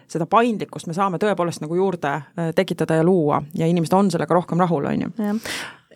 seda 0.09 0.25
paindlikkust 0.27 0.87
me 0.87 0.95
saame 0.97 1.19
tõepoolest 1.21 1.61
nagu 1.61 1.77
juurde 1.77 2.09
äh, 2.09 2.53
tekitada 2.57 2.97
ja 2.97 3.05
luua 3.05 3.43
ja 3.55 3.67
inimesed 3.67 3.93
on 3.93 4.09
sellega 4.11 4.35
rohkem 4.35 4.62
rahul, 4.62 4.87
on 4.87 5.03
ju 5.03 5.11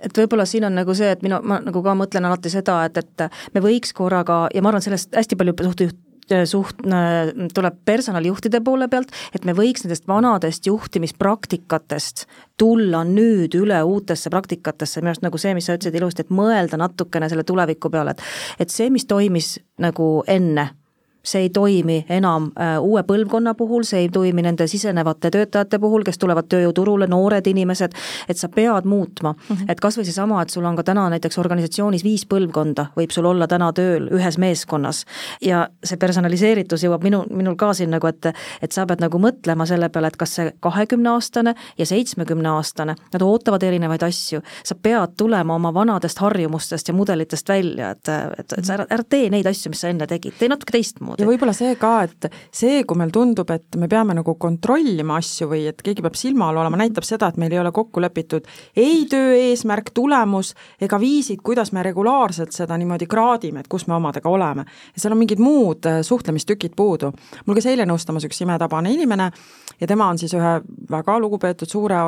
et 0.00 0.16
võib-olla 0.16 0.44
siin 0.44 0.64
on 0.64 0.76
nagu 0.76 0.94
see, 0.96 1.08
et 1.12 1.22
minu, 1.22 1.40
ma 1.44 1.60
nagu 1.64 1.82
ka 1.82 1.94
mõtlen 1.96 2.28
alati 2.28 2.52
seda, 2.52 2.82
et, 2.84 3.00
et 3.00 3.54
me 3.54 3.64
võiks 3.64 3.94
korraga 3.96 4.46
ja 4.54 4.62
ma 4.62 4.72
arvan, 4.72 4.84
sellest 4.84 5.16
hästi 5.16 5.40
palju 5.40 5.56
suht-, 5.70 5.96
suht-, 6.48 6.82
tuleb 7.54 7.78
personalijuhtide 7.84 8.60
poole 8.64 8.88
pealt, 8.88 9.12
et 9.34 9.44
me 9.48 9.54
võiks 9.56 9.84
nendest 9.84 10.08
vanadest 10.08 10.66
juhtimispraktikatest 10.66 12.26
tulla 12.60 13.04
nüüd 13.08 13.54
üle 13.56 13.78
uutesse 13.86 14.30
praktikatesse, 14.32 15.00
minu 15.00 15.14
arust 15.14 15.24
nagu 15.24 15.40
see, 15.40 15.54
mis 15.56 15.68
sa 15.68 15.78
ütlesid 15.78 15.96
ilusti, 16.00 16.26
et 16.26 16.34
mõelda 16.34 16.80
natukene 16.80 17.30
selle 17.30 17.46
tuleviku 17.48 17.92
peale, 17.92 18.16
et 18.16 18.66
et 18.66 18.72
see, 18.72 18.90
mis 18.92 19.06
toimis 19.08 19.56
nagu 19.80 20.20
enne 20.28 20.70
see 21.22 21.42
ei 21.42 21.50
toimi 21.50 22.04
enam 22.08 22.50
äh, 22.60 22.78
uue 22.80 23.02
põlvkonna 23.02 23.54
puhul, 23.54 23.84
see 23.84 24.04
ei 24.04 24.08
toimi 24.08 24.42
nende 24.42 24.66
sisenevate 24.70 25.30
töötajate 25.30 25.78
puhul, 25.78 26.04
kes 26.06 26.18
tulevad 26.18 26.48
tööjõuturule, 26.50 27.06
noored 27.10 27.46
inimesed, 27.46 27.96
et 28.28 28.40
sa 28.40 28.48
pead 28.48 28.88
muutma 28.88 29.32
mm. 29.32 29.56
-hmm. 29.56 29.72
et 29.72 29.80
kas 29.80 29.98
või 29.98 30.08
seesama, 30.08 30.42
et 30.42 30.50
sul 30.50 30.64
on 30.64 30.76
ka 30.76 30.82
täna 30.82 31.08
näiteks 31.12 31.38
organisatsioonis 31.38 32.04
viis 32.04 32.26
põlvkonda, 32.26 32.86
võib 32.96 33.12
sul 33.12 33.28
olla 33.28 33.46
täna 33.46 33.72
tööl 33.72 34.08
ühes 34.10 34.38
meeskonnas 34.38 35.04
ja 35.44 35.68
see 35.84 35.96
personaliseeritus 35.96 36.84
jõuab 36.84 37.04
minu, 37.04 37.24
minul 37.30 37.56
ka 37.56 37.74
siin 37.74 37.90
nagu, 37.90 38.06
et 38.06 38.32
et 38.62 38.72
sa 38.72 38.86
pead 38.86 39.00
nagu 39.00 39.18
mõtlema 39.18 39.66
selle 39.66 39.88
peale, 39.88 40.08
et 40.08 40.16
kas 40.16 40.34
see 40.34 40.52
kahekümneaastane 40.60 41.54
ja 41.78 41.86
seitsmekümneaastane, 41.86 42.96
nad 43.12 43.22
ootavad 43.22 43.62
erinevaid 43.62 44.02
asju, 44.02 44.40
sa 44.64 44.74
pead 44.74 45.16
tulema 45.16 45.54
oma 45.54 45.74
vanadest 45.74 46.18
harjumustest 46.18 46.88
ja 46.88 46.94
mudelitest 46.94 47.48
välja, 47.48 47.90
et, 47.90 48.08
et, 48.38 48.52
et 48.58 48.64
sa 48.64 48.74
ära, 48.74 48.86
ära 48.90 49.04
tee 49.08 49.30
neid 49.30 49.46
asju, 49.46 49.70
mis 49.70 49.80
sa 49.80 49.88
enne 49.88 50.06
tegid, 50.06 50.36
tee 50.38 50.48
natuke 50.48 50.72
teistmoodi 50.72 51.09
teistmoodi. 51.16 51.22
ja 51.22 51.28
võib-olla 51.28 51.54
see 51.56 51.76
ka, 51.80 51.92
et 52.06 52.28
see, 52.54 52.82
kui 52.88 52.98
meil 52.98 53.12
tundub, 53.14 53.50
et 53.54 53.78
me 53.80 53.88
peame 53.90 54.14
nagu 54.16 54.34
kontrollima 54.40 55.18
asju 55.20 55.48
või 55.50 55.66
et 55.70 55.82
keegi 55.82 56.04
peab 56.04 56.18
silma 56.18 56.48
all 56.50 56.60
olema, 56.62 56.80
näitab 56.80 57.06
seda, 57.06 57.30
et 57.30 57.40
meil 57.40 57.52
ei 57.54 57.60
ole 57.62 57.72
kokku 57.74 58.02
lepitud 58.02 58.46
ei 58.76 59.04
töö 59.10 59.32
eesmärk, 59.36 59.92
tulemus 59.94 60.54
ega 60.80 61.00
viisid, 61.00 61.42
kuidas 61.44 61.72
me 61.72 61.84
regulaarselt 61.86 62.54
seda 62.56 62.78
niimoodi 62.80 63.08
kraadime, 63.10 63.64
et 63.64 63.70
kus 63.70 63.86
me 63.88 63.96
omadega 63.96 64.28
oleme. 64.30 64.64
ja 64.94 65.02
seal 65.02 65.16
on 65.16 65.22
mingid 65.22 65.42
muud 65.42 65.86
äh, 65.86 66.00
suhtlemistükid 66.06 66.76
puudu. 66.76 67.12
mul 67.46 67.58
käis 67.58 67.70
eile 67.70 67.86
nõustamas 67.88 68.26
üks 68.28 68.42
imetabane 68.44 68.92
inimene 68.92 69.30
ja 69.80 69.86
tema 69.86 70.08
on 70.10 70.18
siis 70.18 70.34
ühe 70.34 70.60
väga 70.90 71.18
lugupeetud 71.18 71.68
suure 71.68 72.00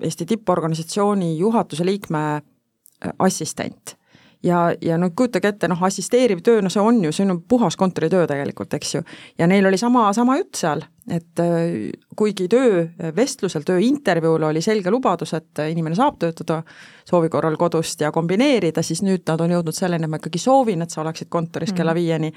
Eesti 0.00 0.24
tipporganisatsiooni 0.26 1.34
juhatuse 1.38 1.84
liikme 1.84 2.20
äh, 2.36 3.12
assistent 3.18 3.99
ja, 4.42 4.60
ja 4.82 4.98
no 4.98 5.10
kujutage 5.16 5.52
ette, 5.52 5.68
noh, 5.68 5.82
assisteeriv 5.86 6.40
töö, 6.44 6.60
no 6.64 6.70
see 6.72 6.82
on 6.82 7.02
ju, 7.04 7.12
see 7.12 7.26
on 7.28 7.42
puhas 7.48 7.76
kontoritöö 7.80 8.26
tegelikult, 8.30 8.74
eks 8.78 8.94
ju. 8.94 9.02
ja 9.38 9.48
neil 9.50 9.66
oli 9.66 9.78
sama, 9.80 10.08
sama 10.16 10.36
jutt 10.38 10.60
seal, 10.60 10.84
et 11.10 11.42
äh, 11.42 11.90
kuigi 12.16 12.48
töövestlusel, 12.52 13.66
tööintervjuul 13.68 14.48
oli 14.50 14.62
selge 14.64 14.92
lubadus, 14.92 15.34
et 15.38 15.62
inimene 15.68 15.98
saab 15.98 16.18
töötada 16.22 16.62
soovi 17.08 17.28
korral 17.32 17.58
kodust 17.60 18.00
ja 18.00 18.12
kombineerida, 18.14 18.82
siis 18.86 19.04
nüüd 19.06 19.26
nad 19.28 19.44
on 19.44 19.56
jõudnud 19.58 19.76
selleni, 19.76 20.08
et 20.08 20.12
ma 20.12 20.20
ikkagi 20.20 20.42
soovin, 20.42 20.82
et 20.84 20.90
sa 20.90 21.04
oleksid 21.04 21.30
kontoris 21.32 21.74
kella 21.76 21.94
mm. 21.94 22.00
viieni 22.00 22.34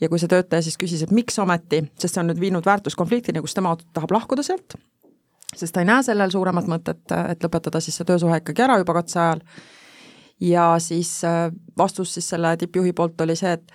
ja 0.00 0.08
kui 0.08 0.20
see 0.20 0.30
töötaja 0.30 0.64
siis 0.64 0.76
küsis, 0.80 1.04
et 1.04 1.14
miks 1.14 1.38
ometi, 1.42 1.82
sest 2.00 2.16
see 2.16 2.22
on 2.22 2.30
nüüd 2.32 2.40
viinud 2.40 2.66
väärtuskonfliktini, 2.66 3.40
kus 3.44 3.56
tema 3.56 3.74
tahab 3.96 4.12
lahkuda 4.16 4.44
sealt, 4.46 4.76
sest 5.54 5.72
ta 5.72 5.82
ei 5.82 5.88
näe 5.88 6.04
sellel 6.04 6.32
suuremat 6.32 6.68
mõtet, 6.68 7.04
et 7.32 7.44
lõpetada 7.44 7.80
siis 7.84 7.96
see 7.96 8.08
töösuhe 8.08 8.42
ikkagi 8.42 8.64
ära 8.66 8.78
juba 8.82 8.98
katse 8.98 9.20
ajal 9.22 9.44
ja 10.40 10.74
siis 10.78 11.24
äh, 11.24 11.52
vastus 11.78 12.14
siis 12.14 12.28
selle 12.28 12.56
tippjuhi 12.56 12.92
poolt 12.92 13.20
oli 13.20 13.36
see, 13.36 13.52
et 13.52 13.72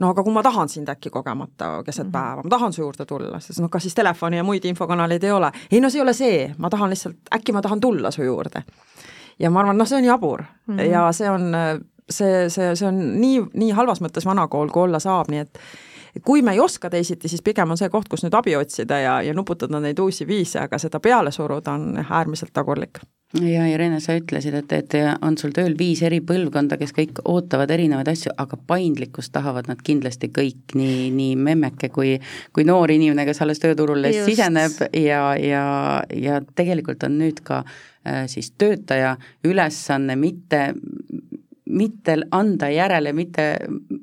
no 0.00 0.10
aga 0.10 0.22
kui 0.22 0.34
ma 0.34 0.42
tahan 0.42 0.68
sind 0.68 0.88
äkki 0.88 1.10
kogemata 1.10 1.82
keset 1.84 2.06
mm 2.06 2.08
-hmm. 2.08 2.12
päeva, 2.12 2.42
ma 2.42 2.50
tahan 2.50 2.72
su 2.72 2.82
juurde 2.82 3.06
tulla, 3.06 3.40
siis 3.40 3.60
noh, 3.60 3.70
kas 3.70 3.82
siis 3.82 3.94
telefoni 3.94 4.36
ja 4.36 4.44
muid 4.44 4.64
infokanaleid 4.64 5.24
ei 5.24 5.30
ole? 5.30 5.52
ei 5.70 5.80
no 5.80 5.90
see 5.90 5.98
ei 5.98 6.02
ole 6.02 6.12
see, 6.12 6.54
ma 6.58 6.70
tahan 6.70 6.90
lihtsalt, 6.90 7.16
äkki 7.34 7.52
ma 7.52 7.62
tahan 7.62 7.80
tulla 7.80 8.10
su 8.10 8.22
juurde. 8.22 8.62
ja 9.38 9.50
ma 9.50 9.60
arvan, 9.60 9.78
noh, 9.78 9.86
see 9.86 9.98
on 9.98 10.04
jabur 10.04 10.42
mm 10.42 10.76
-hmm. 10.76 10.80
ja 10.80 11.12
see 11.12 11.30
on, 11.30 11.52
see, 12.10 12.50
see, 12.50 12.76
see 12.76 12.88
on 12.88 13.20
nii, 13.20 13.42
nii 13.54 13.70
halvas 13.70 14.00
mõttes 14.00 14.26
vanakool, 14.26 14.68
kui 14.68 14.82
olla 14.82 14.98
saab, 14.98 15.28
nii 15.28 15.38
et 15.38 15.58
kui 16.24 16.42
me 16.42 16.52
ei 16.52 16.60
oska 16.60 16.90
teisiti, 16.90 17.28
siis 17.28 17.42
pigem 17.42 17.70
on 17.70 17.76
see 17.76 17.88
koht, 17.88 18.08
kus 18.08 18.24
nüüd 18.24 18.34
abi 18.34 18.56
otsida 18.56 18.98
ja, 18.98 19.22
ja 19.22 19.34
nuputada 19.34 19.80
neid 19.80 19.98
uusi 19.98 20.26
viise, 20.26 20.60
aga 20.60 20.78
seda 20.78 21.00
peale 21.00 21.30
suruda 21.30 21.72
on 21.72 22.04
äärmiselt 22.10 22.52
tagurlik 22.52 22.98
ja 23.42 23.64
Irene, 23.66 23.98
sa 24.02 24.14
ütlesid, 24.18 24.54
et, 24.58 24.72
et 24.76 24.96
on 25.24 25.36
sul 25.40 25.54
tööl 25.54 25.74
viis 25.78 26.02
eri 26.06 26.20
põlvkonda, 26.24 26.78
kes 26.80 26.94
kõik 26.94 27.20
ootavad 27.30 27.72
erinevaid 27.74 28.10
asju, 28.12 28.34
aga 28.38 28.58
paindlikkust 28.68 29.32
tahavad 29.34 29.68
nad 29.70 29.80
kindlasti 29.84 30.30
kõik, 30.34 30.76
nii, 30.78 31.08
nii 31.14 31.34
memmeke 31.40 31.90
kui, 31.94 32.14
kui 32.54 32.66
noor 32.68 32.94
inimene, 32.94 33.26
kes 33.26 33.42
alles 33.44 33.62
tööturule 33.62 34.12
Just. 34.12 34.28
siseneb 34.30 34.78
ja, 35.00 35.24
ja, 35.40 35.64
ja 36.14 36.40
tegelikult 36.54 37.06
on 37.08 37.18
nüüd 37.22 37.42
ka 37.46 37.62
äh, 37.64 38.24
siis 38.30 38.52
töötaja 38.58 39.16
ülesanne 39.46 40.18
mitte 40.20 40.68
mitte 41.70 42.16
anda 42.30 42.68
järele, 42.68 43.12
mitte 43.12 43.56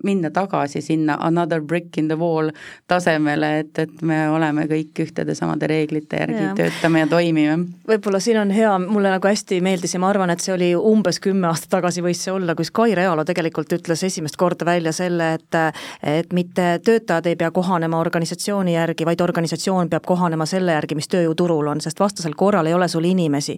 minna 0.03 0.31
tagasi 0.33 0.81
sinna 0.81 1.17
another 1.21 1.61
brick 1.61 1.97
in 1.97 2.07
the 2.07 2.17
wall 2.17 2.49
tasemele, 2.87 3.59
et, 3.59 3.79
et 3.79 4.01
me 4.01 4.23
oleme 4.29 4.65
kõik 4.69 4.97
ühtede 5.03 5.35
samade 5.37 5.69
reeglite 5.69 6.23
järgi, 6.23 6.47
töötame 6.57 7.03
ja 7.03 7.09
toimime. 7.11 7.57
võib-olla 7.87 8.19
siin 8.19 8.39
on 8.41 8.51
hea, 8.51 8.71
mulle 8.81 9.11
nagu 9.13 9.29
hästi 9.29 9.61
meeldis 9.61 9.93
ja 9.93 10.01
ma 10.01 10.09
arvan, 10.09 10.33
et 10.33 10.41
see 10.41 10.55
oli 10.55 10.71
umbes 10.75 11.21
kümme 11.21 11.51
aastat 11.51 11.69
tagasi 11.77 12.01
võis 12.01 12.23
see 12.25 12.33
olla, 12.33 12.55
kus 12.57 12.73
Kai 12.73 12.95
Realo 12.97 13.25
tegelikult 13.27 13.77
ütles 13.77 14.01
esimest 14.09 14.39
korda 14.41 14.65
välja 14.65 14.93
selle, 14.95 15.33
et 15.37 15.59
et 16.01 16.33
mitte 16.33 16.79
töötajad 16.85 17.27
ei 17.29 17.35
pea 17.37 17.51
kohanema 17.51 17.99
organisatsiooni 17.99 18.73
järgi, 18.73 19.05
vaid 19.05 19.21
organisatsioon 19.21 19.89
peab 19.89 20.05
kohanema 20.07 20.45
selle 20.49 20.73
järgi, 20.73 20.97
mis 20.97 21.09
tööjõuturul 21.11 21.69
on, 21.75 21.81
sest 21.83 21.99
vastasel 21.99 22.33
korral 22.37 22.65
ei 22.65 22.73
ole 22.73 22.87
sul 22.87 23.05
inimesi. 23.05 23.57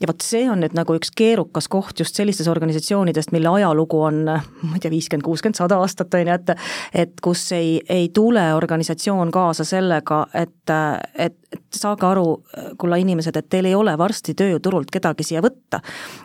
ja 0.00 0.06
vot 0.06 0.22
see 0.22 0.46
on 0.50 0.62
nüüd 0.62 0.76
nagu 0.76 0.94
üks 0.94 1.10
keerukas 1.16 1.68
koht 1.68 1.98
just 1.98 2.14
sellistes 2.14 2.48
organisatsioonidest, 2.48 3.32
mille 3.40 3.54
ajalugu 3.60 4.02
on 4.04 4.22
ma 4.28 4.76
ei 4.76 4.82
tea, 4.82 4.92
viiskümmend, 4.92 5.24
kuuskümmend, 5.24 5.58
sada 5.58 5.80
aastat, 5.80 6.14
on 6.14 6.28
ju, 6.28 6.36
et 6.36 6.54
et 6.94 7.20
kus 7.24 7.46
ei, 7.56 7.80
ei 7.88 8.08
tule 8.14 8.42
organisatsioon 8.54 9.30
kaasa 9.34 9.64
sellega, 9.64 10.22
et, 10.34 10.72
et, 11.14 11.36
et 11.48 11.60
saage 11.74 12.06
aru, 12.06 12.26
kulla 12.78 13.00
inimesed, 13.00 13.36
et 13.36 13.48
teil 13.50 13.70
ei 13.70 13.74
ole 13.74 13.96
varsti 13.98 14.34
tööjõuturult 14.38 14.90
kedagi 14.92 15.26
siia 15.26 15.42
võtta. 15.44 15.80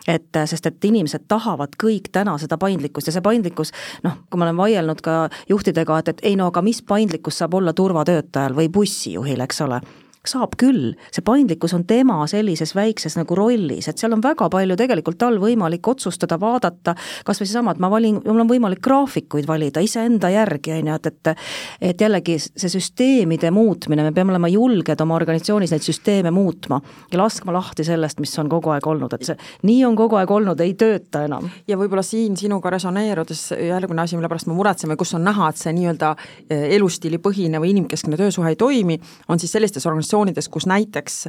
et 0.08 0.40
sest, 0.46 0.66
et 0.66 0.84
inimesed 0.84 1.26
tahavad 1.28 1.76
kõik 1.82 2.10
täna 2.12 2.36
seda 2.38 2.58
paindlikkust 2.58 3.10
ja 3.10 3.16
see 3.16 3.24
paindlikkus, 3.24 3.72
noh, 4.04 4.18
kui 4.30 4.38
ma 4.38 4.48
olen 4.48 4.56
vaielnud 4.56 5.02
ka 5.02 5.18
juhtidega, 5.48 5.98
et, 5.98 6.08
et 6.14 6.24
ei 6.32 6.36
no 6.36 6.50
aga 6.52 6.62
mis 6.62 6.82
paindlikkus 6.82 7.42
saab 7.42 7.54
olla 7.54 7.72
turvatöötajal 7.72 8.56
või 8.56 8.68
bussijuhil, 8.72 9.40
eks 9.46 9.64
ole 9.66 9.80
saab 10.30 10.56
küll, 10.60 10.94
see 11.14 11.24
paindlikkus 11.26 11.74
on 11.76 11.84
tema 11.88 12.18
sellises 12.30 12.74
väikses 12.76 13.16
nagu 13.18 13.38
rollis, 13.38 13.88
et 13.88 13.98
seal 13.98 14.14
on 14.16 14.22
väga 14.24 14.48
palju 14.52 14.76
tegelikult 14.78 15.18
tal 15.20 15.38
võimalik 15.42 15.86
otsustada, 15.88 16.38
vaadata, 16.40 16.96
kas 17.26 17.40
või 17.40 17.48
seesama, 17.50 17.74
et 17.74 17.82
ma 17.82 17.90
valin, 17.92 18.20
mul 18.24 18.44
on 18.44 18.50
võimalik 18.50 18.82
graafikuid 18.84 19.48
valida 19.48 19.82
iseenda 19.84 20.30
järgi, 20.32 20.74
on 20.80 20.92
ju, 20.92 20.98
et, 21.00 21.06
et 21.12 21.34
et 21.80 22.00
jällegi 22.00 22.36
see 22.40 22.70
süsteemide 22.70 23.50
muutmine, 23.54 24.04
me 24.06 24.12
peame 24.14 24.34
olema 24.34 24.48
julged 24.50 25.00
oma 25.02 25.16
organisatsioonis 25.16 25.72
neid 25.72 25.84
süsteeme 25.84 26.30
muutma 26.34 26.80
ja 27.12 27.20
laskma 27.20 27.54
lahti 27.54 27.84
sellest, 27.86 28.20
mis 28.20 28.34
on 28.40 28.50
kogu 28.52 28.72
aeg 28.74 28.86
olnud, 28.86 29.12
et 29.16 29.26
see 29.28 29.36
nii 29.68 29.84
on 29.88 29.96
kogu 29.98 30.18
aeg 30.20 30.30
olnud, 30.30 30.60
ei 30.64 30.74
tööta 30.78 31.24
enam. 31.26 31.48
ja 31.68 31.78
võib-olla 31.78 32.04
siin 32.06 32.36
sinuga 32.36 32.70
resoneerudes 32.74 33.48
järgmine 33.56 34.02
asi, 34.02 34.16
mille 34.18 34.30
pärast 34.32 34.50
me 34.50 34.56
muretseme, 34.56 34.96
kus 34.96 35.14
on 35.18 35.24
näha, 35.26 35.50
et 35.50 35.60
see 35.60 35.74
nii-öelda 35.76 36.12
eh, 36.48 36.66
elustiilipõhine 36.76 37.60
või 37.62 37.72
inimkeskne 37.74 38.18
töösuhe 38.18 38.52
ei 38.54 38.60
toimi, 38.60 38.98
on 39.28 39.40
siis 39.42 39.52
sellistes 39.56 39.86
organisatsioonides, 39.86 40.15
organisatsioonides, 40.16 40.48
kus 40.48 40.66
näiteks 40.66 41.28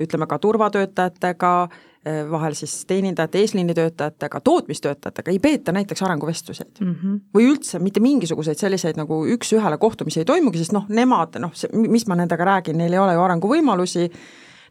ütleme 0.00 0.26
ka 0.26 0.38
turvatöötajatega, 0.38 1.68
eh, 2.04 2.30
vahel 2.30 2.54
siis 2.54 2.84
teenindajate, 2.86 3.38
eesliinitöötajatega, 3.38 4.40
tootmistöötajatega 4.40 5.30
ei 5.30 5.38
peeta 5.38 5.72
näiteks 5.72 6.02
arenguvestluseid 6.02 6.80
mm. 6.80 6.94
-hmm. 6.94 7.20
või 7.34 7.48
üldse 7.52 7.78
mitte 7.78 8.00
mingisuguseid 8.00 8.58
selliseid 8.58 8.96
nagu 8.96 9.24
üks-ühele 9.26 9.78
kohtumisi 9.78 10.20
ei 10.20 10.24
toimugi, 10.24 10.58
sest 10.58 10.72
noh, 10.72 10.86
nemad 10.88 11.38
noh, 11.38 11.52
mis 11.72 12.06
ma 12.06 12.14
nendega 12.14 12.44
räägin, 12.44 12.78
neil 12.78 12.92
ei 12.92 12.98
ole 12.98 13.14
ju 13.14 13.20
arenguvõimalusi, 13.22 14.10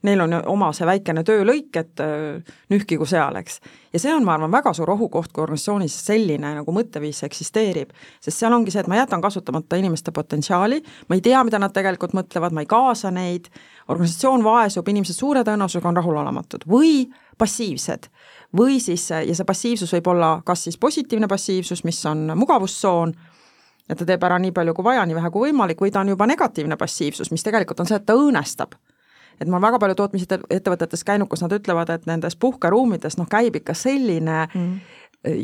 neil 0.06 0.22
on 0.22 0.36
oma 0.46 0.70
see 0.76 0.88
väikene 0.88 1.24
töölõik, 1.28 1.76
et 1.80 2.04
nühkigu 2.74 3.06
seal, 3.10 3.36
eks. 3.42 3.60
ja 3.94 4.02
see 4.02 4.14
on, 4.14 4.26
ma 4.26 4.36
arvan, 4.38 4.52
väga 4.52 4.74
suur 4.78 4.92
ohukoht, 4.94 5.32
kui 5.34 5.44
organisatsioonis 5.44 5.96
selline 6.10 6.54
nagu 6.60 6.74
mõtteviis 6.76 7.24
eksisteerib. 7.28 7.94
sest 8.22 8.38
seal 8.38 8.54
ongi 8.54 8.74
see, 8.74 8.84
et 8.84 8.92
ma 8.92 9.00
jätan 9.00 9.22
kasutamata 9.22 9.80
inimeste 9.80 10.12
potentsiaali, 10.12 10.82
ma 11.10 11.18
ei 11.18 11.22
tea, 11.22 11.44
mida 11.44 11.60
nad 11.60 11.74
tegelikult 11.74 12.14
mõtlevad, 12.18 12.56
ma 12.56 12.66
ei 12.66 12.70
kaasa 12.70 13.12
neid, 13.12 13.50
organisatsioon 13.88 14.44
vaesub, 14.44 14.88
inimesed 14.88 15.16
suure 15.16 15.44
tõenäosusega 15.48 15.90
on 15.90 16.02
rahulolematud 16.02 16.68
või 16.70 17.08
passiivsed. 17.38 18.10
või 18.58 18.80
siis, 18.80 19.10
ja 19.12 19.36
see 19.36 19.46
passiivsus 19.46 19.92
võib 19.94 20.08
olla 20.08 20.42
kas 20.46 20.64
siis 20.64 20.78
positiivne 20.78 21.28
passiivsus, 21.28 21.84
mis 21.84 22.06
on 22.06 22.32
mugavustsoon, 22.36 23.14
ja 23.90 23.96
ta 23.96 24.06
teeb 24.06 24.24
ära 24.24 24.40
nii 24.40 24.52
palju 24.52 24.74
kui 24.74 24.86
vaja, 24.88 25.06
nii 25.06 25.16
vähe 25.16 25.32
kui 25.32 25.50
võimalik, 25.50 25.82
või 25.82 25.92
ta 25.92 26.00
on 26.04 26.13
juba 26.13 26.28
negatiivne 26.28 26.78
passiivsus, 26.78 27.32
mis 27.32 27.44
tegelikult 27.44 27.80
on 27.80 27.90
see, 27.90 28.00
et 28.00 28.06
ta 28.06 28.15
õõnestab 28.15 28.78
et 29.42 29.48
ma 29.48 29.58
olen 29.58 29.67
väga 29.67 29.79
palju 29.79 29.96
tootmisettevõtetes 29.96 31.04
käinud, 31.08 31.29
kus 31.29 31.44
nad 31.46 31.54
ütlevad, 31.54 31.92
et 31.94 32.06
nendes 32.10 32.35
puhkeruumides 32.35 33.17
noh, 33.19 33.29
käib 33.29 33.56
ikka 33.60 33.73
selline 33.77 34.48
mm. 34.48 34.73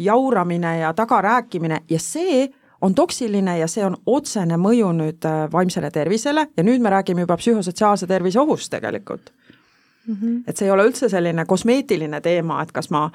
jauramine 0.03 0.77
ja 0.79 0.93
tagarääkimine 0.93 1.83
ja 1.89 1.99
see 1.99 2.47
on 2.83 2.95
toksiline 2.95 3.57
ja 3.59 3.67
see 3.71 3.85
on 3.85 3.95
otsene 4.05 4.57
mõju 4.59 4.89
nüüd 4.97 5.27
äh, 5.27 5.45
vaimsele 5.51 5.91
tervisele 5.91 6.47
ja 6.57 6.65
nüüd 6.67 6.83
me 6.83 6.91
räägime 6.91 7.23
juba 7.23 7.37
psühhosotsiaalse 7.39 8.07
tervise 8.07 8.39
ohust 8.39 8.71
tegelikult 8.71 9.31
mm. 10.07 10.15
-hmm. 10.15 10.43
et 10.47 10.57
see 10.57 10.67
ei 10.67 10.71
ole 10.71 10.87
üldse 10.89 11.09
selline 11.09 11.45
kosmeetiline 11.45 12.21
teema, 12.21 12.61
et 12.61 12.71
kas 12.71 12.89
ma 12.89 13.09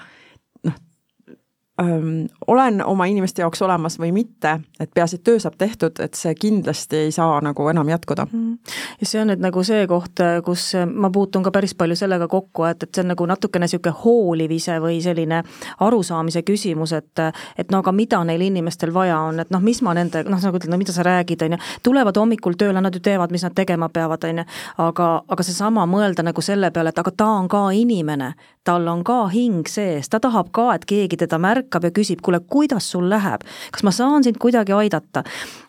olen 2.47 2.85
oma 2.85 3.07
inimeste 3.07 3.43
jaoks 3.43 3.63
olemas 3.63 3.99
või 3.99 4.11
mitte, 4.13 4.61
et 4.81 4.91
peaasi, 4.95 5.17
et 5.17 5.25
töö 5.25 5.39
saab 5.39 5.55
tehtud, 5.59 6.01
et 6.03 6.15
see 6.15 6.35
kindlasti 6.35 7.05
ei 7.07 7.13
saa 7.15 7.41
nagu 7.41 7.69
enam 7.69 7.89
jätkuda. 7.89 8.27
Mhm. 8.33 8.53
ja 9.01 9.07
see 9.07 9.21
on 9.23 9.31
nüüd 9.31 9.43
nagu 9.43 9.63
see 9.63 9.87
koht, 9.87 10.21
kus 10.45 10.73
ma 10.95 11.11
puutun 11.11 11.43
ka 11.43 11.51
päris 11.55 11.75
palju 11.75 11.97
sellega 11.97 12.29
kokku, 12.29 12.65
et, 12.65 12.83
et 12.83 12.95
see 12.95 13.05
on 13.05 13.13
nagu 13.15 13.27
natukene 13.27 13.69
niisugune 13.69 13.95
hoolivise 14.05 14.79
või 14.83 14.99
selline 15.03 15.43
arusaamise 15.81 16.43
küsimus, 16.43 16.93
et 16.93 17.23
et 17.59 17.71
no 17.71 17.79
aga 17.79 17.93
mida 17.93 18.21
neil 18.25 18.43
inimestel 18.43 18.93
vaja 18.95 19.19
on, 19.29 19.41
et 19.41 19.51
noh, 19.55 19.63
mis 19.63 19.81
ma 19.83 19.95
nende, 19.95 20.25
noh, 20.29 20.41
nagu 20.43 20.59
ütled, 20.59 20.71
no 20.73 20.79
mida 20.81 20.93
sa 20.95 21.07
räägid, 21.07 21.43
on 21.47 21.57
ju, 21.57 21.59
tulevad 21.83 22.17
hommikul 22.17 22.59
tööle, 22.59 22.81
nad 22.83 22.95
ju 22.95 23.03
teevad, 23.05 23.33
mis 23.35 23.45
nad 23.47 23.55
tegema 23.55 23.89
peavad, 23.89 24.25
on 24.29 24.43
ju, 24.43 24.47
aga, 24.85 25.09
aga 25.29 25.47
seesama 25.47 25.87
mõelda 25.91 26.27
nagu 26.27 26.43
selle 26.45 26.71
peale, 26.75 26.93
et 26.95 27.03
aga 27.03 27.15
ta 27.15 27.31
on 27.39 27.49
ka 27.51 27.69
inimene, 27.75 28.33
tal 28.69 28.89
on 28.91 29.05
ka 29.07 29.27
hing 29.33 29.69
sees, 29.69 30.11
ta 30.13 30.21
tahab 30.21 30.51
ka, 30.53 30.71
et 30.75 30.85
keegi 30.89 31.21
teda 31.25 31.39
märkab 31.69 31.85
ja 31.85 31.91
küsib, 31.91 32.23
kuule, 32.23 32.41
kuidas 32.41 32.91
sul 32.91 33.09
läheb, 33.11 33.45
kas 33.73 33.85
ma 33.85 33.91
saan 33.91 34.25
sind 34.25 34.39
kuidagi 34.39 34.73
aidata? 34.73 35.25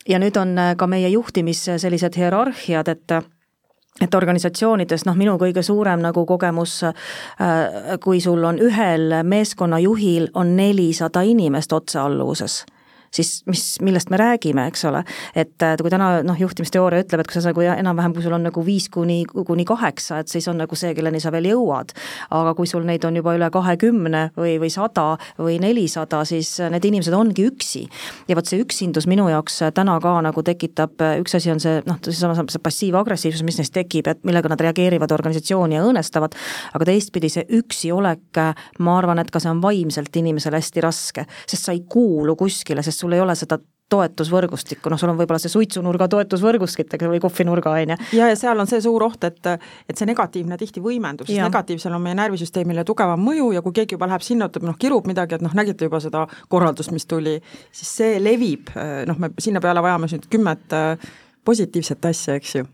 ja 0.07 0.19
nüüd 0.19 0.37
on 0.39 0.57
äh, 0.57 0.75
ka 0.77 0.87
meie 0.87 1.09
juhtimis 1.09 1.65
sellised 1.77 2.15
hierarhiad, 2.15 2.87
et 2.87 3.11
et 3.99 4.15
organisatsioonides 4.15 5.03
noh, 5.05 5.15
minu 5.15 5.33
kõige 5.37 5.61
suurem 5.61 5.99
nagu 5.99 6.25
kogemus, 6.25 6.83
äh, 6.83 7.97
kui 7.99 8.21
sul 8.21 8.43
on 8.43 8.59
ühel 8.59 9.23
meeskonnajuhil 9.23 10.29
on 10.33 10.55
nelisada 10.55 11.21
inimest 11.21 11.73
otsealluvuses 11.73 12.63
siis 13.11 13.43
mis, 13.49 13.63
millest 13.81 14.09
me 14.09 14.17
räägime, 14.19 14.67
eks 14.69 14.85
ole. 14.89 15.03
et 15.35 15.65
kui 15.81 15.91
täna 15.91 16.09
noh, 16.25 16.37
juhtimisteooria 16.39 17.03
ütleb, 17.03 17.23
et 17.23 17.29
kui 17.29 17.39
sa 17.39 17.49
nagu 17.49 17.63
enam-vähem, 17.65 18.13
kui 18.15 18.25
sul 18.25 18.35
on 18.37 18.45
nagu 18.47 18.63
viis 18.65 18.89
kuni, 18.93 19.23
kuni 19.25 19.65
kaheksa, 19.67 20.21
et 20.23 20.31
siis 20.31 20.47
on 20.51 20.59
nagu 20.61 20.75
see, 20.79 20.93
kelleni 20.97 21.21
sa 21.21 21.31
veel 21.33 21.49
jõuad. 21.51 21.93
aga 22.35 22.53
kui 22.57 22.67
sul 22.67 22.85
neid 22.87 23.05
on 23.05 23.17
juba 23.19 23.35
üle 23.37 23.49
kahekümne 23.53 24.23
või, 24.37 24.57
või 24.61 24.71
sada 24.73 25.17
või 25.39 25.59
nelisada, 25.61 26.23
siis 26.25 26.57
need 26.59 26.85
inimesed 26.85 27.13
ongi 27.13 27.47
üksi. 27.49 27.85
ja 28.27 28.37
vot 28.37 28.49
see 28.49 28.61
üksindus 28.63 29.07
minu 29.09 29.29
jaoks 29.29 29.61
täna 29.75 29.99
ka 30.03 30.15
nagu 30.25 30.43
tekitab, 30.45 30.99
üks 31.21 31.35
asi 31.37 31.51
on 31.51 31.61
see 31.63 31.81
noh, 31.87 31.99
seesama 32.05 32.37
see 32.39 32.63
passiiv-agressiivsus, 32.63 33.43
mis 33.47 33.59
neist 33.59 33.73
tekib, 33.75 34.07
et 34.11 34.23
millega 34.27 34.51
nad 34.51 34.61
reageerivad 34.61 35.11
organisatsiooni 35.15 35.77
ja 35.77 35.83
õõnestavad, 35.85 36.35
aga 36.77 36.89
teistpidi 36.89 37.31
see 37.33 37.45
üksi 37.59 37.91
olek, 37.95 38.41
ma 38.79 38.97
arvan, 38.97 39.21
et 39.21 39.31
ka 39.31 39.41
see 39.41 39.51
on 39.51 39.61
vaimselt 39.63 40.15
inimesele 40.21 40.59
hästi 40.59 40.83
raske, 40.83 41.25
sest 41.49 41.67
sa 41.67 41.75
ei 41.75 41.83
kuulu 41.89 42.35
kuskile, 42.39 42.83
sest 42.85 42.98
sul 42.99 43.15
ei 43.15 43.21
ole 43.23 43.35
seda 43.39 43.59
toetusvõrgustikku, 43.89 44.91
noh, 44.91 44.99
sul 45.01 45.09
on 45.09 45.17
võib-olla 45.17 45.41
see 45.41 45.51
suitsunurga 45.51 46.07
toetusvõrgustik 46.13 46.93
või 47.09 47.21
kohvinurga, 47.23 47.73
on 47.73 47.93
ju. 47.95 47.97
ja, 48.19 48.29
ja 48.29 48.37
seal 48.37 48.61
on 48.61 48.69
see 48.69 48.81
suur 48.85 49.03
oht, 49.07 49.23
et, 49.25 49.49
et 49.89 49.97
see 49.97 50.05
negatiivne 50.09 50.57
tihti 50.61 50.83
võimendub, 50.83 51.25
sest 51.25 51.41
negatiivsel 51.41 51.95
on 51.97 52.03
meie 52.05 52.17
närvisüsteemile 52.19 52.85
tugevam 52.85 53.21
mõju 53.25 53.49
ja 53.57 53.63
kui 53.65 53.73
keegi 53.79 53.97
juba 53.97 54.11
läheb 54.11 54.25
sinna, 54.25 54.49
ütleb 54.51 54.67
noh, 54.69 54.77
kirub 54.79 55.09
midagi, 55.09 55.39
et 55.39 55.45
noh, 55.45 55.55
nägite 55.57 55.89
juba 55.89 56.01
seda 56.03 56.27
korraldust, 56.53 56.93
mis 56.93 57.09
tuli, 57.09 57.39
siis 57.73 57.95
see 58.01 58.19
levib, 58.21 58.69
noh, 59.09 59.17
me 59.17 59.33
sinna 59.41 59.63
peale 59.63 59.81
vajame 59.85 60.11
nüüd 60.13 60.29
kümmet 60.29 60.77
äh, 60.77 61.09
positiivset 61.49 62.11
asja, 62.11 62.37
eks 62.37 62.59
ju 62.59 62.69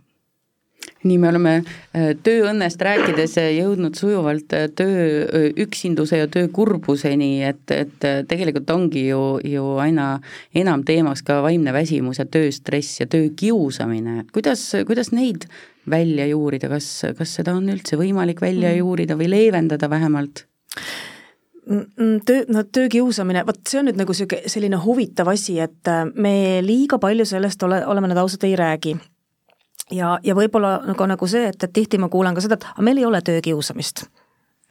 nii 1.05 1.17
me 1.21 1.29
oleme 1.29 1.53
äh, 1.59 2.13
tööõnnest 2.25 2.81
rääkides 2.81 3.37
jõudnud 3.39 3.97
sujuvalt 3.97 4.55
äh, 4.57 4.67
töö 4.75 5.51
üksinduse 5.65 6.19
ja 6.23 6.29
töö 6.31 6.49
kurbuseni, 6.53 7.43
et, 7.45 7.63
et 7.73 8.07
äh, 8.07 8.21
tegelikult 8.27 8.69
ongi 8.73 9.07
ju, 9.09 9.21
ju 9.45 9.75
aina 9.81 10.15
enam 10.55 10.85
teemaks 10.87 11.25
ka 11.25 11.41
vaimne 11.45 11.73
väsimus 11.75 12.21
ja 12.21 12.27
tööstress 12.29 13.01
ja 13.03 13.09
töökiusamine, 13.11 14.19
et 14.23 14.33
kuidas, 14.35 14.67
kuidas 14.87 15.13
neid 15.15 15.47
välja 15.89 16.25
juurida, 16.31 16.69
kas, 16.71 16.89
kas 17.17 17.37
seda 17.39 17.53
on 17.57 17.69
üldse 17.69 17.99
võimalik 18.01 18.41
välja 18.41 18.71
mm. 18.71 18.81
juurida 18.81 19.17
või 19.19 19.29
leevendada 19.29 19.89
vähemalt? 19.89 20.47
Mm, 21.65 21.85
mm, 21.97 22.15
töö, 22.25 22.45
no 22.53 22.61
töökiusamine, 22.65 23.45
vot 23.45 23.61
see 23.65 23.81
on 23.81 23.89
nüüd 23.89 23.97
nagu 23.97 24.13
niisugune 24.13 24.49
selline 24.49 24.77
huvitav 24.81 25.29
asi, 25.33 25.59
et 25.61 25.93
me 26.13 26.61
liiga 26.65 26.97
palju 27.01 27.25
sellest 27.29 27.65
ole, 27.65 27.81
oleme 27.89 28.09
nüüd 28.09 28.21
ausalt, 28.21 28.45
ei 28.45 28.57
räägi 28.57 28.97
ja, 29.91 30.17
ja 30.23 30.35
võib-olla 30.37 30.79
nagu, 30.85 31.07
nagu 31.09 31.27
see, 31.29 31.49
et, 31.51 31.63
et 31.63 31.73
tihti 31.73 31.99
ma 32.01 32.09
kuulen 32.09 32.35
ka 32.35 32.43
seda, 32.43 32.57
et 32.57 32.85
meil 32.85 33.01
ei 33.01 33.05
ole 33.05 33.21
töökiusamist 33.21 34.07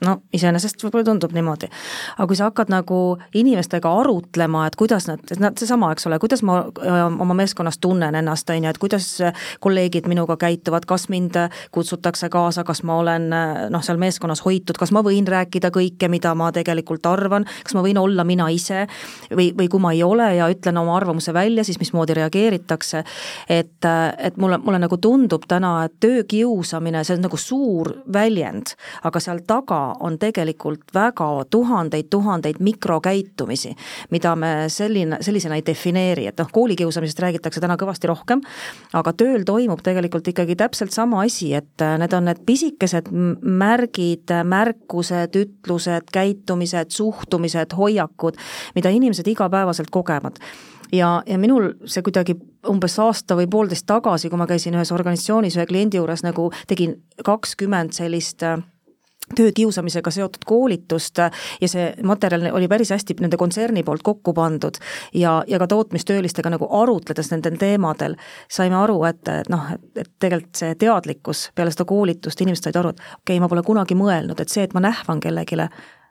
no 0.03 0.16
iseenesest 0.34 0.82
võib-olla 0.82 1.07
tundub 1.07 1.34
niimoodi. 1.34 1.68
aga 2.16 2.26
kui 2.26 2.36
sa 2.38 2.49
hakkad 2.49 2.70
nagu 2.72 2.99
inimestega 3.38 3.90
arutlema, 4.01 4.64
et 4.66 4.76
kuidas 4.78 5.07
nad, 5.07 5.22
nad 5.38 5.59
seesama, 5.59 5.92
eks 5.95 6.09
ole, 6.09 6.18
kuidas 6.22 6.42
ma 6.42 6.61
öö, 6.66 6.97
oma 7.22 7.36
meeskonnas 7.38 7.78
tunnen 7.78 8.14
ennast, 8.18 8.51
on 8.51 8.66
ju, 8.66 8.70
et 8.70 8.80
kuidas 8.82 9.07
kolleegid 9.62 10.09
minuga 10.11 10.36
käituvad, 10.40 10.86
kas 10.90 11.07
mind 11.12 11.38
kutsutakse 11.74 12.28
kaasa, 12.32 12.64
kas 12.66 12.82
ma 12.82 12.99
olen 12.99 13.28
noh, 13.70 13.84
seal 13.86 14.01
meeskonnas 14.03 14.42
hoitud, 14.45 14.78
kas 14.80 14.92
ma 14.95 15.05
võin 15.07 15.28
rääkida 15.30 15.70
kõike, 15.74 16.11
mida 16.11 16.34
ma 16.34 16.51
tegelikult 16.55 17.07
arvan, 17.07 17.47
kas 17.62 17.78
ma 17.78 17.84
võin 17.86 17.99
olla 18.03 18.26
mina 18.26 18.49
ise 18.51 18.88
või, 19.30 19.53
või 19.57 19.70
kui 19.70 19.82
ma 19.82 19.95
ei 19.95 20.03
ole 20.03 20.32
ja 20.40 20.51
ütlen 20.51 20.82
oma 20.82 20.99
arvamuse 20.99 21.34
välja, 21.34 21.64
siis 21.64 21.78
mismoodi 21.78 22.18
reageeritakse. 22.18 23.05
et, 23.49 23.88
et 24.18 24.36
mulle, 24.36 24.59
mulle 24.59 24.82
nagu 24.82 24.99
tundub 24.99 25.47
täna, 25.49 25.84
et 25.86 25.97
töökiusamine, 26.03 27.05
see 27.05 27.16
on 27.16 27.26
nagu 27.28 27.38
suur 27.38 27.95
väljend, 28.12 28.74
aga 29.07 29.20
seal 29.22 29.45
taga 29.47 29.93
on 30.01 30.18
tegelikult 30.18 30.95
väga 30.95 31.28
tuhandeid-tuhandeid 31.51 32.61
mikrokäitumisi, 32.64 33.74
mida 34.11 34.34
me 34.36 34.53
selline, 34.68 35.18
sellisena 35.20 35.59
ei 35.59 35.64
defineeri, 35.66 36.26
et 36.30 36.38
noh, 36.40 36.51
koolikiusamisest 36.53 37.22
räägitakse 37.24 37.62
täna 37.62 37.76
kõvasti 37.80 38.11
rohkem, 38.11 38.42
aga 38.92 39.12
tööl 39.12 39.47
toimub 39.47 39.82
tegelikult 39.84 40.28
ikkagi 40.32 40.57
täpselt 40.57 40.95
sama 40.95 41.24
asi, 41.24 41.53
et 41.55 41.86
need 42.01 42.12
on 42.16 42.28
need 42.28 42.45
pisikesed 42.47 43.11
märgid, 43.14 44.34
märkused, 44.45 45.40
ütlused, 45.40 46.12
käitumised, 46.12 46.95
suhtumised, 46.95 47.74
hoiakud, 47.78 48.38
mida 48.74 48.92
inimesed 48.95 49.28
igapäevaselt 49.34 49.90
kogevad. 49.95 50.40
Ja, 50.92 51.22
ja 51.26 51.38
minul 51.38 51.72
see 51.90 52.05
kuidagi 52.07 52.36
umbes 52.70 52.97
aasta 53.03 53.36
või 53.38 53.49
poolteist 53.51 53.86
tagasi, 53.88 54.30
kui 54.30 54.38
ma 54.38 54.47
käisin 54.47 54.76
ühes 54.76 54.92
organisatsioonis 54.95 55.57
ühe 55.59 55.66
kliendi 55.66 55.99
juures 55.99 56.22
nagu 56.26 56.51
tegin 56.70 56.97
kakskümmend 57.24 57.97
sellist 57.97 58.45
äh, 58.47 58.61
töökiusamisega 59.36 60.10
seotud 60.10 60.44
koolitust 60.46 61.18
ja 61.60 61.68
see 61.68 61.86
materjal 62.04 62.50
oli 62.52 62.68
päris 62.68 62.92
hästi 62.92 63.16
nende 63.20 63.38
kontserni 63.40 63.82
poolt 63.82 64.04
kokku 64.04 64.34
pandud 64.36 64.76
ja, 65.14 65.38
ja 65.48 65.58
ka 65.58 65.66
tootmistöölistega 65.66 66.52
nagu 66.52 66.68
arutledes 66.82 67.30
nendel 67.32 67.56
teemadel 67.60 68.18
saime 68.52 68.76
aru, 68.76 68.98
et, 69.08 69.22
et 69.28 69.48
noh, 69.52 69.70
et 69.96 70.10
tegelikult 70.20 70.60
see 70.60 70.74
teadlikkus 70.78 71.48
peale 71.54 71.72
seda 71.72 71.88
koolitust, 71.88 72.40
inimesed 72.44 72.68
said 72.68 72.80
aru, 72.80 72.92
et 72.92 73.00
okei 73.00 73.18
okay,, 73.22 73.40
ma 73.40 73.48
pole 73.48 73.64
kunagi 73.64 73.96
mõelnud, 73.98 74.40
et 74.40 74.52
see, 74.52 74.66
et 74.66 74.76
ma 74.76 74.84
nähvan 74.84 75.22
kellelegi, 75.24 75.62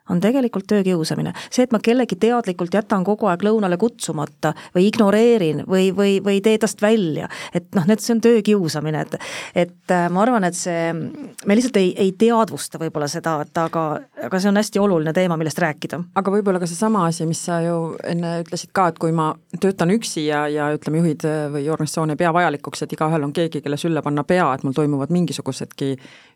on 0.08 0.20
tegelikult 0.20 0.66
töökiusamine. 0.68 1.32
see, 1.50 1.64
et 1.64 1.72
ma 1.72 1.78
kellegi 1.82 2.16
teadlikult 2.20 2.74
jätan 2.74 3.04
kogu 3.04 3.26
aeg 3.30 3.42
lõunale 3.42 3.78
kutsumata 3.80 4.52
või 4.74 4.88
ignoreerin 4.90 5.64
või, 5.68 5.88
või, 5.96 6.18
või 6.24 6.40
tee 6.44 6.58
tast 6.60 6.82
välja, 6.82 7.28
et 7.54 7.70
noh, 7.74 7.86
need, 7.88 8.02
see 8.04 8.14
on 8.16 8.20
töökiusamine, 8.24 9.00
et 9.00 9.16
et 9.54 9.94
äh, 9.94 10.08
ma 10.12 10.22
arvan, 10.22 10.44
et 10.44 10.56
see, 10.56 10.92
me 10.92 11.56
lihtsalt 11.56 11.78
ei, 11.80 11.94
ei 11.96 12.12
teadvusta 12.18 12.78
võib-olla 12.80 13.08
seda, 13.08 13.38
et 13.46 13.58
aga, 13.58 13.84
aga 14.28 14.40
see 14.40 14.50
on 14.52 14.60
hästi 14.60 14.82
oluline 14.82 15.14
teema, 15.16 15.38
millest 15.40 15.58
rääkida. 15.64 16.02
aga 16.20 16.34
võib-olla 16.36 16.60
ka 16.60 16.68
seesama 16.68 17.06
asi, 17.08 17.26
mis 17.26 17.40
sa 17.46 17.60
ju 17.64 17.78
enne 18.04 18.36
ütlesid 18.44 18.74
ka, 18.76 18.90
et 18.92 19.00
kui 19.00 19.12
ma 19.12 19.30
töötan 19.60 19.94
üksi 19.94 20.26
ja, 20.26 20.44
ja 20.52 20.68
ütleme, 20.76 21.00
juhid 21.00 21.24
või 21.56 21.64
organisatsioon 21.72 22.12
ei 22.12 22.20
pea 22.20 22.32
vajalikuks, 22.34 22.84
et 22.84 22.92
igaühel 22.92 23.24
on 23.24 23.32
keegi, 23.32 23.64
kelle 23.64 23.80
sülle 23.80 24.04
panna 24.04 24.24
pea, 24.28 24.50
et 24.52 24.68
mul 24.68 24.76
toimuvad 24.76 25.12
mingisugusedki 25.14 25.94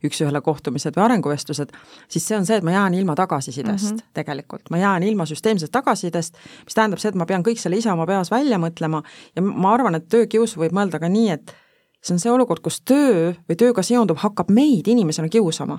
üks-ühele 0.09 0.41
kohtumised 0.45 0.97
või 0.97 1.05
arenguvestlused, 1.05 1.77
siis 2.09 2.25
see 2.25 2.39
on 2.39 2.49
see, 2.49 2.57
et 2.57 2.65
ma 2.65 2.73
jään 2.73 2.97
ilma 2.97 3.17
tagasiside 3.19 3.58
tagasisidest 3.63 3.95
mm 3.95 3.99
-hmm. 3.99 4.15
tegelikult, 4.15 4.71
ma 4.71 4.79
jään 4.79 5.03
ilma 5.03 5.25
süsteemsest 5.27 5.73
tagasisidest, 5.73 6.35
mis 6.65 6.75
tähendab 6.75 6.99
seda, 6.99 7.09
et 7.09 7.15
ma 7.15 7.27
pean 7.27 7.43
kõik 7.43 7.59
selle 7.59 7.77
ise 7.77 7.93
oma 7.93 8.07
peas 8.07 8.31
välja 8.31 8.59
mõtlema 8.59 9.03
ja 9.37 9.43
ma 9.43 9.75
arvan, 9.75 9.95
et 9.95 10.09
töökiusu 10.09 10.61
võib 10.61 10.73
mõelda 10.73 11.01
ka 11.01 11.09
nii, 11.09 11.31
et 11.31 11.55
see 12.03 12.15
on 12.15 12.19
see 12.19 12.33
olukord, 12.33 12.61
kus 12.63 12.81
töö 12.81 13.33
või 13.49 13.57
tööga 13.57 13.83
seonduv 13.83 14.17
hakkab 14.23 14.51
meid 14.51 14.87
inimesena 14.89 15.29
kiusama. 15.29 15.79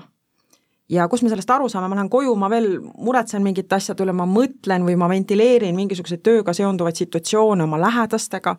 ja 0.88 1.08
kus 1.08 1.22
me 1.22 1.28
sellest 1.28 1.50
aru 1.50 1.68
saame, 1.68 1.88
ma 1.88 1.94
lähen 1.94 2.10
koju, 2.10 2.34
ma 2.34 2.50
veel 2.50 2.80
muretsen 2.98 3.42
mingite 3.42 3.74
asjade 3.74 4.02
üle, 4.02 4.12
ma 4.12 4.26
mõtlen 4.26 4.82
või 4.82 4.96
ma 4.96 5.08
ventileerin 5.08 5.76
mingisuguseid 5.76 6.22
tööga 6.22 6.52
seonduvaid 6.52 6.96
situatsioone 6.96 7.62
oma 7.62 7.78
lähedastega, 7.80 8.56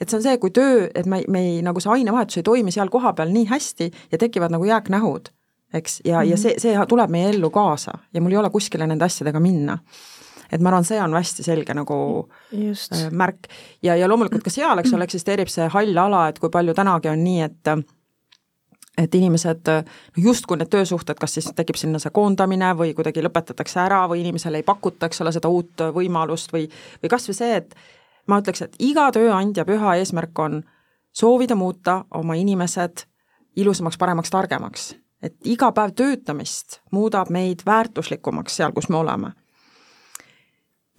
et 0.00 0.08
see 0.08 0.18
on 0.18 0.22
see, 0.22 0.38
kui 0.38 0.50
töö, 0.50 0.88
et 0.94 1.06
me, 1.06 1.22
me 1.28 1.40
ei, 1.40 1.62
nagu 1.62 1.80
see 1.80 1.92
ainevahetus 1.92 2.36
ei 2.36 2.42
toimi 2.42 2.72
seal 2.72 2.88
kohapeal 2.88 3.32
nii 3.32 3.46
hästi 3.46 3.90
ja 4.12 4.18
tekivad 4.18 4.52
nagu 4.52 4.64
jääknähud 4.64 5.32
eks, 5.74 6.00
ja 6.04 6.16
mm, 6.16 6.22
-hmm. 6.22 6.30
ja 6.30 6.36
mhm. 6.36 6.42
see, 6.42 6.54
see 6.58 6.86
tuleb 6.88 7.10
meie 7.10 7.28
ellu 7.30 7.50
kaasa 7.50 7.98
ja 8.14 8.20
mul 8.20 8.32
ei 8.32 8.36
ole 8.36 8.50
kuskile 8.50 8.86
nende 8.86 9.04
asjadega 9.04 9.40
minna. 9.40 9.78
et 10.52 10.60
ma 10.60 10.68
arvan, 10.68 10.84
see 10.84 11.02
on 11.02 11.14
hästi 11.14 11.42
selge 11.42 11.74
nagu 11.74 12.28
Just. 12.52 12.92
Äh, 12.92 13.10
märk 13.10 13.46
ja, 13.82 13.96
ja 13.96 14.08
loomulikult 14.08 14.42
ka 14.42 14.50
seal, 14.50 14.78
eks 14.78 14.92
ole, 14.94 15.04
eksisteerib 15.04 15.48
see 15.48 15.68
hall 15.68 15.96
ala, 15.96 16.28
et 16.28 16.38
kui 16.38 16.50
palju 16.50 16.74
tänagi 16.74 17.08
on 17.08 17.24
nii, 17.24 17.40
et 17.42 17.86
et 18.98 19.14
inimesed, 19.14 19.68
noh 20.16 20.24
justkui 20.24 20.58
need 20.58 20.68
töösuhted, 20.68 21.16
kas 21.20 21.34
siis 21.34 21.46
tekib 21.56 21.78
sinna 21.78 21.98
see 22.02 22.10
koondamine 22.10 22.72
või 22.76 22.92
kuidagi 22.94 23.22
lõpetatakse 23.22 23.80
ära 23.80 24.02
või 24.10 24.20
inimesele 24.20 24.60
ei 24.60 24.66
pakuta, 24.66 25.06
eks 25.06 25.20
ole, 25.20 25.32
seda 25.32 25.48
uut 25.48 25.86
võimalust 25.94 26.52
või, 26.52 26.66
või 27.02 27.12
kas 27.12 27.28
või 27.30 27.38
see, 27.38 27.56
et 27.62 27.74
ma 28.26 28.40
ütleks, 28.42 28.62
et 28.66 28.76
iga 28.78 29.10
tööandja 29.14 29.64
püha 29.64 29.94
eesmärk 30.00 30.38
on 30.38 30.62
soovida 31.12 31.54
muuta 31.54 32.04
oma 32.14 32.34
inimesed 32.34 33.06
ilusamaks, 33.56 33.98
paremaks, 33.98 34.30
targemaks. 34.30 34.94
Et 35.22 35.36
iga 35.44 35.72
päev 35.72 35.94
töötamist 35.96 36.80
muudab 36.90 37.30
meid 37.30 37.64
väärtuslikumaks 37.66 38.56
seal, 38.56 38.72
kus 38.72 38.88
me 38.88 38.96
oleme. 38.96 39.32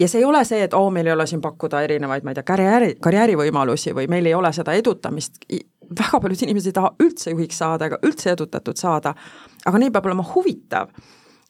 ja 0.00 0.08
see 0.08 0.18
ei 0.18 0.24
ole 0.24 0.44
see, 0.44 0.62
et 0.62 0.74
oo, 0.74 0.90
meil 0.90 1.06
ei 1.06 1.12
ole 1.12 1.26
siin 1.26 1.40
pakkuda 1.40 1.82
erinevaid, 1.82 2.24
ma 2.24 2.30
ei 2.30 2.34
tea, 2.34 2.46
karjääri, 2.46 2.94
karjäärivõimalusi 3.00 3.94
või 3.94 4.08
meil 4.08 4.26
ei 4.26 4.34
ole 4.34 4.52
seda 4.52 4.72
edutamist, 4.72 5.44
väga 5.98 6.20
paljud 6.20 6.42
inimesed 6.42 6.72
ei 6.72 6.78
taha 6.78 6.94
üldse 7.02 7.30
juhiks 7.30 7.58
saada 7.58 7.86
ega 7.86 7.98
üldse 8.02 8.32
edutatud 8.32 8.78
saada, 8.78 9.14
aga 9.66 9.78
neil 9.78 9.92
peab 9.92 10.08
olema 10.10 10.24
huvitav 10.34 10.90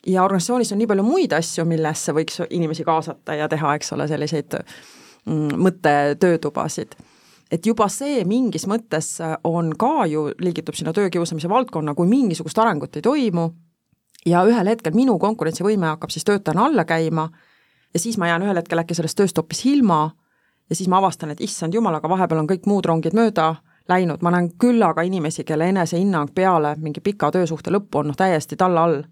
ja 0.07 0.25
organisatsioonis 0.25 0.73
on 0.73 0.79
nii 0.83 0.91
palju 0.91 1.07
muid 1.07 1.33
asju, 1.37 1.64
millesse 1.68 2.14
võiks 2.16 2.41
inimesi 2.51 2.85
kaasata 2.85 3.37
ja 3.39 3.49
teha, 3.49 3.75
eks 3.79 3.93
ole, 3.97 4.09
selliseid 4.11 4.57
mm, 4.59 5.59
mõttetöötubasid. 5.66 6.97
Et 7.53 7.67
juba 7.67 7.89
see 7.93 8.23
mingis 8.25 8.65
mõttes 8.71 9.19
on 9.45 9.75
ka 9.79 10.07
ju, 10.09 10.31
liigitub 10.41 10.77
sinna 10.79 10.95
töökiusamise 10.97 11.51
valdkonna, 11.53 11.95
kui 11.95 12.09
mingisugust 12.09 12.59
arengut 12.59 12.97
ei 12.97 13.05
toimu. 13.05 13.51
Ja 14.27 14.45
ühel 14.47 14.71
hetkel 14.71 14.95
minu 14.95 15.19
konkurentsivõime 15.19 15.91
hakkab 15.91 16.13
siis 16.15 16.25
töötajana 16.25 16.69
alla 16.69 16.85
käima 16.87 17.27
ja 17.95 18.01
siis 18.01 18.19
ma 18.19 18.31
jään 18.31 18.47
ühel 18.47 18.61
hetkel 18.61 18.79
äkki 18.79 18.95
sellest 18.95 19.19
tööst 19.19 19.39
hoopis 19.39 19.65
ilma 19.67 20.05
ja 20.71 20.77
siis 20.77 20.89
ma 20.89 21.01
avastan, 21.03 21.33
et 21.35 21.41
issand 21.43 21.75
jumal, 21.75 21.99
aga 21.99 22.09
vahepeal 22.09 22.41
on 22.45 22.49
kõik 22.49 22.69
muud 22.71 22.87
rongid 22.87 23.17
mööda 23.19 23.57
läinud, 23.91 24.23
ma 24.23 24.31
näen 24.31 24.53
küllaga 24.63 25.03
inimesi, 25.03 25.45
kelle 25.45 25.69
enesehinnang 25.73 26.31
peale 26.35 26.77
mingi 26.81 27.03
pika 27.03 27.33
töösuhte 27.35 27.75
lõppu 27.75 28.01
on 28.01 28.13
noh, 28.13 28.17
täiesti 28.17 28.57
talla 28.57 28.87
all. 28.87 29.03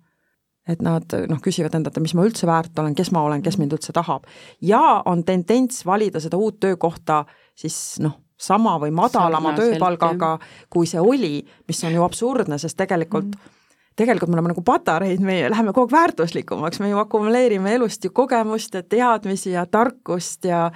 Et 0.68 0.82
nad 0.84 1.12
noh, 1.26 1.40
küsivad 1.42 1.74
endalt, 1.74 1.98
mis 2.04 2.14
ma 2.14 2.22
üldse 2.24 2.46
väärt 2.46 2.78
olen, 2.78 2.94
kes 2.94 3.10
ma 3.10 3.24
olen, 3.26 3.42
kes 3.42 3.58
mind 3.58 3.74
üldse 3.74 3.92
tahab. 3.96 4.28
ja 4.62 5.02
on 5.04 5.24
tendents 5.24 5.82
valida 5.86 6.20
seda 6.20 6.36
uut 6.36 6.60
töökohta 6.60 7.24
siis 7.58 7.98
noh, 8.00 8.14
sama 8.40 8.78
või 8.80 8.92
madalama 8.96 9.52
Sarnaselt, 9.52 9.76
tööpalgaga, 9.76 10.34
kui 10.72 10.88
see 10.88 11.00
oli, 11.00 11.40
mis 11.68 11.84
on 11.84 11.96
ju 11.96 12.04
absurdne, 12.06 12.58
sest 12.58 12.78
tegelikult 12.80 13.34
mm 13.34 13.56
tegelikult 14.00 14.30
me 14.30 14.38
oleme 14.38 14.54
nagu 14.54 14.64
patareid, 14.64 15.20
me 15.24 15.42
läheme 15.50 15.74
kogu 15.76 15.90
aeg 15.90 15.96
väärtuslikumaks, 15.96 16.80
me 16.80 16.90
ju 16.92 17.00
akumuleerime 17.02 17.74
elust 17.76 18.04
ju 18.04 18.12
kogemust 18.14 18.74
ja 18.78 18.82
teadmisi 18.82 19.52
ja 19.52 19.66
tarkust 19.66 20.48
ja 20.48 20.70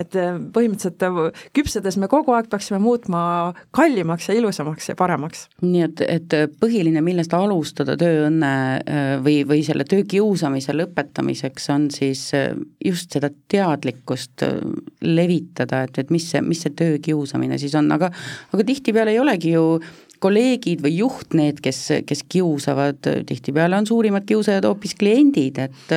et 0.00 0.16
äh, 0.18 0.36
põhimõtteliselt 0.52 1.04
äh, 1.06 1.44
küpsedes 1.56 1.98
me 2.00 2.08
kogu 2.12 2.34
aeg 2.36 2.50
peaksime 2.52 2.80
muutma 2.82 3.20
kallimaks 3.76 4.28
ja 4.30 4.36
ilusamaks 4.38 4.90
ja 4.90 4.96
paremaks. 4.98 5.46
nii 5.64 5.84
et, 5.86 6.02
et 6.06 6.36
põhiline, 6.60 7.02
millest 7.04 7.34
alustada 7.36 7.96
tööõnne 8.00 8.52
äh, 8.78 9.12
või, 9.24 9.40
või 9.48 9.62
selle 9.66 9.86
töökiusamise 9.88 10.76
lõpetamiseks, 10.76 11.70
on 11.74 11.88
siis 11.94 12.28
just 12.84 13.16
seda 13.16 13.30
teadlikkust 13.50 14.44
levitada, 15.04 15.84
et, 15.86 16.02
et 16.02 16.10
mis 16.14 16.26
see, 16.30 16.42
mis 16.44 16.60
see 16.64 16.74
töökiusamine 16.76 17.58
siis 17.60 17.74
on, 17.78 17.88
aga 17.94 18.10
aga 18.52 18.66
tihtipeale 18.66 19.14
ei 19.14 19.22
olegi 19.22 19.54
ju 19.54 19.78
kolleegid 20.22 20.80
või 20.84 20.94
juht 20.96 21.34
need, 21.36 21.60
kes, 21.64 21.80
kes 22.08 22.22
kiusavad, 22.28 23.04
tihtipeale 23.28 23.76
on 23.76 23.88
suurimad 23.88 24.24
kiusajad 24.28 24.64
hoopis 24.64 24.96
kliendid, 24.98 25.60
et 25.66 25.92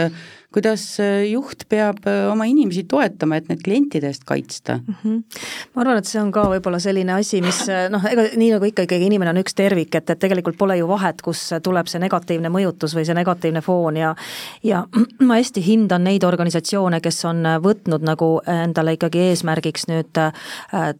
kuidas 0.54 1.00
äh, 1.00 1.30
juht 1.30 1.68
peab 1.70 2.08
äh, 2.10 2.32
oma 2.32 2.48
inimesi 2.50 2.84
toetama, 2.90 3.38
et 3.38 3.50
need 3.52 3.62
klientide 3.62 4.10
eest 4.10 4.24
kaitsta 4.26 4.80
mm? 4.80 4.96
-hmm. 5.04 5.42
ma 5.76 5.82
arvan, 5.82 5.98
et 5.98 6.10
see 6.10 6.22
on 6.22 6.32
ka 6.34 6.48
võib-olla 6.50 6.80
selline 6.82 7.14
asi, 7.14 7.42
mis 7.46 7.60
äh, 7.70 7.86
noh, 7.94 8.06
ega 8.10 8.26
nii 8.34 8.50
nagu 8.56 8.66
ikka 8.66 8.88
ikkagi 8.88 9.06
inimene 9.06 9.30
on 9.30 9.42
üks 9.44 9.54
tervik, 9.54 9.94
et, 9.96 10.10
et 10.10 10.20
tegelikult 10.20 10.58
pole 10.58 10.78
ju 10.78 10.88
vahet, 10.90 11.22
kus 11.22 11.44
tuleb 11.64 11.88
see 11.88 12.02
negatiivne 12.02 12.50
mõjutus 12.50 12.96
või 12.98 13.06
see 13.06 13.18
negatiivne 13.18 13.62
foon 13.62 13.98
ja 13.98 14.16
ja 14.64 14.88
ma 15.28 15.38
hästi 15.38 15.62
hindan 15.66 16.04
neid 16.04 16.26
organisatsioone, 16.26 17.02
kes 17.02 17.26
on 17.30 17.46
võtnud 17.62 18.02
nagu 18.02 18.32
endale 18.48 18.98
ikkagi 18.98 19.30
eesmärgiks 19.30 19.86
nüüd 19.94 20.18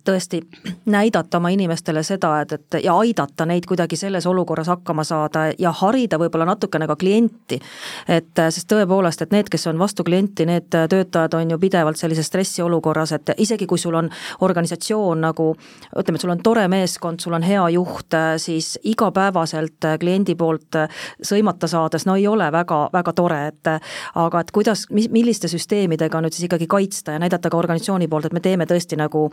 tõesti 0.06 0.44
näidata 0.98 1.42
oma 1.42 1.50
inimestele 1.50 2.04
seda, 2.04 2.36
et, 2.46 2.54
et 2.54 2.80
ja 2.84 2.94
aidata 3.02 3.50
neid 3.50 3.66
kuidagi 3.66 3.98
selles 3.98 4.30
olukorras 4.30 4.70
hakkama 4.70 5.04
saada 5.04 5.50
ja 5.58 5.74
harida 5.82 6.22
võib-olla 6.22 6.46
natukene 6.54 6.88
ka 6.88 6.96
klienti. 6.96 7.60
et 8.08 8.46
sest 8.50 8.70
tõepoolest, 8.70 9.26
et 9.26 9.32
need 9.32 9.39
need, 9.40 9.50
kes 9.52 9.68
on 9.72 9.80
vastu 9.80 10.04
klienti, 10.08 10.46
need 10.50 10.70
töötajad 10.70 11.36
on 11.40 11.54
ju 11.54 11.60
pidevalt 11.60 12.00
sellises 12.00 12.28
stressiolukorras, 12.30 13.14
et 13.18 13.34
isegi 13.38 13.68
kui 13.70 13.80
sul 13.80 13.96
on 13.96 14.10
organisatsioon 14.46 15.22
nagu 15.24 15.52
ütleme, 15.56 16.20
et 16.20 16.26
sul 16.26 16.34
on 16.34 16.44
tore 16.44 16.68
meeskond, 16.72 17.22
sul 17.24 17.38
on 17.38 17.46
hea 17.46 17.64
juht, 17.76 18.18
siis 18.38 18.74
igapäevaselt 18.84 19.90
kliendi 20.00 20.36
poolt 20.40 20.80
sõimata 21.24 21.70
saades, 21.72 22.06
no 22.10 22.18
ei 22.20 22.28
ole 22.28 22.52
väga, 22.52 22.82
väga 22.94 23.16
tore, 23.16 23.40
et 23.54 23.72
aga 24.16 24.44
et 24.44 24.52
kuidas, 24.56 24.86
mis, 24.96 25.10
milliste 25.14 25.52
süsteemidega 25.52 26.22
nüüd 26.22 26.36
siis 26.36 26.50
ikkagi 26.50 26.68
kaitsta 26.70 27.16
ja 27.16 27.24
näidata 27.24 27.50
ka 27.50 27.58
organisatsiooni 27.58 28.08
poolt, 28.08 28.30
et 28.30 28.38
me 28.38 28.44
teeme 28.44 28.68
tõesti 28.70 29.00
nagu 29.00 29.28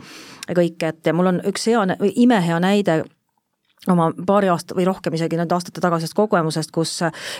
kõike, 0.47 0.93
et 0.93 1.05
ja 1.11 1.15
mul 1.15 1.33
on 1.33 1.43
üks 1.47 1.67
hea, 1.69 1.83
imehea 2.15 2.59
näide 2.63 3.03
oma 3.91 4.09
paari 4.27 4.49
aasta 4.51 4.75
või 4.77 4.87
rohkem 4.87 5.15
isegi 5.17 5.37
nende 5.39 5.55
aastate 5.55 5.81
tagasisest 5.83 6.15
kogemusest, 6.17 6.71
kus 6.75 6.97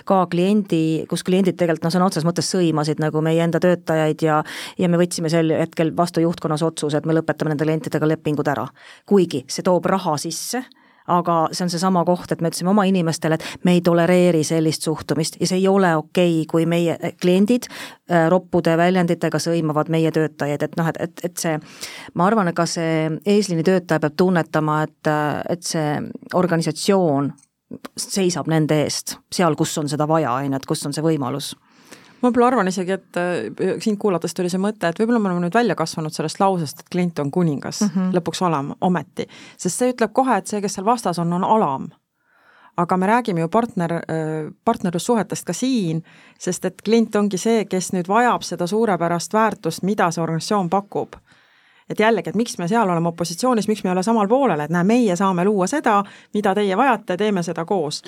ka 0.07 0.19
kliendi, 0.31 1.05
kus 1.09 1.25
kliendid 1.27 1.57
tegelikult 1.59 1.87
noh, 1.87 1.95
sõna 1.95 2.07
otseses 2.07 2.27
mõttes 2.27 2.51
sõimasid 2.53 3.01
nagu 3.03 3.21
meie 3.25 3.41
enda 3.43 3.61
töötajaid 3.63 4.23
ja 4.23 4.41
ja 4.77 4.89
me 4.89 4.99
võtsime 5.01 5.31
sel 5.33 5.51
hetkel 5.57 5.93
vastu 5.97 6.23
juhtkonnas 6.23 6.63
otsuse, 6.63 6.97
et 6.97 7.09
me 7.09 7.17
lõpetame 7.17 7.53
nende 7.53 7.65
klientidega 7.67 8.13
lepingud 8.13 8.47
ära. 8.47 8.67
kuigi 9.05 9.43
see 9.47 9.65
toob 9.65 9.85
raha 9.89 10.17
sisse 10.21 10.63
aga 11.07 11.37
see 11.51 11.65
on 11.65 11.71
seesama 11.71 12.03
koht, 12.07 12.31
et 12.31 12.41
me 12.41 12.51
ütlesime 12.51 12.71
oma 12.73 12.83
inimestele, 12.89 13.37
et 13.37 13.65
me 13.65 13.77
ei 13.77 13.81
tolereeri 13.85 14.43
sellist 14.47 14.87
suhtumist. 14.87 15.39
Ja 15.41 15.49
see 15.49 15.61
ei 15.61 15.67
ole 15.67 15.95
okei 15.95 16.41
okay,, 16.41 16.45
kui 16.51 16.67
meie 16.69 16.97
kliendid 17.21 17.69
äh, 17.69 18.27
roppude 18.31 18.77
väljenditega 18.77 19.39
sõimavad 19.41 19.91
meie 19.93 20.11
töötajaid, 20.11 20.67
et 20.67 20.77
noh, 20.79 20.91
et, 20.91 21.01
et, 21.07 21.25
et 21.31 21.43
see, 21.43 21.57
ma 22.15 22.27
arvan, 22.27 22.51
ka 22.55 22.67
see 22.69 23.07
eesliini 23.25 23.65
töötaja 23.67 24.03
peab 24.03 24.17
tunnetama, 24.19 24.81
et, 24.87 25.11
et 25.49 25.63
see 25.63 25.99
organisatsioon 26.35 27.31
seisab 27.99 28.47
nende 28.47 28.77
eest 28.85 29.17
seal, 29.33 29.55
kus 29.59 29.75
on 29.79 29.89
seda 29.91 30.07
vaja, 30.07 30.37
on 30.37 30.53
ju, 30.53 30.59
et 30.59 30.69
kus 30.69 30.85
on 30.87 30.95
see 30.95 31.03
võimalus 31.03 31.53
ma 32.21 32.29
võib-olla 32.29 32.47
arvan 32.51 32.71
isegi, 32.71 32.95
et 32.97 33.19
äh, 33.19 33.77
sind 33.83 33.99
kuulates 34.01 34.33
tuli 34.37 34.49
see 34.51 34.61
mõte, 34.61 34.89
et 34.89 34.99
võib-olla 34.99 35.21
me 35.21 35.31
oleme 35.31 35.45
nüüd 35.47 35.57
välja 35.57 35.75
kasvanud 35.77 36.15
sellest 36.15 36.41
lausest, 36.41 36.83
et 36.83 36.91
klient 36.93 37.19
on 37.23 37.31
kuningas 37.31 37.81
mm 37.81 37.93
-hmm. 37.93 38.17
lõpuks 38.17 38.43
olema, 38.45 38.75
ometi. 38.81 39.27
sest 39.57 39.77
see 39.77 39.93
ütleb 39.93 40.13
kohe, 40.13 40.37
et 40.37 40.47
see, 40.47 40.61
kes 40.61 40.73
seal 40.73 40.85
vastas 40.85 41.19
on, 41.19 41.33
on 41.33 41.43
alam. 41.43 41.89
aga 42.77 42.97
me 42.97 43.07
räägime 43.07 43.39
ju 43.39 43.47
partner, 43.47 43.93
äh, 43.93 44.53
partnerlussuhetest 44.65 45.45
ka 45.45 45.53
siin, 45.53 46.03
sest 46.39 46.65
et 46.65 46.81
klient 46.81 47.15
ongi 47.15 47.37
see, 47.37 47.65
kes 47.65 47.93
nüüd 47.93 48.07
vajab 48.07 48.41
seda 48.41 48.67
suurepärast 48.67 49.33
väärtust, 49.33 49.83
mida 49.83 50.11
see 50.11 50.21
organisatsioon 50.21 50.69
pakub 50.69 51.15
et 51.89 51.99
jällegi, 51.99 52.29
et 52.29 52.39
miks 52.39 52.57
me 52.59 52.67
seal 52.67 52.89
oleme 52.89 53.11
opositsioonis, 53.11 53.67
miks 53.67 53.83
me 53.83 53.91
ei 53.91 53.95
ole 53.95 54.03
samal 54.03 54.27
poolel, 54.27 54.59
et 54.63 54.73
näe, 54.73 54.87
meie 54.87 55.15
saame 55.19 55.45
luua 55.47 55.67
seda, 55.71 56.01
mida 56.35 56.55
teie 56.57 56.77
vajate, 56.77 57.17
teeme 57.17 57.43
seda 57.43 57.65
koos. 57.65 58.01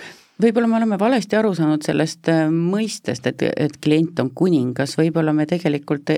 võib-olla 0.44 0.68
me 0.68 0.78
oleme 0.78 1.00
valesti 1.00 1.36
aru 1.36 1.54
saanud 1.56 1.84
sellest 1.86 2.30
äh, 2.32 2.48
mõistest, 2.52 3.28
et, 3.28 3.44
et 3.56 3.78
klient 3.84 4.20
on 4.20 4.32
kuningas, 4.36 4.98
võib-olla 5.00 5.34
me 5.34 5.46
tegelikult, 5.50 6.12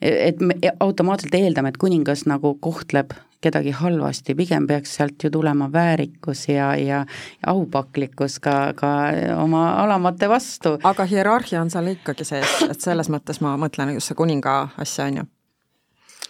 et 0.00 0.40
me 0.40 0.58
automaatselt 0.80 1.34
eeldame, 1.34 1.74
et 1.74 1.78
kuningas 1.78 2.26
nagu 2.30 2.56
kohtleb 2.60 3.14
kedagi 3.44 3.74
halvasti, 3.76 4.34
pigem 4.34 4.66
peaks 4.66 4.94
sealt 4.96 5.24
ju 5.24 5.30
tulema 5.30 5.68
väärikus 5.72 6.46
ja, 6.48 6.70
ja 6.80 7.02
aupaklikkus 7.46 8.38
ka, 8.40 8.72
ka 8.78 8.94
oma 9.36 9.66
alamate 9.82 10.30
vastu. 10.32 10.78
aga 10.82 11.04
hierarhia 11.04 11.60
on 11.60 11.70
seal 11.70 11.92
ikkagi 11.92 12.24
sees, 12.24 12.56
et 12.70 12.80
selles 12.80 13.12
mõttes 13.12 13.42
ma 13.44 13.58
mõtlen 13.60 13.92
just 13.98 14.12
see 14.12 14.18
kuninga 14.22 14.56
asja, 14.80 15.10
on 15.10 15.22
ju 15.22 15.33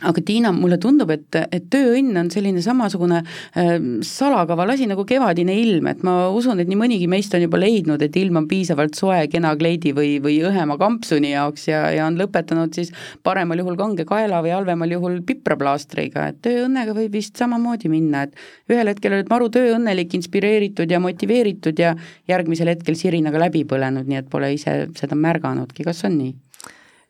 aga 0.03 0.23
Tiina, 0.27 0.51
mulle 0.53 0.77
tundub, 0.83 1.11
et, 1.15 1.37
et 1.55 1.67
tööõnn 1.71 2.17
on 2.19 2.31
selline 2.33 2.63
samasugune 2.65 3.21
äh, 3.23 3.75
salakaval 4.05 4.75
asi 4.75 4.89
nagu 4.91 5.05
kevadine 5.07 5.55
ilm, 5.61 5.87
et 5.93 6.03
ma 6.07 6.17
usun, 6.35 6.61
et 6.61 6.71
nii 6.71 6.79
mõnigi 6.81 7.09
meist 7.11 7.35
on 7.37 7.45
juba 7.45 7.61
leidnud, 7.63 8.03
et 8.03 8.17
ilm 8.19 8.41
on 8.43 8.49
piisavalt 8.51 8.99
soe 8.99 9.23
kena 9.31 9.55
kleidi 9.59 9.95
või, 9.97 10.17
või 10.25 10.41
õhema 10.49 10.77
kampsuni 10.81 11.31
jaoks 11.35 11.69
ja, 11.71 11.85
ja 11.95 12.09
on 12.09 12.19
lõpetanud 12.19 12.75
siis 12.75 12.91
paremal 13.23 13.63
juhul 13.63 13.79
kange 13.81 14.07
kaela 14.09 14.43
või 14.45 14.55
halvemal 14.57 14.97
juhul 14.97 15.21
pipraplaastriga, 15.27 16.29
et 16.33 16.41
tööõnnega 16.45 16.97
võib 16.97 17.15
vist 17.15 17.39
samamoodi 17.39 17.93
minna, 17.93 18.27
et 18.27 18.73
ühel 18.73 18.91
hetkel 18.91 19.15
oled 19.15 19.31
maru 19.31 19.51
tööõnnelik, 19.55 20.19
inspireeritud 20.19 20.91
ja 20.91 21.01
motiveeritud 21.03 21.79
ja 21.79 21.95
järgmisel 22.31 22.75
hetkel 22.75 22.99
sirinaga 22.99 23.47
läbi 23.47 23.63
põlenud, 23.69 24.11
nii 24.11 24.25
et 24.25 24.33
pole 24.33 24.51
ise 24.57 24.83
seda 24.99 25.19
märganudki, 25.19 25.87
kas 25.87 26.03
on 26.09 26.19
nii? 26.19 26.35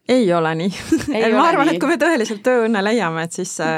Ei 0.08 0.32
ole 0.32 0.50
nii 0.54 0.72
ma 1.32 1.46
arvan, 1.48 1.70
et 1.72 1.78
kui 1.80 1.88
me 1.88 1.96
tõeliselt 2.00 2.42
tööõnne 2.44 2.80
leiame, 2.84 3.24
et 3.24 3.32
siis 3.32 3.54
see, 3.56 3.76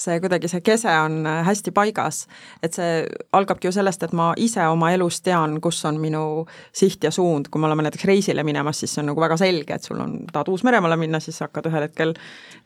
see 0.00 0.16
kuidagi, 0.22 0.48
see 0.48 0.62
kese 0.64 0.92
on 1.04 1.20
äh, 1.28 1.42
hästi 1.44 1.74
paigas. 1.76 2.22
et 2.64 2.76
see 2.76 3.02
algabki 3.36 3.68
ju 3.68 3.72
sellest, 3.76 4.06
et 4.06 4.14
ma 4.16 4.30
ise 4.40 4.64
oma 4.72 4.90
elus 4.94 5.20
tean, 5.20 5.58
kus 5.60 5.82
on 5.88 5.98
minu 6.00 6.22
siht 6.72 7.04
ja 7.04 7.12
suund, 7.12 7.50
kui 7.52 7.60
me 7.60 7.68
oleme 7.68 7.84
näiteks 7.84 8.06
reisile 8.08 8.44
minemas, 8.48 8.80
siis 8.80 8.94
see 8.94 9.02
on 9.02 9.10
nagu 9.12 9.20
väga 9.20 9.36
selge, 9.40 9.76
et 9.76 9.84
sul 9.84 10.00
on, 10.00 10.14
tahad 10.32 10.48
Uus-Meremaale 10.48 10.96
minna, 11.00 11.20
siis 11.20 11.40
hakkad 11.44 11.68
ühel 11.68 11.84
hetkel 11.84 12.14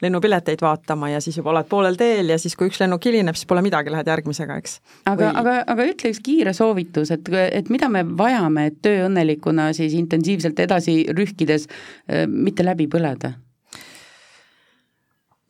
lennupileteid 0.03 0.63
vaatama 0.63 1.11
ja 1.11 1.21
siis 1.25 1.41
juba 1.41 1.51
oled 1.57 1.67
poolel 1.71 1.99
teel 1.99 2.31
ja 2.31 2.39
siis, 2.39 2.55
kui 2.59 2.71
üks 2.71 2.79
lennuk 2.83 3.03
hilineb, 3.11 3.39
siis 3.39 3.51
pole 3.51 3.65
midagi, 3.67 3.91
lähed 3.91 4.13
järgmisega, 4.15 4.61
eks. 4.63 4.79
aga 5.11 5.25
Või..., 5.25 5.35
aga, 5.43 5.57
aga 5.75 5.89
ütle 5.91 6.15
üks 6.15 6.23
kiire 6.23 6.55
soovitus, 6.55 7.11
et, 7.15 7.35
et 7.51 7.75
mida 7.75 7.91
me 7.91 8.05
vajame, 8.07 8.69
et 8.71 8.79
tööõnnelikuna 8.87 9.73
siis 9.75 9.99
intensiivselt 9.99 10.63
edasi 10.63 11.01
rühkides 11.11 11.67
äh, 11.67 12.31
mitte 12.31 12.63
läbi 12.63 12.92
põleda? 12.93 13.33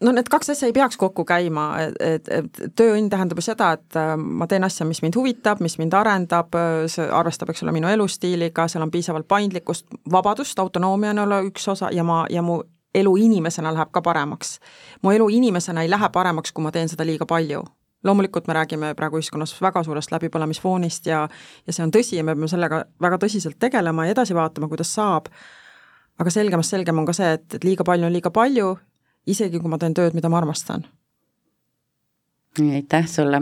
no 0.02 0.10
need 0.10 0.26
kaks 0.30 0.50
asja 0.50 0.66
ei 0.66 0.74
peaks 0.74 0.98
kokku 0.98 1.24
käima, 1.26 1.66
et, 1.82 2.28
et, 2.28 2.62
tööõnn 2.78 3.10
tähendab 3.10 3.38
ju 3.38 3.44
seda, 3.46 3.72
et 3.78 3.98
äh, 3.98 4.14
ma 4.18 4.48
teen 4.50 4.66
asja, 4.66 4.86
mis 4.88 5.02
mind 5.04 5.18
huvitab, 5.18 5.62
mis 5.62 5.78
mind 5.78 5.94
arendab, 5.94 6.56
see 6.90 7.06
arvestab, 7.06 7.52
eks 7.52 7.62
ole, 7.62 7.74
minu 7.76 7.90
elustiiliga, 7.90 8.66
seal 8.70 8.82
on 8.82 8.90
piisavalt 8.90 9.28
paindlikkust, 9.30 9.86
vabadust, 10.10 10.58
autonoomia 10.58 11.12
on 11.14 11.22
olla 11.26 11.42
üks 11.46 11.68
osa 11.70 11.92
ja 11.94 12.02
ma, 12.06 12.24
ja 12.30 12.42
mu 12.42 12.62
elu 12.94 13.14
inimesena 13.28 13.72
läheb 13.72 13.92
ka 13.94 14.02
paremaks. 14.02 14.58
mu 15.02 15.14
elu 15.14 15.28
inimesena 15.38 15.86
ei 15.86 15.90
lähe 15.90 16.10
paremaks, 16.12 16.52
kui 16.52 16.64
ma 16.64 16.72
teen 16.74 16.90
seda 16.90 17.06
liiga 17.06 17.26
palju 17.26 17.62
loomulikult 18.04 18.46
me 18.46 18.54
räägime 18.54 18.94
praegu 18.98 19.20
ühiskonnas 19.20 19.54
väga 19.62 19.82
suurest 19.86 20.10
läbipõlemisfoonist 20.10 21.06
ja 21.06 21.28
ja 21.66 21.72
see 21.72 21.84
on 21.84 21.92
tõsi 21.94 22.18
ja 22.18 22.24
me 22.24 22.34
peame 22.34 22.48
sellega 22.50 22.84
väga 23.00 23.18
tõsiselt 23.24 23.58
tegelema 23.62 24.06
ja 24.06 24.16
edasi 24.16 24.34
vaatama, 24.34 24.68
kuidas 24.68 24.94
saab, 24.94 25.28
aga 26.18 26.30
selgemast 26.30 26.74
selgem 26.74 26.98
on 26.98 27.06
ka 27.06 27.14
see, 27.16 27.36
et, 27.38 27.46
et 27.54 27.64
liiga 27.64 27.84
palju 27.84 28.08
on 28.08 28.12
liiga 28.12 28.30
palju 28.30 28.74
isegi 29.26 29.60
kui 29.60 29.70
ma 29.70 29.78
teen 29.78 29.94
tööd, 29.94 30.16
mida 30.18 30.30
ma 30.32 30.40
armastan. 30.42 30.84
Aitäh 32.60 33.06
sulle. 33.08 33.38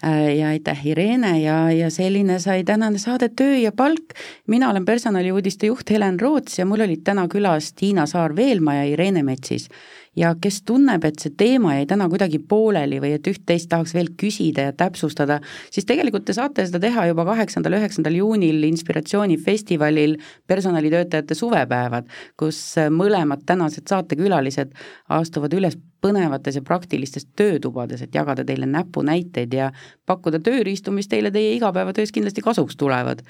Äh, 0.00 0.38
ja 0.38 0.48
aitäh, 0.54 0.86
Irene 0.88 1.34
ja, 1.42 1.58
ja 1.70 1.90
selline 1.92 2.38
sai 2.40 2.62
tänane 2.64 2.98
saade 2.98 3.28
Töö 3.28 3.58
ja 3.60 3.72
palk. 3.72 4.14
mina 4.46 4.70
olen 4.70 4.84
personaliuudiste 4.84 5.66
juht 5.66 5.90
Helen 5.90 6.20
Roots 6.20 6.58
ja 6.58 6.64
mul 6.64 6.80
olid 6.80 7.02
täna 7.04 7.26
külas 7.28 7.74
Tiina 7.76 8.06
Saar-Veelma 8.06 8.74
ja 8.74 8.84
Irene 8.88 9.22
Metsis 9.22 9.68
ja 10.16 10.34
kes 10.40 10.62
tunneb, 10.66 11.04
et 11.04 11.22
see 11.22 11.32
teema 11.38 11.76
jäi 11.78 11.86
täna 11.90 12.08
kuidagi 12.10 12.38
pooleli 12.38 13.00
või 13.02 13.14
et 13.16 13.30
üht-teist 13.30 13.70
tahaks 13.72 13.94
veel 13.96 14.12
küsida 14.20 14.68
ja 14.68 14.74
täpsustada, 14.76 15.40
siis 15.74 15.86
tegelikult 15.88 16.26
te 16.28 16.36
saate 16.36 16.66
seda 16.66 16.80
teha 16.82 17.08
juba 17.10 17.26
kaheksandal, 17.28 17.78
üheksandal 17.80 18.18
juunil 18.18 18.62
inspiratsioonifestivalil 18.70 20.18
personalitöötajate 20.50 21.38
suvepäevad, 21.38 22.10
kus 22.40 22.60
mõlemad 22.94 23.44
tänased 23.46 23.88
saatekülalised 23.90 24.74
astuvad 25.18 25.58
üles 25.58 25.78
põnevates 26.04 26.58
ja 26.58 26.62
praktilistes 26.64 27.26
töötubades, 27.36 28.02
et 28.04 28.14
jagada 28.14 28.44
teile 28.44 28.68
näpunäiteid 28.68 29.54
ja 29.56 29.70
pakkuda 30.06 30.40
tööriistu, 30.44 30.92
mis 30.92 31.08
teile 31.08 31.32
teie 31.32 31.54
igapäevatöös 31.56 32.12
kindlasti 32.12 32.44
kasuks 32.44 32.76
tulevad 32.76 33.24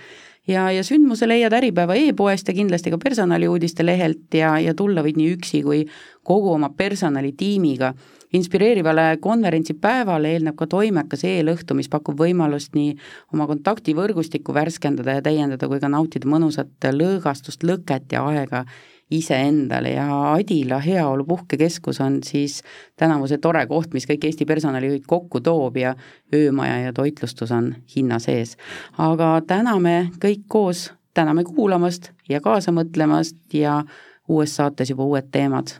ja, 0.49 0.70
ja 0.72 0.82
sündmuse 0.84 1.28
leiad 1.28 1.53
Äripäeva 1.57 1.97
e-poest 1.99 2.49
ja 2.49 2.55
kindlasti 2.55 2.92
ka 2.92 2.99
personaliuudiste 3.03 3.86
lehelt 3.86 4.34
ja, 4.34 4.55
ja 4.61 4.74
tulla 4.74 5.05
võid 5.05 5.18
nii 5.20 5.32
üksi 5.36 5.62
kui 5.64 5.84
kogu 6.22 6.53
oma 6.55 6.70
personalitiimiga. 6.76 7.95
inspireerivale 8.34 9.18
konverentsipäevale 9.22 10.32
eelneb 10.34 10.57
ka 10.59 10.66
toimekas 10.66 11.20
eelõhtu, 11.24 11.74
mis 11.78 11.88
pakub 11.88 12.18
võimalust 12.18 12.74
nii 12.74 12.97
oma 13.32 13.47
kontaktivõrgustikku 13.47 14.55
värskendada 14.55 15.14
ja 15.14 15.22
täiendada, 15.22 15.68
kui 15.68 15.78
ka 15.80 15.88
nautida 15.88 16.26
mõnusat 16.26 16.88
lõõgastust, 16.90 17.62
lõket 17.62 18.11
ja 18.12 18.24
aega 18.26 18.64
iseendale 19.11 19.90
ja 19.90 20.32
Adila 20.32 20.78
Heaolu 20.78 21.24
Puhkekeskus 21.24 22.00
on 22.00 22.18
siis 22.24 22.62
tänavu 22.96 23.28
see 23.28 23.38
tore 23.38 23.66
koht, 23.66 23.92
mis 23.94 24.09
kõik 24.09 24.24
Eesti 24.24 24.46
personalijuhid 24.48 25.05
kokku 25.07 25.40
toob 25.40 25.76
ja 25.76 25.94
öömaja 26.34 26.78
ja 26.86 26.92
toitlustus 26.92 27.52
on 27.52 27.74
hinna 27.96 28.18
sees. 28.18 28.57
aga 28.98 29.40
täna 29.46 29.78
me 29.78 30.11
kõik 30.24 30.44
koos 30.48 30.92
täname 31.14 31.44
kuulamast 31.44 32.11
ja 32.28 32.40
kaasa 32.40 32.72
mõtlemast 32.72 33.36
ja 33.52 33.82
uues 34.28 34.57
saates 34.57 34.90
juba 34.90 35.05
uued 35.05 35.30
teemad. 35.30 35.76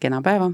kena 0.00 0.22
päeva! 0.22 0.50